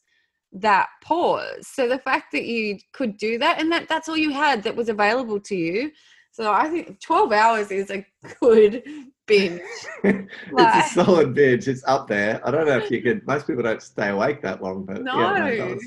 that 0.54 0.90
pause? 1.02 1.68
So 1.68 1.88
the 1.88 2.00
fact 2.00 2.32
that 2.34 2.44
you 2.44 2.78
could 2.92 3.18
do 3.18 3.38
that 3.40 3.60
and 3.60 3.72
that 3.72 3.88
that's 3.88 4.10
all 4.10 4.18
you 4.18 4.32
had 4.32 4.64
that 4.64 4.76
was 4.76 4.90
available 4.90 5.40
to 5.42 5.56
you. 5.56 5.92
So 6.34 6.52
i 6.52 6.70
think 6.70 7.02
12 7.02 7.32
hours 7.34 7.72
is 7.72 7.92
a 7.92 8.06
good 8.40 8.84
binge 9.32 9.62
it's 10.04 10.52
like, 10.52 10.86
a 10.86 10.88
solid 10.90 11.34
binge 11.34 11.68
it's 11.68 11.84
up 11.86 12.08
there 12.08 12.46
i 12.46 12.52
don't 12.52 12.68
know 12.68 12.78
if 12.78 12.92
you 12.92 13.02
could 13.02 13.26
most 13.26 13.48
people 13.48 13.64
don't 13.64 13.82
stay 13.82 14.10
awake 14.10 14.42
that 14.42 14.62
long 14.62 14.84
but 14.86 15.02
no, 15.02 15.20
yeah, 15.20 15.56
no 15.56 15.78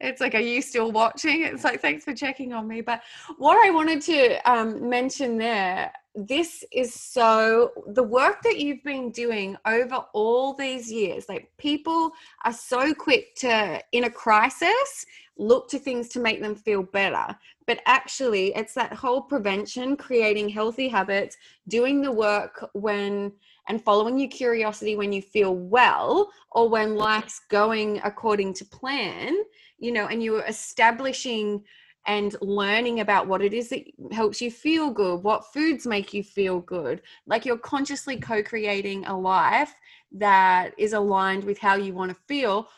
it's 0.00 0.20
like, 0.20 0.34
are 0.34 0.40
you 0.40 0.60
still 0.60 0.92
watching? 0.92 1.42
It's 1.42 1.64
like, 1.64 1.80
thanks 1.80 2.04
for 2.04 2.14
checking 2.14 2.52
on 2.52 2.68
me. 2.68 2.82
But 2.82 3.02
what 3.38 3.64
I 3.66 3.70
wanted 3.70 4.02
to 4.02 4.50
um, 4.50 4.88
mention 4.88 5.38
there, 5.38 5.90
this 6.16 6.64
is 6.72 6.94
so 6.94 7.70
the 7.88 8.02
work 8.02 8.42
that 8.42 8.58
you've 8.58 8.82
been 8.82 9.10
doing 9.10 9.56
over 9.66 9.96
all 10.14 10.54
these 10.54 10.90
years. 10.90 11.28
Like, 11.28 11.50
people 11.58 12.10
are 12.44 12.52
so 12.52 12.94
quick 12.94 13.34
to, 13.36 13.80
in 13.92 14.04
a 14.04 14.10
crisis, 14.10 15.06
look 15.36 15.68
to 15.68 15.78
things 15.78 16.08
to 16.08 16.20
make 16.20 16.40
them 16.40 16.54
feel 16.54 16.82
better. 16.82 17.36
But 17.66 17.82
actually, 17.84 18.54
it's 18.54 18.72
that 18.74 18.94
whole 18.94 19.20
prevention, 19.20 19.96
creating 19.96 20.48
healthy 20.48 20.88
habits, 20.88 21.36
doing 21.68 22.00
the 22.00 22.12
work 22.12 22.68
when 22.72 23.32
and 23.68 23.82
following 23.82 24.18
your 24.18 24.30
curiosity 24.30 24.96
when 24.96 25.12
you 25.12 25.20
feel 25.20 25.54
well 25.54 26.30
or 26.52 26.68
when 26.68 26.94
life's 26.94 27.40
going 27.50 28.00
according 28.04 28.54
to 28.54 28.64
plan 28.64 29.36
you 29.78 29.92
know, 29.92 30.06
and 30.06 30.22
you're 30.22 30.44
establishing 30.44 31.62
and 32.06 32.36
learning 32.40 33.00
about 33.00 33.26
what 33.26 33.42
it 33.42 33.52
is 33.52 33.68
that 33.70 33.84
helps 34.12 34.40
you 34.40 34.50
feel 34.50 34.90
good, 34.90 35.22
what 35.22 35.52
foods 35.52 35.86
make 35.86 36.14
you 36.14 36.22
feel 36.22 36.60
good. 36.60 37.02
Like 37.26 37.44
you're 37.44 37.58
consciously 37.58 38.16
co 38.16 38.42
creating 38.42 39.06
a 39.06 39.18
life 39.18 39.74
that 40.12 40.72
is 40.78 40.92
aligned 40.92 41.44
with 41.44 41.58
how 41.58 41.74
you 41.74 41.92
want 41.94 42.10
to 42.10 42.16
feel. 42.26 42.68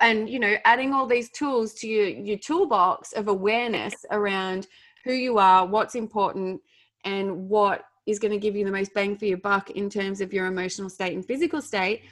And, 0.00 0.30
you 0.30 0.38
know, 0.38 0.56
adding 0.64 0.94
all 0.94 1.06
these 1.06 1.30
tools 1.30 1.74
to 1.74 1.86
your, 1.86 2.08
your 2.08 2.38
toolbox 2.38 3.12
of 3.12 3.28
awareness 3.28 4.06
around 4.10 4.66
who 5.04 5.12
you 5.12 5.36
are, 5.38 5.66
what's 5.66 5.94
important, 5.94 6.60
and 7.04 7.48
what 7.48 7.84
is 8.06 8.18
going 8.18 8.32
to 8.32 8.38
give 8.38 8.56
you 8.56 8.64
the 8.64 8.70
most 8.70 8.94
bang 8.94 9.16
for 9.16 9.26
your 9.26 9.38
buck 9.38 9.70
in 9.70 9.90
terms 9.90 10.20
of 10.22 10.32
your 10.32 10.46
emotional 10.46 10.88
state 10.88 11.14
and 11.14 11.24
physical 11.24 11.60
state 11.60 12.02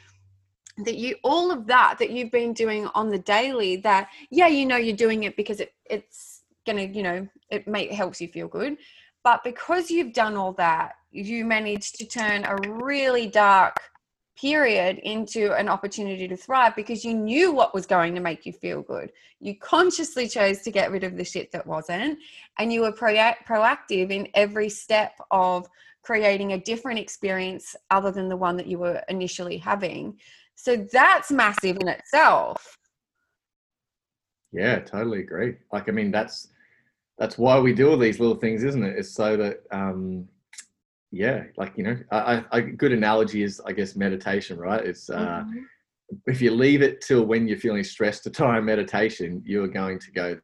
that 0.85 0.96
you 0.96 1.16
all 1.24 1.50
of 1.50 1.66
that 1.66 1.96
that 1.98 2.11
you've 2.11 2.31
been 2.31 2.52
doing 2.52 2.87
on 2.94 3.09
the 3.09 3.18
daily 3.18 3.76
that 3.76 4.09
yeah 4.31 4.46
you 4.46 4.64
know 4.64 4.76
you're 4.76 4.96
doing 4.96 5.24
it 5.24 5.37
because 5.37 5.61
it, 5.61 5.72
it's 5.87 6.38
gonna 6.72 6.85
you 6.85 7.02
know 7.02 7.26
it 7.50 7.66
may 7.66 7.92
helps 7.92 8.20
you 8.20 8.28
feel 8.28 8.48
good 8.48 8.76
but 9.24 9.42
because 9.44 9.90
you've 9.90 10.12
done 10.12 10.37
all 10.37 10.52
that 10.52 10.92
you 11.11 11.44
managed 11.44 11.96
to 11.96 12.07
turn 12.07 12.44
a 12.44 12.57
really 12.83 13.26
dark 13.26 13.76
period 14.40 14.98
into 14.98 15.52
an 15.54 15.68
opportunity 15.68 16.28
to 16.28 16.37
thrive 16.37 16.76
because 16.76 17.04
you 17.04 17.12
knew 17.12 17.50
what 17.50 17.74
was 17.74 17.87
going 17.87 18.14
to 18.14 18.20
make 18.20 18.46
you 18.46 18.52
feel 18.52 18.83
good. 18.83 19.11
You 19.40 19.59
consciously 19.59 20.28
chose 20.28 20.61
to 20.62 20.70
get 20.70 20.92
rid 20.92 21.02
of 21.02 21.16
the 21.16 21.24
shit 21.24 21.50
that 21.52 21.66
wasn't, 21.66 22.18
and 22.59 22.72
you 22.72 22.83
were 22.83 22.92
pro- 22.92 23.14
proactive 23.46 24.11
in 24.11 24.28
every 24.35 24.68
step 24.68 25.12
of 25.31 25.66
creating 26.02 26.52
a 26.52 26.59
different 26.59 27.00
experience 27.00 27.74
other 27.90 28.12
than 28.12 28.28
the 28.28 28.37
one 28.37 28.57
that 28.57 28.66
you 28.66 28.78
were 28.78 29.02
initially 29.09 29.59
having. 29.59 30.16
So 30.54 30.76
that's 30.92 31.31
massive 31.31 31.76
in 31.81 31.88
itself. 31.88 32.78
Yeah, 34.53 34.78
totally 34.78 35.20
agree. 35.20 35.57
Like, 35.72 35.88
I 35.88 35.92
mean, 35.92 36.11
that's 36.11 36.49
that's 37.18 37.38
why 37.38 37.58
we 37.58 37.72
do 37.72 37.90
all 37.90 37.98
these 37.98 38.20
little 38.20 38.36
things, 38.36 38.62
isn't 38.64 38.84
it? 38.84 38.96
It's 38.96 39.14
so 39.14 39.36
that, 39.36 39.62
um, 39.70 40.28
yeah, 41.10 41.44
like 41.56 41.72
you 41.76 41.84
know, 41.84 41.96
a, 42.10 42.62
good 42.62 42.92
analogy 42.92 43.42
is, 43.42 43.60
I 43.64 43.72
guess, 43.72 43.96
meditation, 43.96 44.58
right? 44.58 44.84
It's 44.84 45.08
uh, 45.10 45.44
mm-hmm. 45.44 45.58
if 46.26 46.40
you 46.40 46.50
leave 46.50 46.82
it 46.82 47.00
till 47.00 47.24
when 47.24 47.48
you're 47.48 47.58
feeling 47.58 47.84
stressed 47.84 48.24
to 48.24 48.30
try 48.30 48.60
meditation, 48.60 49.42
you 49.44 49.62
are 49.64 49.68
going 49.68 49.98
to 50.00 50.10
go. 50.12 50.38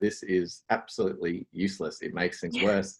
This 0.00 0.22
is 0.22 0.62
absolutely 0.70 1.46
useless. 1.52 2.00
It 2.00 2.14
makes 2.14 2.40
things 2.40 2.56
yeah. 2.56 2.64
worse 2.64 2.96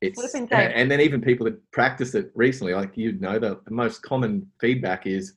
it's 0.00 0.34
and 0.34 0.90
then 0.90 0.98
even 0.98 1.20
people 1.20 1.44
that 1.44 1.70
practice 1.72 2.14
it 2.14 2.30
recently 2.34 2.72
like 2.72 2.96
you 2.96 3.12
know 3.20 3.38
the, 3.38 3.60
the 3.66 3.70
most 3.70 4.00
common 4.00 4.50
feedback 4.58 5.06
is 5.06 5.34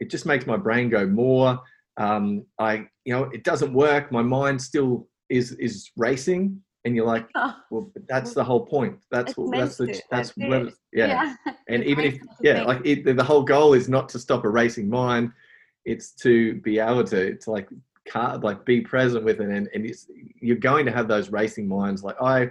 it 0.00 0.08
just 0.08 0.26
makes 0.26 0.46
my 0.46 0.56
brain 0.56 0.88
go 0.88 1.06
more. 1.06 1.60
Um, 1.98 2.46
I, 2.58 2.86
you 3.04 3.12
know, 3.12 3.24
it 3.24 3.44
doesn't 3.44 3.72
work. 3.72 4.10
My 4.10 4.22
mind 4.22 4.60
still 4.60 5.06
is 5.30 5.52
is 5.52 5.90
racing. 5.96 6.60
and 6.84 6.96
you're 6.96 7.06
like, 7.06 7.26
Oh, 7.34 7.54
well, 7.70 7.92
that's 8.08 8.32
the 8.34 8.44
whole 8.44 8.64
point. 8.66 8.96
That's 9.10 9.36
what 9.36 9.56
that's 9.58 9.76
the 9.76 9.86
that's 10.10 10.32
it. 10.36 10.74
yeah. 10.92 11.34
And 11.68 11.84
even 11.84 12.04
if 12.06 12.14
yeah, 12.42 12.62
like 12.64 12.80
it, 12.84 13.04
the- 13.04 13.14
the 13.14 13.24
whole 13.24 13.42
goal 13.44 13.74
is 13.74 13.88
not 13.88 14.08
to 14.10 14.18
stop 14.18 14.44
a 14.44 14.48
racing 14.48 14.88
mind. 14.88 15.32
It's 15.84 16.12
to 16.24 16.54
be 16.68 16.78
able 16.78 17.04
to 17.04 17.36
to 17.36 17.50
like 17.50 17.68
car, 18.08 18.38
like 18.38 18.64
be 18.64 18.80
present 18.80 19.24
with 19.24 19.40
it, 19.40 19.48
and 19.48 19.68
and 19.74 19.86
it's, 19.86 20.06
you're 20.40 20.56
going 20.70 20.84
to 20.86 20.92
have 20.92 21.06
those 21.08 21.30
racing 21.30 21.66
minds. 21.68 22.02
Like 22.02 22.20
I, 22.20 22.50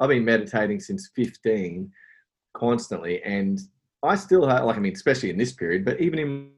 I've 0.00 0.08
been 0.10 0.24
meditating 0.24 0.80
since 0.80 1.10
15, 1.14 1.90
constantly, 2.54 3.22
and 3.22 3.58
I 4.02 4.16
still 4.16 4.46
have 4.46 4.64
like 4.64 4.76
I 4.76 4.80
mean, 4.80 4.92
especially 4.92 5.30
in 5.30 5.38
this 5.38 5.52
period, 5.52 5.84
but 5.84 6.00
even 6.00 6.18
in 6.18 6.50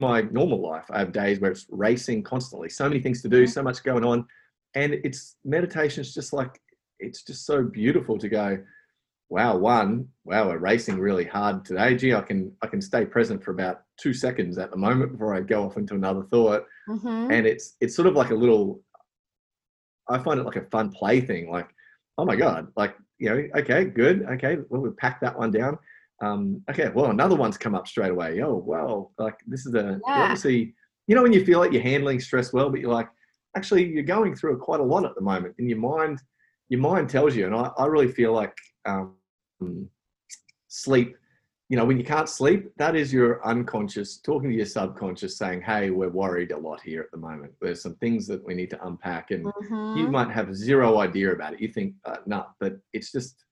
my 0.00 0.22
normal 0.22 0.60
life, 0.60 0.84
I 0.90 0.98
have 1.00 1.12
days 1.12 1.40
where 1.40 1.50
it's 1.50 1.66
racing 1.70 2.22
constantly. 2.22 2.68
So 2.68 2.88
many 2.88 3.00
things 3.00 3.20
to 3.22 3.28
do, 3.28 3.44
Mhm. 3.44 3.48
so 3.50 3.62
much 3.62 3.82
going 3.82 4.04
on, 4.04 4.26
and 4.74 4.94
it's 5.04 5.36
meditation 5.44 6.00
is 6.00 6.12
just 6.14 6.32
like 6.32 6.60
it's 7.00 7.22
just 7.22 7.46
so 7.46 7.62
beautiful 7.62 8.18
to 8.18 8.28
go 8.28 8.58
wow 9.30 9.56
one 9.56 10.06
wow 10.24 10.46
we're 10.48 10.58
racing 10.58 10.98
really 10.98 11.24
hard 11.24 11.64
today 11.64 11.94
gee 11.94 12.14
i 12.14 12.20
can 12.20 12.52
i 12.62 12.66
can 12.66 12.80
stay 12.80 13.04
present 13.04 13.42
for 13.42 13.50
about 13.50 13.82
two 14.00 14.12
seconds 14.14 14.58
at 14.58 14.70
the 14.70 14.76
moment 14.76 15.12
before 15.12 15.34
i 15.34 15.40
go 15.40 15.64
off 15.64 15.76
into 15.76 15.94
another 15.94 16.22
thought 16.30 16.64
Mhm. 16.88 17.30
and 17.32 17.46
it's 17.46 17.76
it's 17.80 17.94
sort 17.94 18.08
of 18.08 18.14
like 18.14 18.30
a 18.30 18.34
little 18.34 18.80
i 20.08 20.18
find 20.18 20.40
it 20.40 20.44
like 20.46 20.56
a 20.56 20.62
fun 20.70 20.90
play 20.90 21.20
thing 21.20 21.50
like 21.50 21.68
oh 22.16 22.24
my 22.24 22.36
god 22.36 22.68
like 22.76 22.96
you 23.18 23.28
know 23.28 23.48
okay 23.60 23.84
good 23.84 24.22
okay 24.30 24.56
well 24.70 24.80
we 24.80 24.90
packed 24.90 25.20
that 25.20 25.38
one 25.38 25.50
down 25.50 25.78
um 26.22 26.62
okay 26.70 26.88
well 26.94 27.10
another 27.10 27.36
one's 27.36 27.58
come 27.58 27.74
up 27.74 27.86
straight 27.86 28.10
away 28.10 28.40
oh 28.42 28.54
well 28.66 29.12
like 29.18 29.36
this 29.46 29.66
is 29.66 29.74
a 29.74 30.00
Yeah. 30.06 30.22
obviously 30.22 30.74
you 31.06 31.14
know 31.14 31.22
when 31.22 31.32
you 31.34 31.44
feel 31.44 31.58
like 31.58 31.72
you're 31.72 31.82
handling 31.82 32.20
stress 32.20 32.52
well 32.52 32.70
but 32.70 32.80
you're 32.80 32.92
like 32.92 33.08
actually 33.56 33.86
you're 33.86 34.02
going 34.02 34.34
through 34.34 34.58
quite 34.58 34.80
a 34.80 34.82
lot 34.82 35.04
at 35.04 35.14
the 35.14 35.20
moment 35.20 35.54
and 35.58 35.68
your 35.68 35.78
mind 35.78 36.20
your 36.68 36.80
mind 36.80 37.08
tells 37.08 37.34
you 37.34 37.46
and 37.46 37.54
i, 37.54 37.70
I 37.78 37.86
really 37.86 38.08
feel 38.08 38.32
like 38.32 38.56
um 38.84 39.14
sleep 40.68 41.16
you 41.68 41.76
know 41.76 41.84
when 41.84 41.98
you 41.98 42.04
can't 42.04 42.28
sleep 42.28 42.70
that 42.76 42.94
is 42.94 43.12
your 43.12 43.44
unconscious 43.46 44.18
talking 44.18 44.50
to 44.50 44.56
your 44.56 44.66
subconscious 44.66 45.36
saying 45.38 45.62
hey 45.62 45.90
we're 45.90 46.08
worried 46.08 46.52
a 46.52 46.56
lot 46.58 46.80
here 46.80 47.00
at 47.02 47.10
the 47.10 47.16
moment 47.16 47.52
there's 47.60 47.82
some 47.82 47.94
things 47.96 48.26
that 48.26 48.44
we 48.46 48.54
need 48.54 48.70
to 48.70 48.86
unpack 48.86 49.30
and 49.30 49.52
you 49.94 50.04
Mhm. 50.06 50.10
might 50.10 50.30
have 50.30 50.54
zero 50.54 50.98
idea 50.98 51.32
about 51.32 51.54
it 51.54 51.60
you 51.60 51.68
think 51.68 51.94
uh, 52.04 52.16
no 52.26 52.46
but 52.60 52.78
it's 52.92 53.10
just 53.12 53.44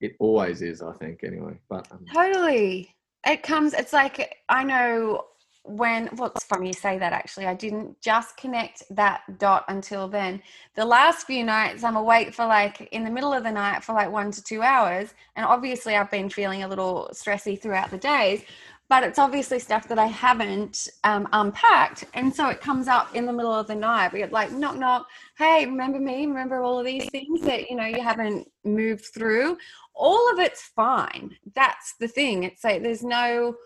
it 0.00 0.12
always 0.18 0.62
is 0.62 0.82
i 0.82 0.92
think 0.94 1.22
anyway 1.24 1.56
but 1.68 1.86
um, 1.92 2.04
Totally. 2.12 2.94
It 3.26 3.42
comes, 3.42 3.74
it's 3.74 3.92
like, 3.92 4.36
I 4.48 4.62
know 4.62 5.24
when, 5.68 6.08
well, 6.16 6.32
it's 6.34 6.44
funny 6.44 6.68
you 6.68 6.72
say 6.72 6.98
that 6.98 7.12
actually. 7.12 7.46
I 7.46 7.54
didn't 7.54 8.00
just 8.00 8.36
connect 8.36 8.82
that 8.90 9.22
dot 9.38 9.64
until 9.68 10.08
then. 10.08 10.42
The 10.74 10.84
last 10.84 11.26
few 11.26 11.44
nights, 11.44 11.84
I'm 11.84 11.96
awake 11.96 12.34
for 12.34 12.46
like 12.46 12.88
in 12.92 13.04
the 13.04 13.10
middle 13.10 13.32
of 13.32 13.42
the 13.44 13.52
night 13.52 13.84
for 13.84 13.92
like 13.92 14.10
one 14.10 14.30
to 14.32 14.42
two 14.42 14.62
hours. 14.62 15.14
And 15.36 15.44
obviously, 15.44 15.96
I've 15.96 16.10
been 16.10 16.30
feeling 16.30 16.62
a 16.62 16.68
little 16.68 17.10
stressy 17.12 17.60
throughout 17.60 17.90
the 17.90 17.98
days, 17.98 18.42
but 18.88 19.02
it's 19.02 19.18
obviously 19.18 19.58
stuff 19.58 19.86
that 19.88 19.98
I 19.98 20.06
haven't 20.06 20.88
um, 21.04 21.28
unpacked. 21.32 22.04
And 22.14 22.34
so 22.34 22.48
it 22.48 22.60
comes 22.60 22.88
up 22.88 23.14
in 23.14 23.26
the 23.26 23.32
middle 23.32 23.52
of 23.52 23.66
the 23.66 23.74
night. 23.74 24.12
We 24.12 24.20
get 24.20 24.32
like, 24.32 24.50
knock, 24.50 24.76
knock. 24.76 25.06
Hey, 25.36 25.66
remember 25.66 26.00
me? 26.00 26.26
Remember 26.26 26.62
all 26.62 26.78
of 26.78 26.86
these 26.86 27.08
things 27.10 27.42
that, 27.42 27.68
you 27.68 27.76
know, 27.76 27.84
you 27.84 28.02
haven't 28.02 28.50
moved 28.64 29.06
through? 29.14 29.58
all 29.98 30.32
of 30.32 30.38
it's 30.38 30.62
fine. 30.62 31.36
That's 31.54 31.94
the 31.98 32.08
thing. 32.08 32.44
It's 32.44 32.64
like 32.64 32.82
there's 32.82 33.02
no 33.02 33.56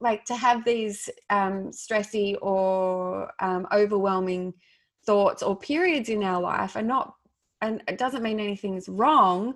like 0.00 0.24
to 0.26 0.36
have 0.36 0.64
these 0.64 1.08
um, 1.30 1.70
stressy 1.70 2.36
or 2.42 3.30
um, 3.40 3.66
overwhelming 3.72 4.54
thoughts 5.04 5.42
or 5.42 5.56
periods 5.56 6.08
in 6.08 6.22
our 6.22 6.40
life 6.40 6.76
are 6.76 6.82
not, 6.82 7.14
and 7.62 7.82
it 7.88 7.98
doesn't 7.98 8.22
mean 8.22 8.40
anything's 8.40 8.88
wrong. 8.88 9.54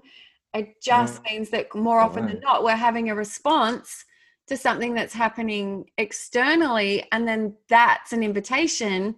It 0.55 0.81
just 0.83 1.23
means 1.25 1.51
that 1.51 1.75
more 1.75 2.01
often 2.01 2.27
than 2.27 2.41
not, 2.41 2.65
we're 2.65 2.75
having 2.75 3.11
a 3.11 3.15
response 3.15 4.05
to 4.49 4.57
something 4.57 4.95
that's 4.95 5.15
happening 5.15 5.85
externally, 5.99 7.07
and 7.13 7.27
then 7.29 7.55
that's 7.69 8.13
an 8.13 8.23
invitation 8.23 9.15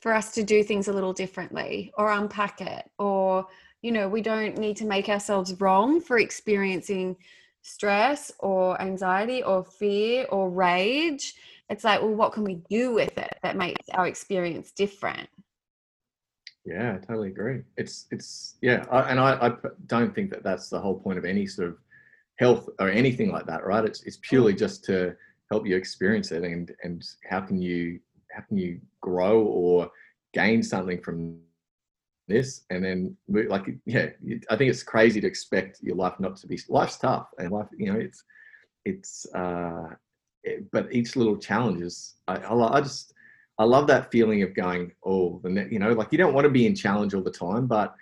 for 0.00 0.12
us 0.12 0.32
to 0.32 0.42
do 0.42 0.62
things 0.62 0.88
a 0.88 0.92
little 0.92 1.12
differently 1.12 1.92
or 1.98 2.12
unpack 2.12 2.60
it 2.60 2.88
or 2.98 3.46
you 3.82 3.90
know 3.90 4.08
we 4.08 4.22
don't 4.22 4.58
need 4.58 4.76
to 4.76 4.84
make 4.84 5.08
ourselves 5.08 5.58
wrong 5.60 6.00
for 6.00 6.18
experiencing 6.18 7.16
stress 7.66 8.32
or 8.38 8.80
anxiety 8.80 9.42
or 9.42 9.64
fear 9.64 10.26
or 10.30 10.50
rage 10.50 11.34
it's 11.68 11.84
like 11.84 12.00
well 12.00 12.14
what 12.14 12.32
can 12.32 12.44
we 12.44 12.54
do 12.70 12.94
with 12.94 13.16
it 13.18 13.36
that 13.42 13.56
makes 13.56 13.88
our 13.94 14.06
experience 14.06 14.70
different 14.70 15.28
Yeah, 16.66 16.96
I 16.96 17.06
totally 17.06 17.28
agree. 17.28 17.62
It's 17.76 18.06
it's 18.10 18.56
yeah, 18.60 18.84
I, 18.90 19.10
and 19.10 19.20
I 19.20 19.52
don't 19.86 20.12
think 20.12 20.30
that 20.30 20.42
that's 20.42 20.68
the 20.68 20.80
whole 20.80 20.98
point 20.98 21.16
of 21.16 21.24
any 21.24 21.46
sort 21.46 21.68
of 21.68 21.78
health 22.38 22.68
or 22.80 22.88
anything 22.90 23.30
like 23.30 23.46
that, 23.46 23.64
right? 23.64 23.84
It's 23.84 24.02
it's 24.02 24.18
purely 24.22 24.52
mm. 24.52 24.58
just 24.58 24.84
to 24.86 25.14
help 25.50 25.66
you 25.66 25.76
experience 25.76 26.32
it 26.32 26.42
and 26.42 26.74
and 26.82 27.04
how 27.30 27.40
can 27.40 27.62
you 27.62 28.00
how 28.32 28.42
can 28.42 28.58
you 28.58 28.80
grow 29.00 29.42
or 29.42 29.90
gain 30.34 30.62
something 30.62 31.00
from 31.00 31.38
this 32.28 32.64
and 32.70 32.84
then 32.84 33.16
mo- 33.28 33.46
like 33.48 33.66
yeah 33.84 34.08
i 34.50 34.56
think 34.56 34.70
it's 34.70 34.82
crazy 34.82 35.20
to 35.20 35.26
expect 35.26 35.80
your 35.82 35.96
life 35.96 36.18
not 36.18 36.36
to 36.36 36.46
be 36.46 36.58
life's 36.68 36.96
tough 36.96 37.28
and 37.38 37.50
life 37.50 37.68
you 37.76 37.92
know 37.92 37.98
it's 37.98 38.24
it's 38.84 39.26
uh 39.34 39.88
it, 40.44 40.70
but 40.70 40.92
each 40.92 41.16
little 41.16 41.36
challenge 41.36 41.80
is 41.82 42.14
I, 42.28 42.36
I, 42.36 42.78
I 42.78 42.80
just 42.80 43.12
i 43.58 43.64
love 43.64 43.86
that 43.88 44.10
feeling 44.10 44.42
of 44.42 44.54
going 44.54 44.92
oh 45.04 45.40
the 45.42 45.50
ne- 45.50 45.68
you 45.70 45.78
know 45.78 45.92
like 45.92 46.12
you 46.12 46.18
don't 46.18 46.34
want 46.34 46.44
to 46.44 46.50
be 46.50 46.66
in 46.66 46.74
challenge 46.74 47.14
all 47.14 47.22
the 47.22 47.30
time 47.30 47.66
but 47.66 47.94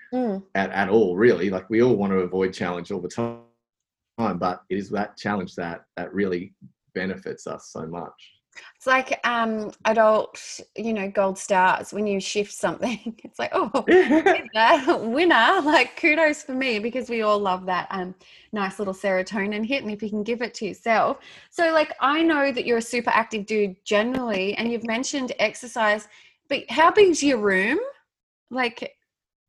at, 0.55 0.71
at 0.71 0.89
all 0.89 1.17
really 1.17 1.51
like 1.51 1.69
we 1.69 1.83
all 1.83 1.95
want 1.95 2.13
to 2.13 2.19
avoid 2.19 2.53
challenge 2.53 2.91
all 2.93 3.01
the 3.01 3.09
time 3.09 4.39
but 4.39 4.63
it 4.71 4.79
is 4.79 4.89
that 4.91 5.17
challenge 5.17 5.55
that 5.55 5.85
that 5.97 6.13
really 6.15 6.55
benefits 6.95 7.47
us 7.47 7.71
so 7.73 7.87
much 7.87 8.35
it's 8.77 8.87
like 8.87 9.19
um 9.25 9.73
adult 9.85 10.61
you 10.77 10.93
know 10.93 11.11
gold 11.11 11.39
stars 11.39 11.93
when 11.93 12.07
you 12.07 12.21
shift 12.21 12.53
something 12.53 13.15
it's 13.25 13.39
like 13.39 13.51
oh 13.53 13.71
winner 15.07 15.61
like 15.63 15.97
kudos 15.97 16.43
for 16.43 16.53
me 16.55 16.79
because 16.79 17.09
we 17.09 17.23
all 17.23 17.39
love 17.39 17.67
that 17.67 17.87
um 17.91 18.15
nice 18.53 18.79
little 18.79 18.95
serotonin 18.95 19.67
hit 19.67 19.83
and 19.83 19.93
if 19.93 20.03
you 20.03 20.11
can 20.11 20.23
give 20.23 20.43
it 20.43 20.55
to 20.55 20.67
yourself 20.67 21.19
so 21.51 21.73
like 21.73 21.93
i 22.01 22.23
know 22.23 22.53
that 22.53 22.67
you're 22.67 22.79
a 22.79 22.83
super 22.83 23.11
active 23.11 23.47
dude 23.47 23.77
generally 23.85 24.55
and 24.55 24.71
you've 24.71 24.87
mentioned 24.87 25.33
exercise 25.39 26.09
but 26.49 26.63
how 26.69 26.91
big's 26.91 27.23
your 27.23 27.39
room 27.39 27.79
like 28.51 28.97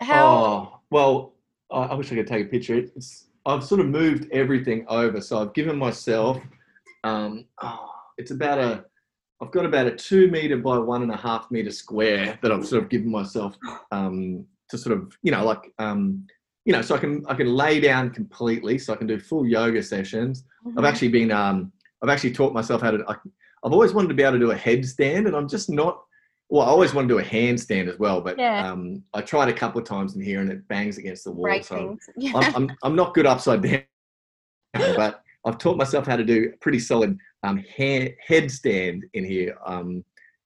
how 0.01 0.28
Oh, 0.28 0.80
well, 0.89 1.34
I, 1.72 1.93
wish 1.95 2.12
I 2.12 2.16
could 2.16 2.28
take 2.28 2.47
a 2.47 2.49
picture. 2.49 2.76
It's 2.76 3.28
I've 3.45 3.64
sort 3.64 3.82
of 3.82 3.88
moved 3.88 4.32
everything 4.32 4.86
over, 4.88 5.22
so 5.22 5.39
I've 5.39 5.53
given 5.53 5.78
myself. 5.78 6.38
Um, 7.03 7.45
oh, 7.62 7.89
it's 8.18 8.32
about 8.32 8.60
a. 8.60 8.86
I've 9.41 9.51
got 9.51 9.65
about 9.65 9.88
a 9.88 9.91
two 9.91 10.29
meter 10.29 10.57
by 10.57 10.77
one 10.77 11.01
and 11.03 11.11
a 11.11 11.17
half 11.17 11.51
meter 11.51 11.71
square 11.71 12.39
that 12.41 12.51
I've 12.51 12.65
sort 12.65 12.83
of 12.83 12.89
given 12.89 13.11
myself 13.11 13.55
um, 13.91 14.45
to 14.69 14.77
sort 14.77 14.97
of 14.97 15.17
you 15.23 15.31
know 15.31 15.43
like 15.45 15.73
um, 15.77 16.25
you 16.63 16.71
know 16.73 16.81
so 16.81 16.95
I 16.95 16.99
can 16.99 17.25
I 17.27 17.33
can 17.36 17.47
lay 17.53 17.79
down 17.79 18.11
completely, 18.11 18.77
so 18.77 18.93
I 18.93 18.95
can 18.95 19.07
do 19.07 19.19
full 19.19 19.45
yoga 19.45 19.83
sessions. 19.83 20.45
I've 20.65 20.73
Mhm. 20.83 20.88
actually 20.88 21.09
been 21.09 21.31
um, 21.31 21.71
I've 22.01 22.09
actually 22.09 22.31
taught 22.33 22.53
myself 22.53 22.81
how 22.81 22.91
to. 22.91 23.03
I, 23.07 23.15
I've 23.63 23.73
always 23.73 23.93
wanted 23.93 24.09
to 24.09 24.13
be 24.13 24.23
able 24.23 24.33
to 24.33 24.39
do 24.39 24.51
a 24.51 24.55
headstand, 24.55 25.27
and 25.27 25.36
I'm 25.36 25.49
just 25.49 25.69
not. 25.69 26.01
Well, 26.49 26.61
I 26.61 26.67
always 26.69 26.93
want 26.93 27.09
to 27.09 27.13
do 27.15 27.19
a 27.19 27.23
handstand 27.23 27.91
as 27.91 27.97
well, 27.97 28.21
but 28.21 28.38
Yeah. 28.38 28.69
um, 28.71 29.01
I 29.15 29.21
tried 29.21 29.49
a 29.49 29.53
couple 29.53 29.81
of 29.81 29.88
times 29.88 30.15
in 30.15 30.21
here, 30.21 30.41
and 30.41 30.49
it 30.51 30.67
bangs 30.67 30.99
against 30.99 31.23
the 31.23 31.31
wall. 31.31 31.43
break 31.45 31.65
So 31.65 31.75
things 31.75 32.09
yeah. 32.17 32.31
I'm, 32.36 32.55
I'm 32.55 32.77
I'm 32.83 32.95
not 32.95 33.13
good 33.15 33.25
upside 33.25 33.61
down, 33.63 33.83
but 34.73 35.23
I've 35.45 35.57
taught 35.57 35.77
myself 35.77 36.05
how 36.07 36.15
to 36.15 36.23
do 36.23 36.51
pretty 36.61 36.79
solid 36.79 37.17
um, 37.46 37.58
hair, 37.58 38.16
headstand 38.28 39.04
in 39.14 39.24
here, 39.24 39.58
um, 39.66 40.04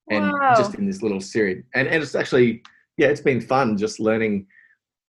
and 0.09 0.31
just 0.57 0.75
in 0.75 0.85
this 0.85 1.01
little 1.01 1.21
series. 1.21 1.63
And 1.75 1.87
and 1.87 2.03
it's 2.03 2.15
actually 2.15 2.61
yeah, 2.97 3.07
it's 3.07 3.21
been 3.21 3.41
fun 3.41 3.77
just 3.77 3.99
learning 3.99 4.45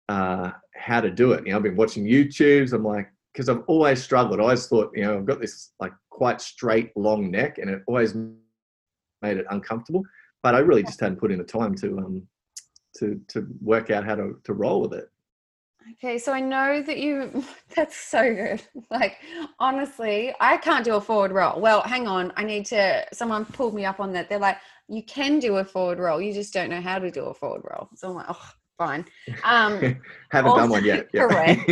uh, 0.09 0.51
how 0.75 1.01
to 1.01 1.11
do 1.11 1.33
it. 1.33 1.47
You 1.47 1.53
know, 1.53 1.59
I've 1.59 1.63
been 1.63 1.77
watching 1.77 2.05
YouTubes. 2.05 2.73
I'm 2.73 2.85
like, 2.85 3.09
because 3.33 3.49
I've 3.49 3.63
always 3.69 4.03
struggled. 4.03 4.41
I 4.41 4.43
always 4.43 4.67
thought, 4.67 4.91
you 4.95 5.03
know, 5.03 5.17
I've 5.17 5.27
got 5.27 5.41
this 5.41 5.73
like 5.79 5.93
quite 6.11 6.41
straight, 6.41 6.91
long 6.97 7.31
neck, 7.31 7.59
and 7.59 7.71
it 7.71 7.83
always 7.87 8.15
made 8.15 9.37
it 9.37 9.47
uncomfortable. 9.51 10.03
But 10.43 10.55
I 10.55 10.59
really 10.59 10.83
just 10.83 11.01
hadn't 11.01 11.21
put 11.21 11.31
in 11.31 11.39
the 11.39 11.45
time 11.45 11.75
to 11.77 11.99
um 11.99 12.27
to 12.99 13.21
to 13.29 13.47
work 13.61 13.91
out 13.91 14.05
how 14.05 14.17
to 14.17 14.41
to 14.45 14.53
roll 14.53 14.81
with 14.83 14.95
it. 14.95 15.09
Okay, 15.93 16.19
so 16.19 16.33
I 16.33 16.41
know 16.41 16.83
that 16.83 16.99
you, 16.99 17.45
that's 17.77 17.97
so 17.97 18.35
good. 18.35 18.63
Like, 18.91 19.19
honestly, 19.59 20.35
I 20.41 20.57
can't 20.57 20.85
do 20.85 20.97
a 20.97 21.01
forward 21.01 21.33
roll. 21.33 21.61
Well, 21.61 21.83
hang 21.83 22.07
on. 22.07 22.33
I 22.37 22.45
need 22.45 22.67
to, 22.67 23.07
someone 23.13 23.45
pulled 23.45 23.75
me 23.75 23.85
up 23.85 24.01
on 24.01 24.13
that. 24.13 24.29
They're 24.29 24.39
like, 24.39 24.59
you 24.89 25.03
can 25.03 25.39
do 25.39 25.57
a 25.57 25.65
forward 25.65 25.99
roll. 25.99 26.21
You 26.21 26.33
just 26.33 26.53
don't 26.53 26.71
know 26.71 26.81
how 26.81 26.99
to 26.99 27.11
do 27.11 27.25
a 27.27 27.35
forward 27.35 27.63
roll. 27.71 27.89
So 27.95 28.09
I'm 28.09 28.15
like, 28.15 28.27
oh, 28.29 28.51
fine. 28.79 29.05
Um, 29.45 30.01
Haven't 30.31 30.57
done 30.57 30.71
one 30.71 30.85
yet. 30.85 31.09
Yeah. 31.13 31.27
correct. 31.29 31.71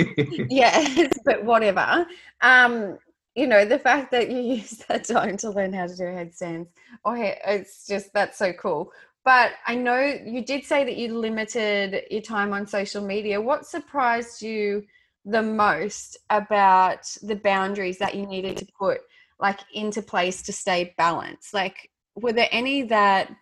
yes, 0.50 1.18
but 1.24 1.44
whatever. 1.44 2.06
Um, 2.40 2.98
you 3.34 3.48
know, 3.48 3.64
the 3.64 3.78
fact 3.78 4.12
that 4.12 4.30
you 4.30 4.38
use 4.38 4.84
that 4.88 5.04
time 5.04 5.36
to 5.38 5.50
learn 5.50 5.72
how 5.72 5.86
to 5.86 5.96
do 5.96 6.04
headstands, 6.04 6.70
oh, 7.04 7.14
it's 7.16 7.86
just, 7.86 8.12
that's 8.12 8.38
so 8.38 8.52
cool. 8.52 8.92
But 9.24 9.52
I 9.66 9.74
know 9.74 10.00
you 10.00 10.44
did 10.44 10.64
say 10.64 10.84
that 10.84 10.96
you 10.96 11.16
limited 11.16 12.04
your 12.10 12.20
time 12.20 12.52
on 12.52 12.66
social 12.66 13.04
media. 13.04 13.40
What 13.40 13.66
surprised 13.66 14.42
you 14.42 14.84
the 15.24 15.42
most 15.42 16.18
about 16.28 17.06
the 17.22 17.36
boundaries 17.36 17.98
that 17.98 18.14
you 18.14 18.26
needed 18.26 18.58
to 18.58 18.66
put 18.78 19.00
like 19.40 19.60
into 19.72 20.02
place 20.02 20.42
to 20.42 20.52
stay 20.52 20.94
balanced? 20.98 21.54
Like, 21.54 21.90
were 22.14 22.32
there 22.32 22.48
any 22.52 22.82
that 22.82 23.34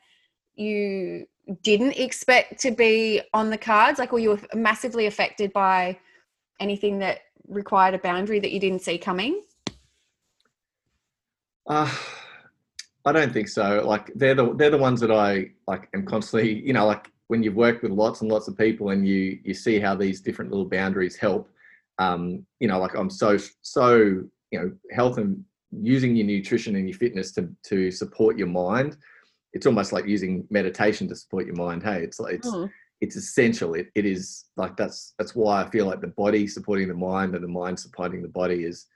you 0.55 1.27
didn't 1.63 1.99
expect 1.99 2.61
to 2.61 2.71
be 2.71 3.21
on 3.35 3.51
the 3.51 3.59
cards? 3.59 3.99
Like, 3.99 4.13
were 4.13 4.21
you 4.21 4.39
massively 4.55 5.07
affected 5.07 5.53
by 5.53 5.99
anything 6.61 7.01
that 7.01 7.23
required 7.49 7.95
a 7.95 7.99
boundary 7.99 8.39
that 8.39 8.53
you 8.53 8.61
didn't 8.61 8.83
see 8.83 8.99
coming? 8.99 9.43
Uh, 11.67 11.93
I 13.05 13.13
don't 13.13 13.33
think 13.33 13.49
so. 13.49 13.83
Like 13.85 14.13
they're 14.15 14.35
the 14.35 14.55
they're 14.55 14.71
the 14.71 14.79
ones 14.79 15.01
that 15.01 15.11
I 15.11 15.51
like 15.67 15.89
am 15.95 16.07
constantly, 16.07 16.65
you 16.65 16.73
know, 16.73 16.87
like 16.87 17.11
when 17.29 17.43
you've 17.43 17.57
worked 17.57 17.83
with 17.83 17.93
lots 17.93 18.21
and 18.21 18.31
lots 18.31 18.49
of 18.49 18.57
people 18.57 18.91
and 18.91 19.07
you 19.07 19.39
you 19.45 19.55
see 19.55 19.81
how 19.81 19.95
these 19.95 20.21
different 20.21 20.51
little 20.51 20.69
boundaries 20.69 21.17
help. 21.17 21.49
Um, 21.99 22.47
you 22.61 22.69
know, 22.69 22.79
like 22.79 22.95
I'm 22.95 23.11
so 23.11 23.39
so 23.63 23.97
you 24.51 24.59
know 24.59 24.73
health 24.93 25.19
and 25.19 25.45
using 25.73 26.15
your 26.15 26.27
nutrition 26.27 26.77
and 26.77 26.89
your 26.89 26.99
fitness 26.99 27.33
to 27.33 27.49
to 27.65 27.91
support 27.91 28.39
your 28.39 28.49
mind. 28.49 28.97
It's 29.53 29.67
almost 29.67 29.93
like 29.93 30.07
using 30.07 30.47
meditation 30.51 31.09
to 31.09 31.17
support 31.17 31.47
your 31.47 31.57
mind. 31.57 31.83
Hey, 31.83 32.03
it's 32.03 32.21
like 32.21 32.35
it's 32.35 32.49
mm. 32.49 32.71
it's 33.01 33.17
essential. 33.17 33.75
It 33.75 33.89
it 33.97 34.07
is 34.07 34.45
like 34.57 34.77
that's 34.77 35.15
that's 35.19 35.35
why 35.35 35.63
I 35.63 35.71
feel 35.71 35.87
like 35.87 36.01
the 36.01 36.07
body 36.07 36.47
supporting 36.47 36.89
the 36.89 36.95
mind 36.95 37.35
and 37.35 37.43
the 37.43 37.49
mind 37.49 37.81
supporting 37.81 38.23
the 38.23 38.29
body 38.29 38.65
is 38.65 38.87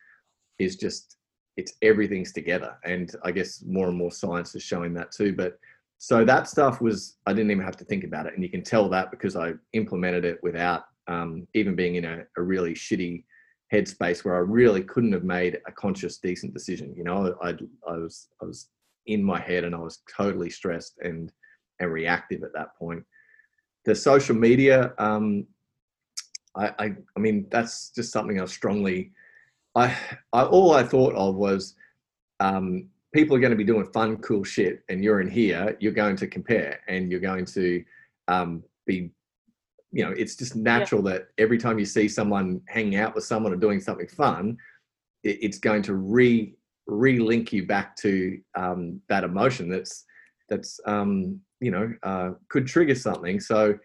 is 0.59 0.77
just 0.77 1.17
it's 1.57 1.73
everything's 1.83 2.33
together. 2.33 2.77
And 2.85 3.15
I 3.25 3.33
guess 3.33 3.63
more 3.67 3.89
and 3.89 3.97
more 3.97 4.11
science 4.11 4.55
is 4.55 4.63
showing 4.63 4.93
that 4.95 5.13
too. 5.13 5.33
But 5.33 5.59
so 5.99 6.25
that 6.25 6.49
stuff 6.49 6.81
was 6.81 7.17
I 7.27 7.33
didn't 7.33 7.51
even 7.51 7.65
have 7.65 7.77
to 7.79 7.85
think 7.85 8.05
about 8.05 8.27
it, 8.27 8.35
and 8.35 8.43
you 8.43 8.51
can 8.51 8.63
tell 8.63 8.89
that 8.91 9.11
because 9.11 9.37
I 9.37 9.55
implemented 9.73 10.25
it 10.25 10.39
without 10.43 10.85
um, 11.09 11.47
even 11.55 11.75
being 11.75 11.95
in 11.95 12.05
a, 12.05 12.25
a, 12.37 12.43
really 12.43 12.75
shitty 12.75 13.25
headspace 13.73 14.25
where 14.25 14.35
I 14.35 14.41
really 14.41 14.83
couldn't 14.83 15.13
have 15.13 15.23
made 15.23 15.61
a 15.67 15.73
conscious, 15.73 16.19
decent 16.19 16.53
decision. 16.53 16.93
You 16.97 17.05
know, 17.05 17.37
I, 17.41 17.51
I 17.89 17.97
was 17.97 18.29
I 18.43 18.45
was 18.45 18.69
in 19.07 19.23
my 19.23 19.41
head 19.41 19.65
and 19.65 19.75
I 19.75 19.79
was 19.79 20.03
totally 20.15 20.51
stressed 20.51 20.99
and 21.03 21.33
and 21.81 21.93
reactive 21.93 22.43
at 22.43 22.53
that 22.55 22.77
point. 22.79 23.05
The 23.85 23.95
social 23.95 24.35
media, 24.35 24.93
um, 24.99 25.47
I, 26.57 26.73
I, 26.79 26.95
I 27.17 27.21
mean, 27.21 27.47
that's 27.51 27.91
just 27.91 28.13
something 28.13 28.41
I 28.41 28.45
strongly 28.47 29.13
I, 29.77 29.95
I 30.33 30.43
all 30.43 30.75
I 30.75 30.83
thought 30.83 31.15
of 31.15 31.37
was 31.37 31.75
um, 32.41 32.89
people 33.13 33.37
are 33.37 33.41
going 33.41 33.51
to 33.51 33.57
be 33.57 33.65
doing 33.65 33.87
fun, 33.93 34.17
cool 34.19 34.43
shit, 34.43 34.83
and 34.89 35.05
you're 35.05 35.21
in 35.21 35.29
here. 35.29 35.77
You're 35.79 35.93
going 35.93 36.17
to 36.17 36.27
compare, 36.27 36.81
and 36.89 37.11
you're 37.11 37.21
going 37.21 37.45
to 37.47 37.85
um, 38.27 38.65
be, 38.87 39.11
you 39.93 40.05
know, 40.05 40.13
it's 40.13 40.35
just 40.35 40.57
natural 40.57 41.05
yeah. 41.05 41.19
that 41.19 41.29
every 41.39 41.59
time 41.59 41.79
you 41.79 41.85
see 41.85 42.09
someone 42.09 42.63
hanging 42.69 42.97
out 42.97 43.15
with 43.15 43.25
someone 43.25 43.53
or 43.53 43.57
doing 43.57 43.81
something 43.81 44.09
fun, 44.09 44.57
it, 45.23 45.39
it's 45.43 45.59
going 45.59 45.83
to 45.83 45.95
re 45.95 46.55
re-link 46.89 47.53
you 47.53 47.67
back 47.67 47.97
to 47.97 48.39
um, 48.55 49.01
that 49.09 49.25
emotion 49.25 49.69
that's 49.69 50.05
that's 50.49 50.81
um, 50.87 51.39
you 51.61 51.71
know 51.71 51.93
uh, 52.03 52.31
could 52.49 52.67
trigger 52.67 52.95
something. 52.95 53.41
So 53.41 53.79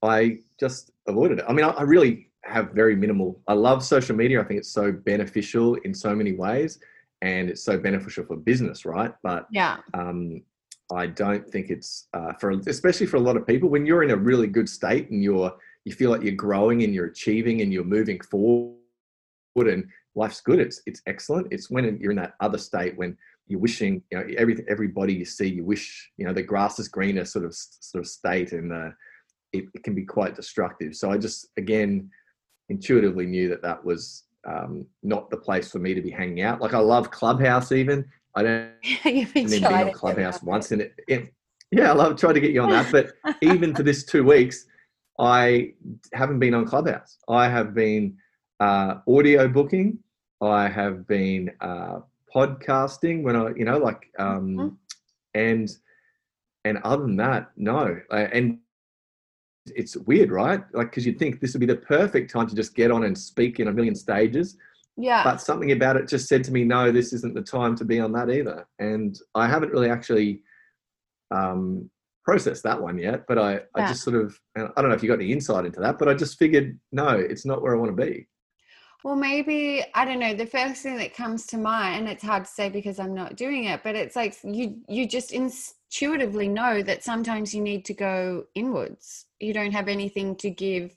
I 0.00 0.38
just 0.60 0.92
avoided 1.08 1.40
it. 1.40 1.44
I 1.48 1.52
mean, 1.52 1.64
I, 1.64 1.70
I 1.70 1.82
really 1.82 2.25
have 2.46 2.70
very 2.72 2.96
minimal. 2.96 3.40
I 3.48 3.54
love 3.54 3.84
social 3.84 4.16
media. 4.16 4.40
I 4.40 4.44
think 4.44 4.58
it's 4.58 4.70
so 4.70 4.92
beneficial 4.92 5.74
in 5.76 5.94
so 5.94 6.14
many 6.14 6.32
ways, 6.32 6.78
and 7.22 7.48
it's 7.50 7.62
so 7.62 7.78
beneficial 7.78 8.24
for 8.24 8.36
business, 8.36 8.84
right? 8.84 9.12
But 9.22 9.46
yeah, 9.50 9.78
um, 9.94 10.42
I 10.92 11.06
don't 11.06 11.48
think 11.48 11.70
it's 11.70 12.08
uh, 12.14 12.32
for 12.34 12.50
especially 12.50 13.06
for 13.06 13.16
a 13.16 13.20
lot 13.20 13.36
of 13.36 13.46
people 13.46 13.68
when 13.68 13.86
you're 13.86 14.02
in 14.02 14.10
a 14.10 14.16
really 14.16 14.46
good 14.46 14.68
state 14.68 15.10
and 15.10 15.22
you're 15.22 15.52
you 15.84 15.92
feel 15.92 16.10
like 16.10 16.22
you're 16.22 16.34
growing 16.34 16.82
and 16.82 16.94
you're 16.94 17.06
achieving 17.06 17.60
and 17.60 17.72
you're 17.72 17.84
moving 17.84 18.20
forward 18.20 18.76
and 19.56 19.88
life's 20.14 20.40
good. 20.40 20.60
It's 20.60 20.82
it's 20.86 21.02
excellent. 21.06 21.48
It's 21.50 21.70
when 21.70 21.98
you're 22.00 22.12
in 22.12 22.16
that 22.18 22.34
other 22.40 22.58
state 22.58 22.96
when 22.96 23.16
you're 23.48 23.60
wishing 23.60 24.02
you 24.10 24.18
know 24.18 24.26
every 24.36 24.64
everybody 24.68 25.14
you 25.14 25.24
see 25.24 25.46
you 25.46 25.64
wish 25.64 26.10
you 26.16 26.26
know 26.26 26.32
the 26.32 26.42
grass 26.42 26.80
is 26.80 26.88
greener 26.88 27.24
sort 27.24 27.44
of 27.44 27.54
sort 27.54 28.02
of 28.02 28.08
state 28.08 28.50
and 28.50 28.72
uh, 28.72 28.90
it, 29.52 29.66
it 29.74 29.84
can 29.84 29.94
be 29.94 30.04
quite 30.04 30.34
destructive. 30.34 30.94
So 30.94 31.10
I 31.10 31.18
just 31.18 31.48
again 31.56 32.10
intuitively 32.68 33.26
knew 33.26 33.48
that 33.48 33.62
that 33.62 33.84
was 33.84 34.24
um, 34.46 34.86
not 35.02 35.30
the 35.30 35.36
place 35.36 35.70
for 35.70 35.78
me 35.78 35.94
to 35.94 36.00
be 36.00 36.10
hanging 36.10 36.42
out. 36.42 36.60
Like 36.60 36.74
I 36.74 36.78
love 36.78 37.10
Clubhouse 37.10 37.72
even. 37.72 38.04
I 38.34 38.42
don't 38.42 38.70
You've 39.04 39.32
been 39.32 39.64
on 39.64 39.92
Clubhouse 39.92 40.42
once 40.42 40.72
and 40.72 40.82
it, 40.82 40.94
it, 41.08 41.32
yeah, 41.70 41.90
I 41.90 41.94
love 41.94 42.16
trying 42.16 42.34
to 42.34 42.40
get 42.40 42.52
you 42.52 42.62
on 42.62 42.70
that. 42.70 42.92
But 42.92 43.12
even 43.42 43.74
for 43.74 43.82
this 43.82 44.04
two 44.04 44.24
weeks, 44.24 44.66
I 45.18 45.72
haven't 46.12 46.38
been 46.38 46.54
on 46.54 46.66
Clubhouse. 46.66 47.18
I 47.28 47.48
have 47.48 47.74
been 47.74 48.16
uh, 48.60 48.96
audio 49.08 49.48
booking. 49.48 49.98
I 50.40 50.68
have 50.68 51.06
been 51.06 51.50
uh, 51.60 52.00
podcasting 52.34 53.22
when 53.22 53.34
I, 53.34 53.48
you 53.56 53.64
know, 53.64 53.78
like, 53.78 54.10
um, 54.18 54.48
mm-hmm. 54.56 54.68
and 55.34 55.70
and 56.64 56.78
other 56.78 57.02
than 57.02 57.16
that, 57.16 57.52
no. 57.56 57.98
And 58.10 58.58
it's 59.74 59.96
weird, 59.96 60.30
right? 60.30 60.62
Like, 60.72 60.90
because 60.90 61.06
you'd 61.06 61.18
think 61.18 61.40
this 61.40 61.52
would 61.52 61.60
be 61.60 61.66
the 61.66 61.76
perfect 61.76 62.30
time 62.30 62.46
to 62.46 62.54
just 62.54 62.74
get 62.74 62.90
on 62.90 63.04
and 63.04 63.16
speak 63.16 63.58
in 63.58 63.68
a 63.68 63.72
million 63.72 63.94
stages. 63.94 64.56
Yeah. 64.96 65.24
But 65.24 65.40
something 65.40 65.72
about 65.72 65.96
it 65.96 66.08
just 66.08 66.28
said 66.28 66.44
to 66.44 66.52
me, 66.52 66.64
no, 66.64 66.90
this 66.90 67.12
isn't 67.12 67.34
the 67.34 67.42
time 67.42 67.76
to 67.76 67.84
be 67.84 68.00
on 68.00 68.12
that 68.12 68.30
either. 68.30 68.66
And 68.78 69.18
I 69.34 69.46
haven't 69.46 69.72
really 69.72 69.90
actually 69.90 70.42
um, 71.30 71.90
processed 72.24 72.62
that 72.62 72.80
one 72.80 72.98
yet. 72.98 73.26
But 73.26 73.38
I, 73.38 73.52
yeah. 73.52 73.60
I 73.74 73.88
just 73.88 74.02
sort 74.02 74.16
of, 74.16 74.38
I 74.56 74.60
don't 74.60 74.88
know 74.88 74.94
if 74.94 75.02
you 75.02 75.08
got 75.08 75.20
any 75.20 75.32
insight 75.32 75.66
into 75.66 75.80
that, 75.80 75.98
but 75.98 76.08
I 76.08 76.14
just 76.14 76.38
figured, 76.38 76.78
no, 76.92 77.08
it's 77.08 77.44
not 77.44 77.62
where 77.62 77.74
I 77.74 77.78
want 77.78 77.96
to 77.96 78.04
be. 78.04 78.26
Well, 79.04 79.16
maybe 79.16 79.84
I 79.94 80.04
don't 80.04 80.18
know. 80.18 80.34
The 80.34 80.46
first 80.46 80.82
thing 80.82 80.96
that 80.96 81.14
comes 81.14 81.46
to 81.48 81.58
mind, 81.58 82.00
and 82.00 82.08
it's 82.08 82.24
hard 82.24 82.44
to 82.44 82.50
say 82.50 82.68
because 82.68 82.98
I'm 82.98 83.14
not 83.14 83.36
doing 83.36 83.64
it, 83.64 83.82
but 83.84 83.94
it's 83.94 84.16
like 84.16 84.36
you 84.42 84.80
you 84.88 85.06
just 85.06 85.32
intuitively 85.32 86.48
know 86.48 86.82
that 86.82 87.04
sometimes 87.04 87.54
you 87.54 87.60
need 87.62 87.84
to 87.86 87.94
go 87.94 88.46
inwards. 88.54 89.26
You 89.38 89.52
don't 89.52 89.72
have 89.72 89.88
anything 89.88 90.34
to 90.36 90.50
give 90.50 90.96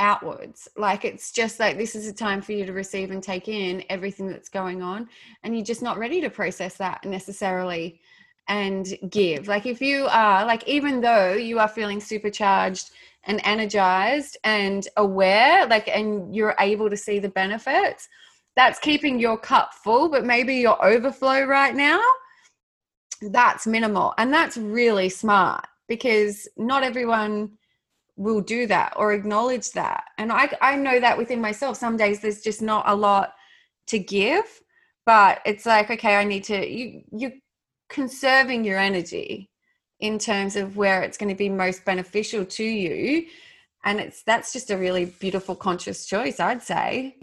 outwards. 0.00 0.68
Like 0.76 1.04
it's 1.04 1.32
just 1.32 1.60
like 1.60 1.78
this 1.78 1.94
is 1.94 2.08
a 2.08 2.12
time 2.12 2.42
for 2.42 2.52
you 2.52 2.66
to 2.66 2.72
receive 2.72 3.10
and 3.12 3.22
take 3.22 3.46
in 3.48 3.84
everything 3.88 4.28
that's 4.28 4.48
going 4.48 4.82
on, 4.82 5.08
and 5.44 5.54
you're 5.54 5.64
just 5.64 5.82
not 5.82 5.98
ready 5.98 6.20
to 6.22 6.30
process 6.30 6.76
that 6.78 7.04
necessarily 7.04 8.00
and 8.48 8.96
give. 9.10 9.48
Like 9.48 9.66
if 9.66 9.80
you 9.80 10.06
are 10.10 10.44
like 10.44 10.66
even 10.66 11.00
though 11.00 11.32
you 11.34 11.58
are 11.58 11.68
feeling 11.68 12.00
supercharged 12.00 12.90
and 13.24 13.40
energized 13.44 14.36
and 14.44 14.88
aware 14.96 15.66
like 15.66 15.88
and 15.88 16.34
you're 16.34 16.56
able 16.58 16.90
to 16.90 16.96
see 16.96 17.20
the 17.20 17.28
benefits 17.28 18.08
that's 18.56 18.80
keeping 18.80 19.20
your 19.20 19.38
cup 19.38 19.72
full 19.74 20.08
but 20.08 20.24
maybe 20.24 20.56
your 20.56 20.84
overflow 20.84 21.44
right 21.44 21.76
now 21.76 22.02
that's 23.30 23.66
minimal. 23.66 24.14
And 24.18 24.32
that's 24.34 24.56
really 24.56 25.08
smart 25.08 25.64
because 25.88 26.48
not 26.56 26.82
everyone 26.82 27.52
will 28.16 28.40
do 28.40 28.66
that 28.66 28.94
or 28.96 29.12
acknowledge 29.12 29.70
that. 29.72 30.04
And 30.18 30.32
i 30.32 30.50
i 30.60 30.74
know 30.76 31.00
that 31.00 31.16
within 31.16 31.40
myself. 31.40 31.76
Some 31.76 31.96
days 31.96 32.20
there's 32.20 32.42
just 32.42 32.60
not 32.62 32.84
a 32.88 32.94
lot 32.94 33.34
to 33.86 33.98
give 33.98 34.44
but 35.04 35.40
it's 35.44 35.66
like 35.66 35.90
okay 35.90 36.16
i 36.16 36.24
need 36.24 36.44
to 36.44 36.66
you 36.68 37.02
you're 37.12 37.32
conserving 37.92 38.64
your 38.64 38.78
energy 38.78 39.50
in 40.00 40.18
terms 40.18 40.56
of 40.56 40.76
where 40.76 41.02
it's 41.02 41.18
going 41.18 41.28
to 41.28 41.36
be 41.36 41.48
most 41.48 41.84
beneficial 41.84 42.44
to 42.44 42.64
you. 42.64 43.26
And 43.84 44.00
it's 44.00 44.22
that's 44.22 44.52
just 44.52 44.70
a 44.70 44.78
really 44.78 45.04
beautiful 45.04 45.54
conscious 45.54 46.06
choice 46.06 46.40
i'd 46.40 46.62
say. 46.62 47.16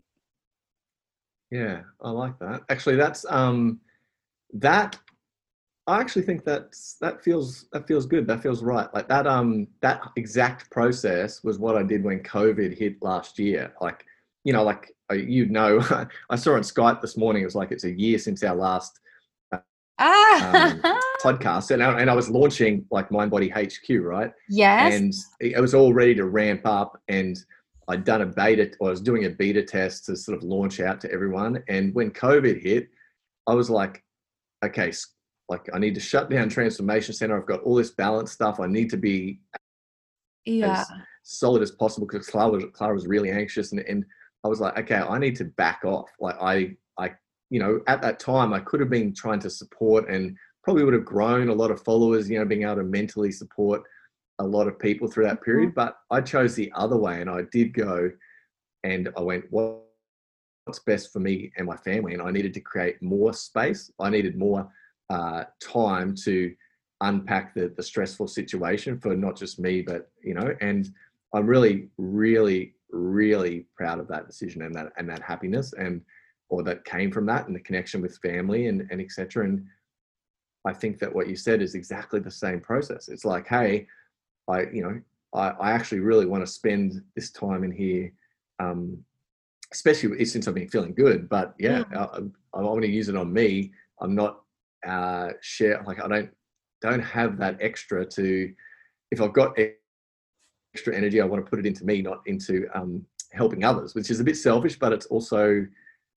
Yeah 1.51 1.81
i 2.01 2.09
like 2.09 2.37
that. 2.39 2.61
Actually 2.69 2.95
that's 2.95 3.25
um 3.29 3.79
that 4.53 4.97
i 5.87 5.99
actually 5.99 6.21
think 6.21 6.43
that's 6.45 6.95
that 7.01 7.23
feels 7.23 7.65
that 7.73 7.87
feels 7.87 8.05
good. 8.05 8.27
That 8.27 8.43
feels 8.43 8.61
right. 8.61 8.93
Like 8.93 9.07
that 9.07 9.25
um 9.25 9.67
that 9.81 10.01
exact 10.15 10.69
process 10.69 11.43
was 11.43 11.59
what 11.59 11.75
i 11.75 11.83
did 11.83 12.03
when 12.03 12.21
covid 12.21 12.77
hit 12.77 13.01
last 13.01 13.39
year. 13.39 13.73
Like 13.81 14.05
you 14.43 14.53
know 14.53 14.63
like 14.63 14.93
you 15.11 15.47
know 15.47 15.79
i 16.29 16.35
saw 16.35 16.53
on 16.53 16.61
skype 16.61 17.01
this 17.01 17.17
morning 17.17 17.41
it 17.41 17.45
was 17.45 17.55
like 17.55 17.71
it's 17.71 17.83
a 17.83 17.91
year 17.91 18.19
since 18.19 18.43
our 18.43 18.55
last 18.55 18.99
ah. 19.99 20.79
um, 20.83 20.99
podcast 21.23 21.71
and 21.71 21.83
I, 21.83 21.99
and 21.99 22.09
I 22.09 22.13
was 22.13 22.29
launching 22.29 22.85
like 22.91 23.11
Mind 23.11 23.31
Body 23.31 23.49
HQ, 23.49 23.89
right? 24.01 24.31
Yes. 24.49 24.93
And 24.93 25.13
it 25.39 25.59
was 25.59 25.73
all 25.73 25.93
ready 25.93 26.15
to 26.15 26.25
ramp 26.25 26.61
up 26.65 26.99
and 27.07 27.37
I'd 27.89 28.03
done 28.03 28.21
a 28.21 28.25
beta, 28.25 28.71
or 28.79 28.89
I 28.89 28.91
was 28.91 29.01
doing 29.01 29.25
a 29.25 29.29
beta 29.29 29.63
test 29.63 30.05
to 30.05 30.15
sort 30.15 30.37
of 30.37 30.43
launch 30.43 30.79
out 30.79 31.01
to 31.01 31.11
everyone. 31.11 31.63
And 31.67 31.93
when 31.95 32.11
COVID 32.11 32.61
hit, 32.61 32.87
I 33.47 33.55
was 33.55 33.69
like, 33.69 34.03
okay, 34.63 34.91
like 35.49 35.67
I 35.73 35.79
need 35.79 35.95
to 35.95 35.99
shut 35.99 36.29
down 36.29 36.49
Transformation 36.49 37.15
Center. 37.15 37.35
I've 37.35 37.47
got 37.47 37.63
all 37.63 37.73
this 37.73 37.89
balance 37.89 38.31
stuff. 38.31 38.59
I 38.59 38.67
need 38.67 38.91
to 38.91 38.97
be 38.97 39.39
yeah. 40.45 40.81
as 40.81 40.87
solid 41.23 41.63
as 41.63 41.71
possible 41.71 42.05
because 42.05 42.27
Clara 42.27 42.51
was, 42.51 42.63
Clara 42.73 42.93
was 42.93 43.07
really 43.07 43.31
anxious. 43.31 43.71
And, 43.71 43.81
and 43.81 44.05
I 44.43 44.47
was 44.47 44.61
like, 44.61 44.77
okay, 44.77 44.97
I 44.97 45.17
need 45.17 45.35
to 45.37 45.45
back 45.45 45.81
off. 45.83 46.11
Like 46.19 46.35
I, 46.39 46.75
I, 46.99 47.11
you 47.49 47.59
know, 47.59 47.81
at 47.87 48.01
that 48.01 48.19
time 48.19 48.53
I 48.53 48.59
could 48.59 48.79
have 48.79 48.89
been 48.89 49.13
trying 49.13 49.39
to 49.39 49.49
support 49.49 50.09
and 50.09 50.37
probably 50.63 50.83
would 50.83 50.93
have 50.93 51.05
grown 51.05 51.49
a 51.49 51.53
lot 51.53 51.71
of 51.71 51.81
followers, 51.83 52.29
you 52.29 52.37
know, 52.37 52.45
being 52.45 52.63
able 52.63 52.75
to 52.75 52.83
mentally 52.83 53.31
support 53.31 53.81
a 54.39 54.45
lot 54.45 54.67
of 54.67 54.77
people 54.79 55.07
through 55.07 55.25
that 55.25 55.41
period. 55.41 55.73
But 55.73 55.97
I 56.11 56.21
chose 56.21 56.55
the 56.55 56.71
other 56.75 56.97
way 56.97 57.21
and 57.21 57.29
I 57.29 57.43
did 57.51 57.73
go 57.73 58.11
and 58.83 59.09
I 59.17 59.21
went, 59.21 59.45
what, 59.49 59.83
what's 60.65 60.79
best 60.79 61.11
for 61.11 61.19
me 61.19 61.51
and 61.57 61.65
my 61.65 61.77
family? 61.77 62.13
And 62.13 62.21
I 62.21 62.31
needed 62.31 62.53
to 62.53 62.59
create 62.59 63.01
more 63.01 63.33
space. 63.33 63.91
I 63.99 64.09
needed 64.09 64.37
more 64.37 64.69
uh, 65.09 65.45
time 65.61 66.13
to 66.23 66.53
unpack 67.01 67.55
the, 67.55 67.73
the 67.75 67.83
stressful 67.83 68.27
situation 68.27 68.99
for 68.99 69.15
not 69.15 69.35
just 69.35 69.59
me, 69.59 69.81
but, 69.81 70.09
you 70.23 70.35
know, 70.35 70.55
and 70.61 70.89
I'm 71.33 71.47
really, 71.47 71.89
really, 71.97 72.75
really 72.91 73.65
proud 73.75 73.99
of 73.99 74.07
that 74.09 74.27
decision 74.27 74.61
and 74.61 74.75
that, 74.75 74.91
and 74.97 75.09
that 75.09 75.21
happiness 75.21 75.73
and, 75.73 76.01
or 76.49 76.63
that 76.63 76.85
came 76.85 77.11
from 77.11 77.25
that 77.27 77.47
and 77.47 77.55
the 77.55 77.59
connection 77.59 78.01
with 78.01 78.17
family 78.17 78.67
and, 78.67 78.87
and 78.91 78.99
etc. 78.99 79.45
And 79.45 79.65
I 80.65 80.73
think 80.73 80.99
that 80.99 81.13
what 81.13 81.27
you 81.27 81.35
said 81.35 81.61
is 81.61 81.75
exactly 81.75 82.19
the 82.19 82.31
same 82.31 82.59
process. 82.59 83.07
It's 83.07 83.25
like, 83.25 83.47
hey, 83.47 83.87
I, 84.47 84.61
you 84.73 84.81
know, 84.81 85.01
I, 85.33 85.49
I 85.49 85.71
actually 85.71 85.99
really 85.99 86.25
want 86.25 86.45
to 86.45 86.51
spend 86.51 87.01
this 87.15 87.31
time 87.31 87.63
in 87.63 87.71
here, 87.71 88.11
um, 88.59 88.97
especially 89.71 90.25
since 90.25 90.47
I've 90.47 90.55
been 90.55 90.69
feeling 90.69 90.93
good. 90.93 91.29
But 91.29 91.53
yeah, 91.59 91.83
I, 91.95 92.19
I 92.53 92.61
want 92.61 92.81
to 92.81 92.87
use 92.87 93.09
it 93.09 93.15
on 93.15 93.31
me. 93.31 93.71
I'm 94.01 94.15
not 94.15 94.41
uh, 94.85 95.29
share 95.41 95.83
like 95.85 96.01
I 96.01 96.07
don't 96.07 96.29
don't 96.81 97.01
have 97.01 97.37
that 97.37 97.57
extra 97.61 98.05
to. 98.05 98.53
If 99.11 99.21
I've 99.21 99.33
got 99.33 99.57
extra 100.73 100.95
energy, 100.95 101.19
I 101.21 101.25
want 101.25 101.43
to 101.43 101.49
put 101.49 101.59
it 101.59 101.65
into 101.65 101.85
me, 101.85 102.01
not 102.01 102.21
into 102.25 102.67
um, 102.73 103.05
helping 103.31 103.63
others, 103.63 103.95
which 103.95 104.09
is 104.09 104.19
a 104.19 104.23
bit 104.23 104.37
selfish, 104.37 104.77
but 104.77 104.93
it's 104.93 105.07
also 105.07 105.65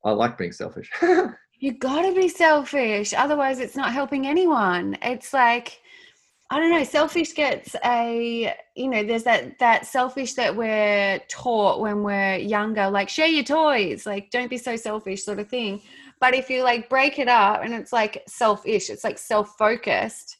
I 0.04 0.10
like 0.10 0.38
being 0.38 0.52
selfish. 0.52 0.90
you 1.60 1.72
gotta 1.72 2.12
be 2.12 2.28
selfish, 2.28 3.14
otherwise 3.14 3.60
it's 3.60 3.76
not 3.76 3.92
helping 3.92 4.26
anyone. 4.26 4.96
It's 5.02 5.32
like 5.32 5.80
I 6.52 6.58
don't 6.58 6.70
know, 6.70 6.84
selfish 6.84 7.34
gets 7.34 7.74
a 7.82 8.54
you 8.76 8.88
know, 8.88 9.02
there's 9.02 9.22
that 9.22 9.58
that 9.58 9.86
selfish 9.86 10.34
that 10.34 10.54
we're 10.54 11.18
taught 11.30 11.80
when 11.80 12.02
we're 12.02 12.36
younger, 12.36 12.90
like 12.90 13.08
share 13.08 13.26
your 13.26 13.44
toys, 13.44 14.04
like 14.04 14.30
don't 14.30 14.50
be 14.50 14.58
so 14.58 14.76
selfish 14.76 15.24
sort 15.24 15.38
of 15.38 15.48
thing. 15.48 15.80
But 16.20 16.34
if 16.34 16.50
you 16.50 16.62
like 16.62 16.90
break 16.90 17.18
it 17.18 17.28
up 17.28 17.62
and 17.64 17.72
it's 17.72 17.92
like 17.92 18.22
selfish, 18.28 18.90
it's 18.90 19.02
like 19.02 19.18
self-focused, 19.18 20.36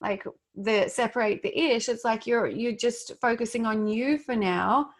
like 0.00 0.24
the 0.56 0.88
separate 0.88 1.42
the 1.42 1.56
ish, 1.56 1.88
it's 1.88 2.04
like 2.04 2.26
you're 2.26 2.48
you're 2.48 2.72
just 2.72 3.12
focusing 3.20 3.64
on 3.64 3.86
you 3.86 4.18
for 4.18 4.34
now. 4.34 4.90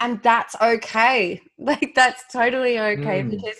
And 0.00 0.22
that's 0.22 0.56
okay. 0.60 1.40
Like 1.62 1.92
that's 1.94 2.24
totally 2.32 2.78
okay 2.80 3.22
mm. 3.22 3.32
because 3.32 3.56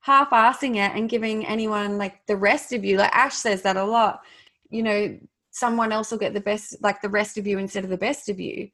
half-assing 0.00 0.72
it 0.74 0.96
and 0.96 1.08
giving 1.08 1.46
anyone 1.46 1.98
like 1.98 2.26
the 2.26 2.34
rest 2.34 2.72
of 2.72 2.84
you, 2.84 2.98
like 2.98 3.14
Ash 3.14 3.34
says 3.34 3.62
that 3.62 3.76
a 3.76 3.84
lot, 3.84 4.22
you 4.70 4.82
know, 4.82 5.16
someone 5.54 5.92
else 5.92 6.10
will 6.10 6.18
get 6.18 6.34
the 6.34 6.40
best 6.40 6.76
like 6.82 7.00
the 7.00 7.08
rest 7.08 7.38
of 7.38 7.46
you 7.46 7.58
instead 7.58 7.84
of 7.84 7.90
the 7.90 7.96
best 7.96 8.28
of 8.28 8.40
you 8.40 8.68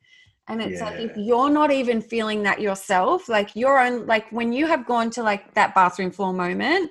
and 0.48 0.61
it's 0.61 0.80
yeah. 0.80 0.86
like 0.86 0.98
if 0.98 1.16
you're 1.16 1.51
not 1.51 1.70
even 1.70 2.01
feeling 2.01 2.42
that 2.42 2.61
yourself 2.61 3.28
like 3.28 3.55
your 3.55 3.78
own 3.78 4.07
like 4.07 4.30
when 4.32 4.53
you 4.53 4.66
have 4.66 4.86
gone 4.86 5.11
to 5.11 5.22
like 5.22 5.53
that 5.55 5.74
bathroom 5.74 6.11
floor 6.11 6.32
moment 6.32 6.90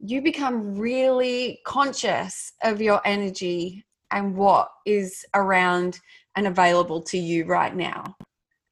you 0.00 0.20
become 0.20 0.76
really 0.76 1.60
conscious 1.64 2.52
of 2.62 2.80
your 2.80 3.00
energy 3.04 3.84
and 4.10 4.36
what 4.36 4.68
is 4.84 5.24
around 5.34 6.00
and 6.34 6.46
available 6.46 7.00
to 7.00 7.18
you 7.18 7.44
right 7.44 7.76
now 7.76 8.04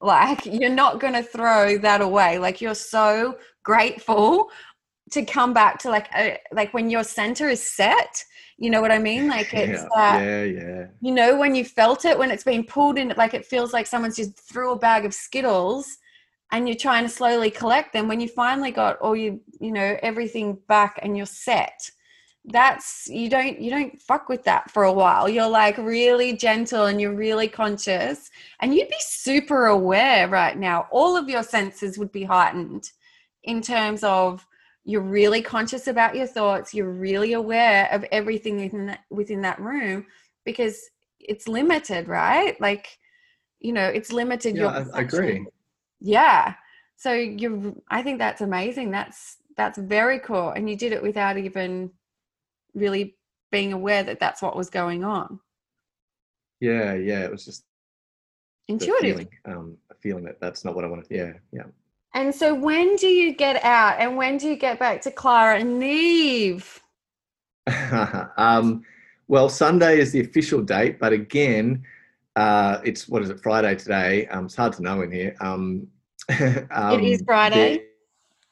like 0.00 0.46
you're 0.46 0.70
not 0.70 1.00
going 1.00 1.12
to 1.12 1.22
throw 1.22 1.76
that 1.78 2.00
away 2.00 2.38
like 2.38 2.60
you're 2.60 2.74
so 2.74 3.36
grateful 3.64 4.48
to 5.10 5.24
come 5.24 5.52
back 5.52 5.78
to 5.78 5.90
like 5.90 6.08
a, 6.14 6.38
like 6.52 6.72
when 6.72 6.88
your 6.88 7.02
center 7.02 7.48
is 7.48 7.68
set 7.68 8.24
you 8.58 8.70
know 8.70 8.80
what 8.80 8.90
I 8.90 8.98
mean? 8.98 9.28
Like 9.28 9.48
it's 9.54 9.82
yeah, 9.82 9.88
that, 9.94 10.24
yeah, 10.24 10.42
yeah. 10.42 10.86
You 11.00 11.12
know, 11.12 11.38
when 11.38 11.54
you 11.54 11.64
felt 11.64 12.04
it, 12.04 12.18
when 12.18 12.30
it's 12.30 12.44
been 12.44 12.64
pulled 12.64 12.98
in, 12.98 13.14
like 13.16 13.32
it 13.32 13.46
feels 13.46 13.72
like 13.72 13.86
someone's 13.86 14.16
just 14.16 14.38
threw 14.38 14.72
a 14.72 14.78
bag 14.78 15.04
of 15.04 15.14
Skittles 15.14 15.86
and 16.50 16.68
you're 16.68 16.76
trying 16.76 17.04
to 17.04 17.08
slowly 17.08 17.50
collect 17.50 17.92
them. 17.92 18.08
When 18.08 18.20
you 18.20 18.28
finally 18.28 18.72
got 18.72 18.98
all 18.98 19.16
you, 19.16 19.40
you 19.60 19.70
know, 19.70 19.96
everything 20.02 20.58
back 20.66 20.98
and 21.02 21.16
you're 21.16 21.26
set, 21.26 21.90
that's 22.50 23.06
you 23.08 23.28
don't 23.28 23.60
you 23.60 23.70
don't 23.70 24.00
fuck 24.00 24.28
with 24.28 24.44
that 24.44 24.70
for 24.70 24.84
a 24.84 24.92
while. 24.92 25.28
You're 25.28 25.48
like 25.48 25.76
really 25.76 26.34
gentle 26.34 26.86
and 26.86 27.00
you're 27.00 27.14
really 27.14 27.48
conscious 27.48 28.30
and 28.60 28.74
you'd 28.74 28.88
be 28.88 28.94
super 29.00 29.66
aware 29.66 30.28
right 30.28 30.56
now. 30.56 30.86
All 30.90 31.16
of 31.16 31.28
your 31.28 31.42
senses 31.42 31.98
would 31.98 32.10
be 32.10 32.24
heightened 32.24 32.90
in 33.44 33.60
terms 33.60 34.02
of 34.02 34.46
you're 34.84 35.02
really 35.02 35.42
conscious 35.42 35.86
about 35.88 36.16
your 36.16 36.26
thoughts 36.26 36.72
you're 36.72 36.90
really 36.90 37.34
aware 37.34 37.88
of 37.92 38.04
everything 38.10 38.56
within 38.56 38.86
that, 38.86 39.00
within 39.10 39.42
that 39.42 39.60
room 39.60 40.06
because 40.44 40.88
it's 41.20 41.48
limited 41.48 42.08
right? 42.08 42.58
Like 42.60 42.98
you 43.60 43.72
know 43.72 43.86
it's 43.86 44.12
limited 44.12 44.56
yeah, 44.56 44.84
I, 44.94 44.98
I 44.98 45.00
agree. 45.02 45.44
Yeah. 46.00 46.54
So 46.96 47.12
you 47.12 47.80
i 47.90 48.02
think 48.02 48.18
that's 48.18 48.40
amazing. 48.40 48.90
That's 48.90 49.36
that's 49.56 49.76
very 49.76 50.18
cool 50.20 50.50
and 50.50 50.70
you 50.70 50.76
did 50.76 50.92
it 50.92 51.02
without 51.02 51.36
even 51.36 51.90
really 52.78 53.16
being 53.50 53.72
aware 53.72 54.02
that 54.02 54.20
that's 54.20 54.42
what 54.42 54.56
was 54.56 54.70
going 54.70 55.04
on 55.04 55.40
yeah 56.60 56.94
yeah 56.94 57.20
it 57.20 57.30
was 57.30 57.44
just 57.44 57.64
intuitive 58.68 59.00
feeling, 59.00 59.28
um, 59.46 59.76
a 59.90 59.94
feeling 59.94 60.24
that 60.24 60.40
that's 60.40 60.64
not 60.64 60.74
what 60.74 60.84
i 60.84 60.88
wanted 60.88 61.06
yeah 61.10 61.32
yeah 61.52 61.64
and 62.14 62.34
so 62.34 62.54
when 62.54 62.96
do 62.96 63.06
you 63.06 63.34
get 63.34 63.62
out 63.64 64.00
and 64.00 64.16
when 64.16 64.38
do 64.38 64.48
you 64.48 64.56
get 64.56 64.78
back 64.78 65.02
to 65.02 65.10
Clara 65.10 65.60
and 65.60 65.78
Neve? 65.78 66.82
um, 68.36 68.82
well, 69.28 69.48
Sunday 69.48 69.98
is 70.00 70.12
the 70.12 70.20
official 70.20 70.62
date, 70.62 70.98
but 70.98 71.12
again, 71.12 71.84
uh, 72.36 72.80
it's 72.82 73.08
what 73.08 73.22
is 73.22 73.30
it, 73.30 73.40
Friday 73.40 73.74
today? 73.74 74.26
Um, 74.28 74.46
it's 74.46 74.56
hard 74.56 74.72
to 74.74 74.82
know 74.82 75.02
in 75.02 75.12
here. 75.12 75.36
Um, 75.40 75.86
um, 76.70 76.94
it 77.00 77.04
is 77.04 77.22
Friday. 77.26 77.84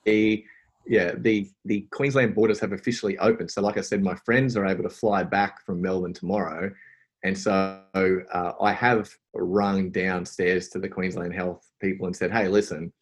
The, 0.05 0.13
the, 0.13 0.45
yeah, 0.87 1.13
the, 1.17 1.51
the 1.65 1.87
Queensland 1.93 2.35
borders 2.35 2.61
have 2.61 2.73
officially 2.73 3.19
opened. 3.19 3.51
So, 3.51 3.61
like 3.61 3.79
I 3.79 3.83
said, 3.83 4.03
my 4.03 4.15
friends 4.25 4.57
are 4.57 4.67
able 4.67 4.85
to 4.85 4.91
fly 4.91 5.23
back 5.23 5.65
from 5.65 5.83
Melbourne 5.83 6.15
tomorrow. 6.15 6.71
And 7.25 7.37
so 7.37 7.83
uh, 7.95 8.53
I 8.61 8.73
have 8.73 9.11
rung 9.35 9.91
downstairs 9.91 10.69
to 10.69 10.79
the 10.79 10.89
Queensland 10.89 11.35
Health 11.35 11.69
people 11.81 12.07
and 12.07 12.15
said, 12.15 12.31
hey, 12.31 12.47
listen, 12.47 12.93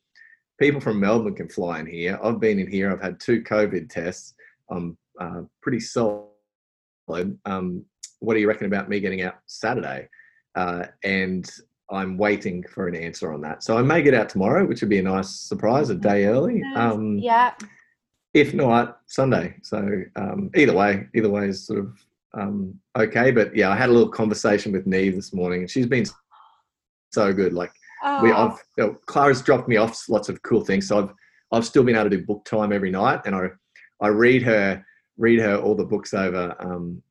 people 0.59 0.81
from 0.81 0.99
Melbourne 0.99 1.35
can 1.35 1.49
fly 1.49 1.81
in 1.81 1.87
here. 1.87 2.19
I've 2.23 2.41
been 2.41 2.59
in 2.59 2.71
here. 2.71 2.91
I've 2.91 3.03
had 3.03 3.21
two 3.21 3.43
COVID 3.43 3.91
tests. 3.91 4.35
I'm 4.71 4.97
uh, 5.21 5.43
pretty 5.61 5.81
solid. 5.81 6.29
Um, 7.45 7.85
what 8.21 8.35
do 8.35 8.41
you 8.41 8.49
reckon 8.49 8.67
about 8.67 8.89
me 8.89 9.01
getting 9.01 9.21
out 9.23 9.35
Saturday? 9.47 10.09
Uh, 10.55 10.87
and 11.03 11.51
I'm 11.91 12.17
waiting 12.17 12.63
for 12.63 12.89
an 12.89 12.95
answer 12.95 13.33
on 13.33 13.43
that. 13.43 13.63
So 13.63 13.77
I 13.77 13.83
may 13.83 14.01
get 14.01 14.15
out 14.15 14.31
tomorrow, 14.31 14.65
which 14.65 14.81
would 14.81 14.89
be 14.89 15.01
a 15.01 15.03
nice 15.03 15.29
surprise, 15.29 15.91
a 15.91 15.95
day 15.95 16.25
early. 16.25 16.63
Um, 16.77 17.19
yeah. 17.19 17.53
If 18.35 18.53
not, 18.53 19.01
Sunday. 19.07 19.57
So 19.63 20.03
um, 20.17 20.51
either 20.55 20.75
way, 20.75 21.07
either 21.15 21.31
way 21.31 21.49
is 21.49 21.67
sort 21.67 21.79
of 21.79 22.05
um, 22.35 22.79
okay. 22.97 23.31
But 23.31 23.55
yeah, 23.57 23.71
I 23.71 23.77
had 23.77 23.89
a 23.89 23.93
little 23.93 24.09
conversation 24.09 24.73
with 24.73 24.87
Neve 24.87 25.15
this 25.15 25.33
morning, 25.33 25.61
and 25.61 25.71
she's 25.71 25.87
been 25.87 26.05
so 27.13 27.33
good. 27.33 27.53
Like 27.53 27.73
Oh. 28.05 28.23
We, 28.23 28.33
I've, 28.33 28.63
you 28.77 28.85
know, 28.85 28.99
Clara's 29.07 29.41
dropped 29.41 29.67
me 29.67 29.77
off 29.77 30.09
lots 30.11 30.29
of 30.29 30.43
cool 30.43 30.63
things, 30.63 30.87
so 30.87 30.99
I've 30.99 31.11
I've 31.53 31.65
still 31.65 31.83
been 31.83 31.97
able 31.97 32.11
to 32.11 32.17
do 32.19 32.25
book 32.25 32.45
time 32.45 32.71
every 32.71 32.91
night, 32.91 33.23
and 33.25 33.35
I 33.35 33.49
I 34.01 34.09
read 34.09 34.43
her 34.43 34.85
read 35.17 35.41
her 35.41 35.57
all 35.57 35.75
the 35.75 35.85
books 35.87 36.13
over 36.13 36.55
um 36.59 37.03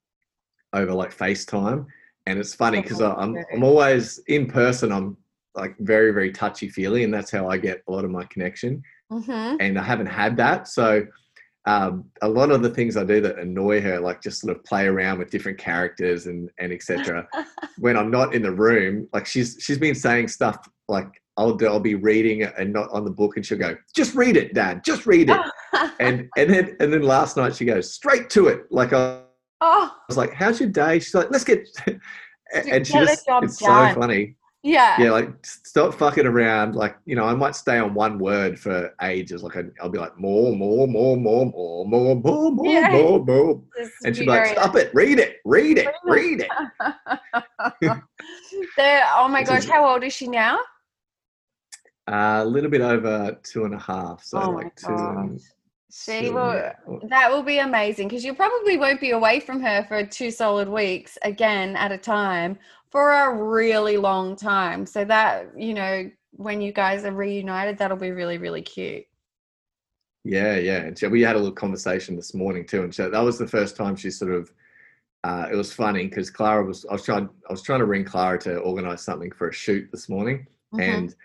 over 0.74 0.94
like 0.94 1.18
FaceTime, 1.18 1.88
and 2.28 2.40
it's 2.40 2.54
funny 2.54 2.82
because 2.82 3.02
I'm 3.02 3.36
I'm 3.52 3.64
always 3.64 4.20
in 4.28 4.46
person. 4.46 4.92
I'm 4.92 5.18
like 5.56 5.76
very 5.80 6.12
very 6.12 6.32
touchy 6.32 6.70
feely, 6.70 7.04
and 7.04 7.14
that's 7.14 7.32
how 7.32 7.50
I 7.50 7.58
get 7.58 7.82
a 7.88 7.92
lot 7.92 8.06
of 8.06 8.12
my 8.12 8.26
connection. 8.26 8.84
Mm-hmm. 9.14 9.57
And 9.59 9.78
I 9.78 9.84
haven't 9.84 10.07
had 10.07 10.38
that, 10.38 10.68
so 10.68 11.05
um, 11.66 12.05
a 12.22 12.28
lot 12.28 12.51
of 12.51 12.61
the 12.61 12.70
things 12.70 12.97
I 12.97 13.03
do 13.03 13.22
that 13.22 13.39
annoy 13.39 13.80
her, 13.82 13.99
like 13.99 14.22
just 14.22 14.41
sort 14.41 14.55
of 14.55 14.64
play 14.66 14.86
around 14.86 15.20
with 15.20 15.32
different 15.32 15.57
characters 15.57 16.28
and 16.28 16.49
and 16.57 16.74
etc. 16.74 17.28
when 17.78 17.95
I'm 17.95 18.11
not 18.11 18.34
in 18.34 18.41
the 18.41 18.51
room, 18.51 19.07
like 19.14 19.26
she's 19.26 19.57
she's 19.61 19.78
been 19.78 19.95
saying 19.95 20.28
stuff 20.28 20.68
like 20.89 21.07
I'll 21.38 21.57
I'll 21.66 21.80
be 21.80 21.95
reading 21.95 22.43
and 22.43 22.74
not 22.74 22.89
on 22.91 23.05
the 23.05 23.11
book, 23.11 23.38
and 23.38 23.45
she'll 23.45 23.57
go, 23.57 23.78
"Just 23.95 24.14
read 24.14 24.36
it, 24.36 24.53
Dad. 24.53 24.84
Just 24.84 25.05
read 25.05 25.30
it." 25.30 25.39
and 25.99 26.30
and 26.38 26.49
then 26.49 26.76
and 26.82 26.91
then 26.91 27.01
last 27.01 27.38
night 27.38 27.55
she 27.55 27.66
goes 27.66 27.93
straight 27.93 28.30
to 28.32 28.47
it. 28.47 28.70
Like 28.70 28.91
I, 28.91 29.22
oh. 29.61 29.91
I 29.91 29.91
was 30.09 30.18
like, 30.18 30.34
"How's 30.34 30.59
your 30.59 30.70
day?" 30.70 30.99
She's 30.99 31.16
like, 31.16 31.32
"Let's 31.32 31.45
get." 31.45 31.66
and 32.53 32.86
she 32.86 32.93
just 32.93 33.26
it's 33.41 33.57
done. 33.57 33.93
so 33.93 33.99
funny 34.01 34.36
yeah. 34.64 34.95
Yeah, 34.99 35.11
like 35.11 35.45
stop 35.45 35.93
fucking 35.93 36.26
around. 36.26 36.74
Like, 36.76 36.95
you 37.05 37.18
know, 37.18 37.26
I 37.26 37.34
might 37.34 37.53
stay 37.53 37.80
on 37.80 37.93
one 37.93 38.18
word 38.18 38.57
for 38.57 38.95
ages. 39.01 39.43
Like, 39.43 39.57
I'll 39.82 39.89
be 39.89 39.99
like, 39.99 40.18
more, 40.18 40.55
more, 40.55 40.88
more, 40.88 41.18
more, 41.18 41.45
more, 41.45 41.86
more, 41.86 42.16
more, 42.16 42.51
more, 42.51 42.66
yeah. 42.66 42.91
more, 42.93 43.26
more. 43.26 43.61
And 44.05 44.16
she'd 44.16 44.22
be 44.22 44.28
like, 44.28 44.57
stop 44.57 44.78
it, 44.78 44.89
read 44.93 45.20
it, 45.20 45.38
read 45.43 45.80
it, 45.80 45.93
read 46.05 46.41
it. 46.41 46.49
there, 48.78 49.05
oh 49.16 49.28
my 49.28 49.43
gosh, 49.43 49.66
how 49.66 49.86
old 49.86 50.05
is 50.05 50.14
she 50.14 50.28
now? 50.28 50.57
Uh, 52.07 52.39
a 52.43 52.45
little 52.45 52.70
bit 52.70 52.82
over 52.82 53.38
two 53.43 53.66
and 53.66 53.74
a 53.74 53.80
half. 53.80 54.24
So, 54.24 54.41
oh 54.41 54.49
like 54.51 54.74
two. 54.78 54.93
And, 54.93 55.41
She 55.91 56.30
will. 56.30 56.72
That 57.09 57.30
will 57.30 57.43
be 57.43 57.59
amazing 57.59 58.07
because 58.07 58.24
you 58.24 58.34
probably 58.34 58.78
won't 58.78 59.01
be 59.01 59.11
away 59.11 59.41
from 59.41 59.61
her 59.61 59.84
for 59.89 60.05
two 60.05 60.32
solid 60.32 60.70
weeks 60.70 61.18
again 61.22 61.76
at 61.76 61.91
a 61.91 61.97
time 61.97 62.57
for 62.94 63.12
a 63.12 63.34
really 63.34 63.98
long 63.98 64.36
time. 64.36 64.86
So 64.86 65.04
that 65.04 65.50
you 65.58 65.74
know, 65.74 66.12
when 66.32 66.62
you 66.62 66.72
guys 66.72 67.04
are 67.04 67.12
reunited, 67.12 67.80
that'll 67.80 67.98
be 67.98 68.12
really 68.12 68.38
really 68.38 68.62
cute. 68.62 69.06
Yeah, 70.24 70.58
yeah. 70.58 70.78
And 70.78 70.98
so 70.98 71.10
we 71.10 71.22
had 71.22 71.36
a 71.36 71.39
little 71.39 71.52
conversation 71.52 72.16
this 72.16 72.36
morning 72.36 72.66
too, 72.66 72.84
and 72.84 72.94
so 72.94 73.10
that 73.10 73.20
was 73.20 73.39
the 73.39 73.48
first 73.48 73.76
time 73.76 73.98
she 73.98 74.12
sort 74.12 74.32
of. 74.32 74.54
Uh, 75.26 75.48
it 75.52 75.56
was 75.56 75.74
funny 75.74 76.06
because 76.08 76.30
Clara 76.30 76.64
was. 76.64 76.86
I 76.86 76.94
was 76.94 77.04
trying. 77.04 77.28
I 77.50 77.52
was 77.52 77.64
trying 77.64 77.80
to 77.80 77.86
ring 77.86 78.06
Clara 78.06 78.38
to 78.41 78.58
organise 78.60 79.02
something 79.02 79.32
for 79.32 79.50
a 79.50 79.54
shoot 79.54 79.89
this 79.91 80.08
morning, 80.08 80.46
mm-hmm. 80.74 80.82
and 80.82 81.16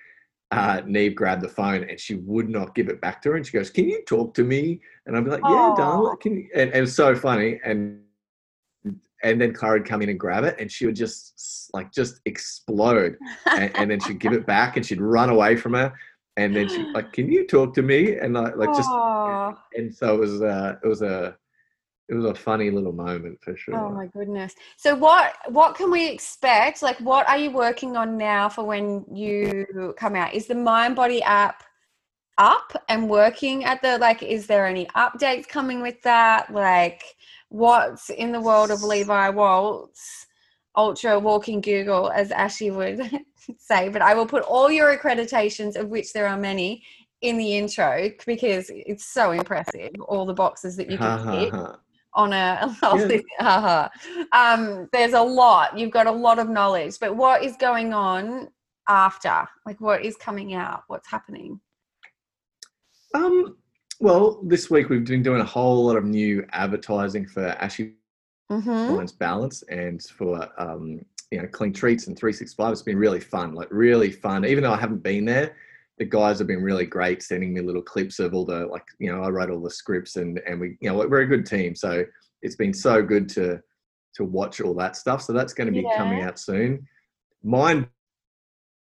uh, 0.53 0.81
Neve 0.87 1.15
grabbed 1.15 1.43
the 1.43 1.49
phone 1.49 1.85
and 1.85 2.01
she 2.01 2.15
would 2.15 2.49
not 2.49 2.75
give 2.75 2.89
it 2.89 3.01
back 3.01 3.21
to 3.23 3.31
her. 3.31 3.37
And 3.37 3.47
she 3.47 3.53
goes, 3.53 3.71
"Can 3.71 3.89
you 3.89 4.03
talk 4.07 4.33
to 4.35 4.45
me?" 4.45 4.81
And 5.05 5.17
I'd 5.17 5.25
be 5.25 5.31
like, 5.31 5.43
"Yeah, 5.45 5.75
darling." 5.77 6.17
Can 6.19 6.37
you? 6.37 6.49
And, 6.55 6.71
and 6.71 6.79
it 6.79 6.81
was 6.81 6.95
so 6.95 7.15
funny. 7.15 7.61
And 7.63 8.01
and 9.23 9.41
then 9.41 9.53
Clara 9.53 9.79
would 9.79 9.89
come 9.89 10.03
in 10.03 10.09
and 10.09 10.19
grab 10.19 10.45
it, 10.45 10.57
and 10.59 10.71
she 10.71 10.87
would 10.87 10.97
just 10.97 11.71
like 11.73 11.93
just 11.93 12.21
explode. 12.25 13.17
and, 13.47 13.77
and, 13.77 13.91
then 13.91 14.01
she'd 14.01 14.21
give 14.21 14.33
it 14.33 14.47
back, 14.55 14.77
and 14.77 14.87
she'd 14.87 15.01
run 15.01 15.31
away 15.31 15.57
from 15.57 15.75
her. 15.75 15.93
And 16.37 16.55
then 16.55 16.69
she 16.69 16.79
like, 16.93 17.13
"Can 17.13 17.31
you 17.31 17.47
talk 17.47 17.75
to 17.75 17.83
me?" 17.83 18.17
And 18.17 18.39
I 18.39 18.55
like 18.55 18.69
just. 18.75 18.89
And, 18.89 19.57
and 19.77 19.95
so 19.95 20.15
it 20.15 20.21
was. 20.21 20.43
Uh, 20.43 20.77
it 20.83 20.87
was 20.87 21.03
a 21.03 21.37
it 22.09 22.15
was 22.15 22.25
a 22.25 22.35
funny 22.35 22.71
little 22.71 22.93
moment 22.93 23.39
for 23.43 23.57
sure. 23.57 23.77
Oh 23.77 23.91
my 23.91 24.07
goodness. 24.07 24.55
So 24.77 24.95
what 24.95 25.35
what 25.49 25.75
can 25.75 25.91
we 25.91 26.09
expect? 26.09 26.83
Like 26.83 26.99
what 27.01 27.29
are 27.29 27.37
you 27.37 27.51
working 27.51 27.97
on 27.97 28.17
now 28.17 28.49
for 28.49 28.65
when 28.65 29.05
you 29.13 29.95
come 29.99 30.17
out? 30.17 30.33
Is 30.33 30.47
the 30.47 30.55
Mind 30.55 30.97
Body 30.97 31.23
app 31.23 31.63
up 32.39 32.85
and 32.89 33.11
working 33.11 33.65
at 33.65 33.83
the 33.83 33.99
like 33.99 34.23
is 34.23 34.47
there 34.47 34.67
any 34.67 34.87
updates 34.97 35.47
coming 35.47 35.83
with 35.83 36.01
that? 36.03 36.53
Like 36.53 37.03
what's 37.49 38.11
in 38.11 38.33
the 38.33 38.41
world 38.41 38.71
of 38.71 38.83
Levi 38.83 39.31
Waltz? 39.31 40.27
Ultra 40.77 41.19
walking 41.19 41.61
Google 41.61 42.11
as 42.11 42.31
Ashy 42.31 42.71
would 42.71 43.01
say, 43.59 43.89
but 43.89 44.01
I 44.01 44.15
will 44.15 44.27
put 44.27 44.45
all 44.45 44.71
your 44.71 44.97
accreditations 44.97 45.77
of 45.77 45.89
which 45.89 46.13
there 46.13 46.29
are 46.29 46.37
many 46.37 46.85
in 47.21 47.37
the 47.37 47.57
intro 47.57 48.11
because 48.27 48.71
it's 48.71 49.07
so 49.07 49.33
impressive 49.33 49.91
all 50.07 50.25
the 50.25 50.35
boxes 50.35 50.77
that 50.77 50.89
you 50.89 50.97
can 50.97 51.29
hit 51.33 51.53
on 52.15 52.33
a 52.33 52.77
yeah. 53.41 53.89
um, 54.33 54.89
there's 54.93 55.15
a 55.15 55.21
lot. 55.21 55.77
You've 55.77 55.91
got 55.91 56.07
a 56.07 56.13
lot 56.13 56.39
of 56.39 56.49
knowledge 56.49 56.95
but 57.01 57.17
what 57.17 57.43
is 57.43 57.57
going 57.57 57.93
on 57.93 58.49
after? 58.87 59.49
Like 59.67 59.81
what 59.81 60.05
is 60.05 60.17
coming 60.17 60.55
out? 60.55 60.85
What's 60.87 61.09
happening? 61.09 61.61
Um 63.15 63.57
well 64.01 64.41
this 64.45 64.71
week 64.71 64.89
we've 64.89 65.05
been 65.05 65.23
doing 65.23 65.41
a 65.41 65.45
whole 65.45 65.87
lot 65.87 65.97
of 65.97 66.05
new 66.05 66.45
advertising 66.53 67.27
for 67.27 67.47
ashy 67.61 67.95
mm-hmm. 68.51 69.05
balance 69.19 69.63
and 69.65 70.03
for 70.03 70.49
um 70.59 71.01
you 71.31 71.41
know 71.41 71.47
clean 71.49 71.73
treats 71.73 72.07
and 72.07 72.17
365 72.17 72.73
it's 72.73 72.83
been 72.83 72.99
really 72.99 73.21
fun 73.21 73.55
like 73.55 73.69
really 73.71 74.11
fun. 74.11 74.45
Even 74.45 74.63
though 74.65 74.73
i 74.73 74.77
haven't 74.79 75.03
been 75.03 75.25
there 75.25 75.55
the 75.99 76.05
guys 76.05 76.39
have 76.39 76.47
been 76.47 76.63
really 76.63 76.87
great 76.87 77.23
sending 77.23 77.53
me 77.53 77.61
little 77.61 77.83
clips 77.83 78.19
of 78.19 78.35
all 78.35 78.45
the 78.45 78.67
like 78.67 78.85
you 78.99 79.13
know 79.13 79.23
I 79.23 79.29
write 79.29 79.51
all 79.51 79.61
the 79.61 79.71
scripts 79.71 80.17
and 80.17 80.41
and 80.47 80.61
we 80.61 80.77
you 80.81 80.89
know 80.89 80.97
we're 80.97 81.23
a 81.23 81.27
good 81.27 81.45
team. 81.45 81.75
So 81.75 82.05
it's 82.43 82.57
been 82.57 82.73
so 82.73 83.03
good 83.03 83.29
to 83.31 83.61
to 84.15 84.25
watch 84.25 84.61
all 84.61 84.75
that 84.75 84.97
stuff. 84.97 85.23
So 85.23 85.33
that's 85.33 85.53
going 85.53 85.67
to 85.67 85.73
be 85.73 85.87
yeah. 85.87 85.97
coming 85.97 86.23
out 86.23 86.39
soon. 86.39 86.87
Mind 87.43 87.89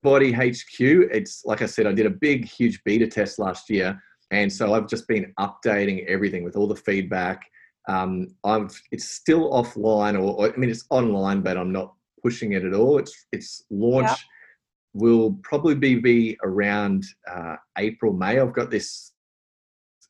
body 0.03 0.31
hq 0.31 0.79
it's 0.79 1.43
like 1.45 1.63
i 1.63 1.65
said 1.65 1.87
i 1.87 1.91
did 1.91 2.05
a 2.05 2.11
big 2.11 2.45
huge 2.45 2.79
beta 2.83 3.07
test 3.07 3.39
last 3.39 3.71
year 3.71 3.99
and 4.31 4.51
so 4.51 4.73
i've 4.73 4.87
just 4.87 5.07
been 5.07 5.33
updating 5.39 6.05
everything 6.07 6.43
with 6.43 6.55
all 6.55 6.67
the 6.67 6.75
feedback 6.75 7.41
um, 7.87 8.27
i've 8.43 8.81
it's 8.91 9.09
still 9.09 9.51
offline 9.51 10.15
or, 10.15 10.35
or, 10.35 10.53
i 10.53 10.57
mean 10.57 10.69
it's 10.69 10.85
online 10.89 11.41
but 11.41 11.57
i'm 11.57 11.71
not 11.71 11.93
pushing 12.23 12.53
it 12.53 12.63
at 12.63 12.73
all 12.73 12.97
it's 12.97 13.27
it's 13.31 13.63
launch 13.69 14.25
will 14.95 15.37
probably 15.43 15.75
be, 15.75 15.95
be 15.95 16.37
around 16.41 17.05
uh, 17.29 17.57
April, 17.77 18.13
May. 18.13 18.39
I've 18.39 18.53
got 18.53 18.71
this, 18.71 19.11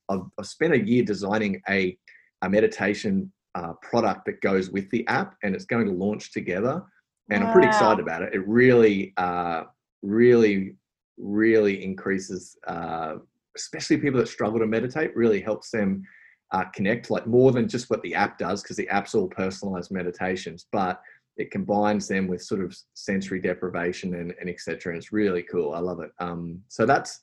I've, 0.10 0.22
I've, 0.40 0.46
spent 0.46 0.74
a 0.74 0.80
year 0.80 1.04
designing 1.04 1.60
a, 1.68 1.98
a 2.44 2.50
meditation 2.50 3.32
uh, 3.56 3.74
product 3.82 4.26
that 4.28 4.42
goes 4.42 4.70
with 4.70 4.88
the 4.92 5.06
app 5.08 5.36
and 5.42 5.56
it's 5.56 5.66
going 5.66 5.88
to 5.88 5.92
launch 5.92 6.32
together. 6.32 6.84
And 7.32 7.42
wow. 7.42 7.48
I'm 7.48 7.54
pretty 7.54 7.68
excited 7.68 8.00
about 8.00 8.22
it. 8.22 8.36
It 8.36 8.48
really, 8.48 9.14
uh, 9.18 9.64
really, 10.04 10.76
really 11.18 11.84
increases, 11.84 12.56
uh, 12.68 13.16
especially 13.56 13.98
people 13.98 14.20
that 14.20 14.28
struggle 14.28 14.60
to 14.60 14.68
meditate, 14.68 15.16
really 15.16 15.42
helps 15.42 15.72
them 15.72 16.04
uh, 16.52 16.66
connect 16.66 17.10
like 17.10 17.28
more 17.28 17.52
than 17.52 17.68
just 17.68 17.90
what 17.90 18.02
the 18.02 18.14
app 18.14 18.38
does 18.38 18.62
because 18.62 18.78
the 18.78 18.88
app's 18.90 19.16
all 19.16 19.28
personalized 19.28 19.92
meditations. 19.92 20.68
But 20.72 21.02
it 21.38 21.52
combines 21.52 22.08
them 22.08 22.28
with 22.28 22.42
sort 22.42 22.64
of 22.64 22.76
sensory 22.94 23.42
deprivation 23.42 24.16
and, 24.16 24.34
and 24.40 24.50
etc. 24.50 24.94
And 24.94 24.98
it's 24.98 25.12
really 25.12 25.44
cool. 25.44 25.74
I 25.74 25.80
love 25.80 26.00
it. 26.00 26.12
Um, 26.20 26.62
so 26.68 26.86
that's 26.86 27.20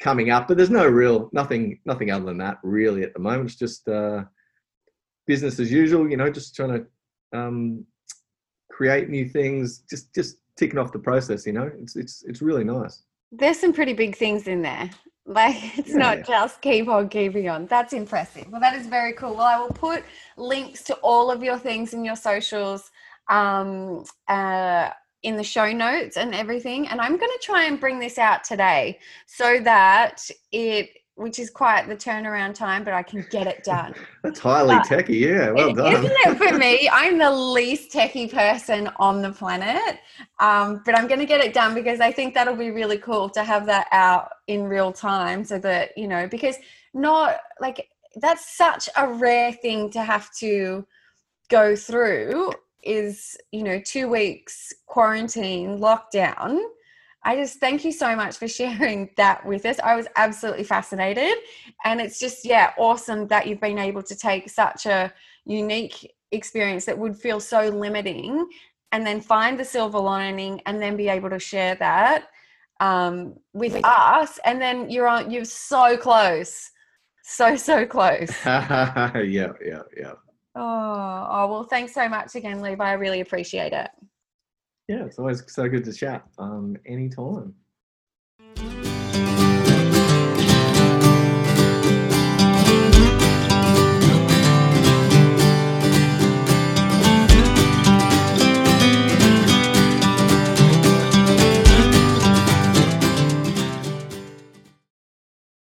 coming 0.00 0.30
up, 0.30 0.46
but 0.48 0.56
there's 0.56 0.70
no 0.70 0.86
real 0.86 1.30
nothing 1.32 1.80
nothing 1.84 2.10
other 2.10 2.26
than 2.26 2.38
that 2.38 2.58
really 2.62 3.02
at 3.02 3.14
the 3.14 3.20
moment. 3.20 3.50
It's 3.50 3.58
just 3.58 3.88
uh, 3.88 4.24
business 5.26 5.58
as 5.58 5.72
usual. 5.72 6.08
You 6.08 6.16
know, 6.16 6.30
just 6.30 6.54
trying 6.54 6.86
to 7.32 7.38
um, 7.38 7.84
create 8.70 9.08
new 9.08 9.28
things. 9.28 9.82
Just 9.88 10.14
just 10.14 10.36
ticking 10.56 10.78
off 10.78 10.92
the 10.92 10.98
process. 10.98 11.46
You 11.46 11.52
know, 11.54 11.70
it's 11.80 11.96
it's 11.96 12.24
it's 12.26 12.42
really 12.42 12.64
nice. 12.64 13.02
There's 13.32 13.58
some 13.58 13.72
pretty 13.72 13.94
big 13.94 14.16
things 14.16 14.46
in 14.48 14.62
there. 14.62 14.90
Like 15.26 15.56
it's 15.78 15.90
yeah, 15.90 15.96
not 15.96 16.26
just 16.26 16.62
keep 16.62 16.88
on 16.88 17.08
keeping 17.08 17.48
on. 17.48 17.66
That's 17.66 17.92
impressive. 17.92 18.46
Well, 18.50 18.60
that 18.60 18.76
is 18.76 18.86
very 18.86 19.12
cool. 19.12 19.34
Well, 19.34 19.46
I 19.46 19.58
will 19.58 19.68
put 19.68 20.04
links 20.36 20.82
to 20.84 20.94
all 20.96 21.30
of 21.30 21.42
your 21.42 21.58
things 21.58 21.94
in 21.94 22.04
your 22.04 22.16
socials 22.16 22.90
um, 23.28 24.04
uh, 24.28 24.90
in 25.22 25.36
the 25.36 25.44
show 25.44 25.72
notes 25.72 26.16
and 26.16 26.34
everything. 26.34 26.86
And 26.88 27.00
I'm 27.00 27.16
going 27.16 27.32
to 27.32 27.40
try 27.42 27.64
and 27.64 27.80
bring 27.80 27.98
this 27.98 28.18
out 28.18 28.44
today 28.44 29.00
so 29.26 29.58
that 29.60 30.30
it, 30.52 30.90
which 31.16 31.38
is 31.38 31.50
quite 31.50 31.88
the 31.88 31.96
turnaround 31.96 32.54
time, 32.54 32.84
but 32.84 32.92
I 32.92 33.02
can 33.02 33.26
get 33.30 33.46
it 33.46 33.64
done. 33.64 33.94
That's 34.22 34.38
highly 34.38 34.76
but 34.76 34.86
techie, 34.86 35.20
yeah. 35.20 35.50
Well 35.50 35.72
done. 35.72 35.92
Isn't 35.92 36.12
it 36.12 36.36
for 36.36 36.56
me? 36.56 36.88
I'm 36.92 37.18
the 37.18 37.30
least 37.30 37.90
techie 37.90 38.30
person 38.30 38.90
on 38.98 39.22
the 39.22 39.32
planet, 39.32 39.98
um, 40.40 40.82
but 40.84 40.96
I'm 40.96 41.06
going 41.06 41.20
to 41.20 41.26
get 41.26 41.40
it 41.40 41.54
done 41.54 41.74
because 41.74 42.00
I 42.00 42.12
think 42.12 42.34
that'll 42.34 42.54
be 42.54 42.70
really 42.70 42.98
cool 42.98 43.30
to 43.30 43.42
have 43.42 43.66
that 43.66 43.88
out 43.92 44.28
in 44.46 44.64
real 44.64 44.92
time, 44.92 45.44
so 45.44 45.58
that 45.58 45.96
you 45.96 46.06
know, 46.06 46.28
because 46.28 46.56
not 46.92 47.38
like 47.60 47.88
that's 48.16 48.56
such 48.56 48.88
a 48.96 49.08
rare 49.08 49.52
thing 49.52 49.90
to 49.90 50.02
have 50.02 50.30
to 50.36 50.86
go 51.48 51.76
through 51.76 52.52
is, 52.82 53.36
you 53.52 53.62
know, 53.62 53.80
two 53.84 54.08
weeks 54.08 54.72
quarantine, 54.86 55.78
lockdown. 55.78 56.60
I 57.26 57.34
just 57.34 57.58
thank 57.58 57.84
you 57.84 57.90
so 57.90 58.14
much 58.14 58.36
for 58.36 58.46
sharing 58.46 59.10
that 59.16 59.44
with 59.44 59.66
us. 59.66 59.78
I 59.80 59.96
was 59.96 60.06
absolutely 60.14 60.62
fascinated. 60.62 61.34
And 61.84 62.00
it's 62.00 62.20
just, 62.20 62.46
yeah, 62.46 62.72
awesome 62.78 63.26
that 63.26 63.48
you've 63.48 63.60
been 63.60 63.80
able 63.80 64.04
to 64.04 64.14
take 64.14 64.48
such 64.48 64.86
a 64.86 65.12
unique 65.44 66.14
experience 66.30 66.84
that 66.84 66.96
would 66.96 67.16
feel 67.16 67.40
so 67.40 67.68
limiting 67.68 68.48
and 68.92 69.04
then 69.04 69.20
find 69.20 69.58
the 69.58 69.64
silver 69.64 69.98
lining 69.98 70.60
and 70.66 70.80
then 70.80 70.96
be 70.96 71.08
able 71.08 71.28
to 71.30 71.40
share 71.40 71.74
that 71.74 72.28
um, 72.78 73.34
with 73.52 73.74
us. 73.84 74.38
And 74.44 74.62
then 74.62 74.88
you're 74.88 75.08
on, 75.08 75.28
you're 75.28 75.44
so 75.44 75.96
close. 75.96 76.70
So, 77.24 77.56
so 77.56 77.84
close. 77.84 78.32
yeah, 78.46 79.12
yeah, 79.16 79.82
yeah. 79.96 80.12
Oh, 80.54 81.26
oh, 81.28 81.46
well, 81.50 81.64
thanks 81.64 81.92
so 81.92 82.08
much 82.08 82.36
again, 82.36 82.62
Levi. 82.62 82.88
I 82.88 82.92
really 82.92 83.20
appreciate 83.20 83.72
it. 83.72 83.90
Yeah, 84.88 85.04
it's 85.04 85.18
always 85.18 85.42
so 85.52 85.68
good 85.68 85.84
to 85.84 85.92
chat. 85.92 86.24
Um, 86.38 86.76
anytime. 86.86 87.54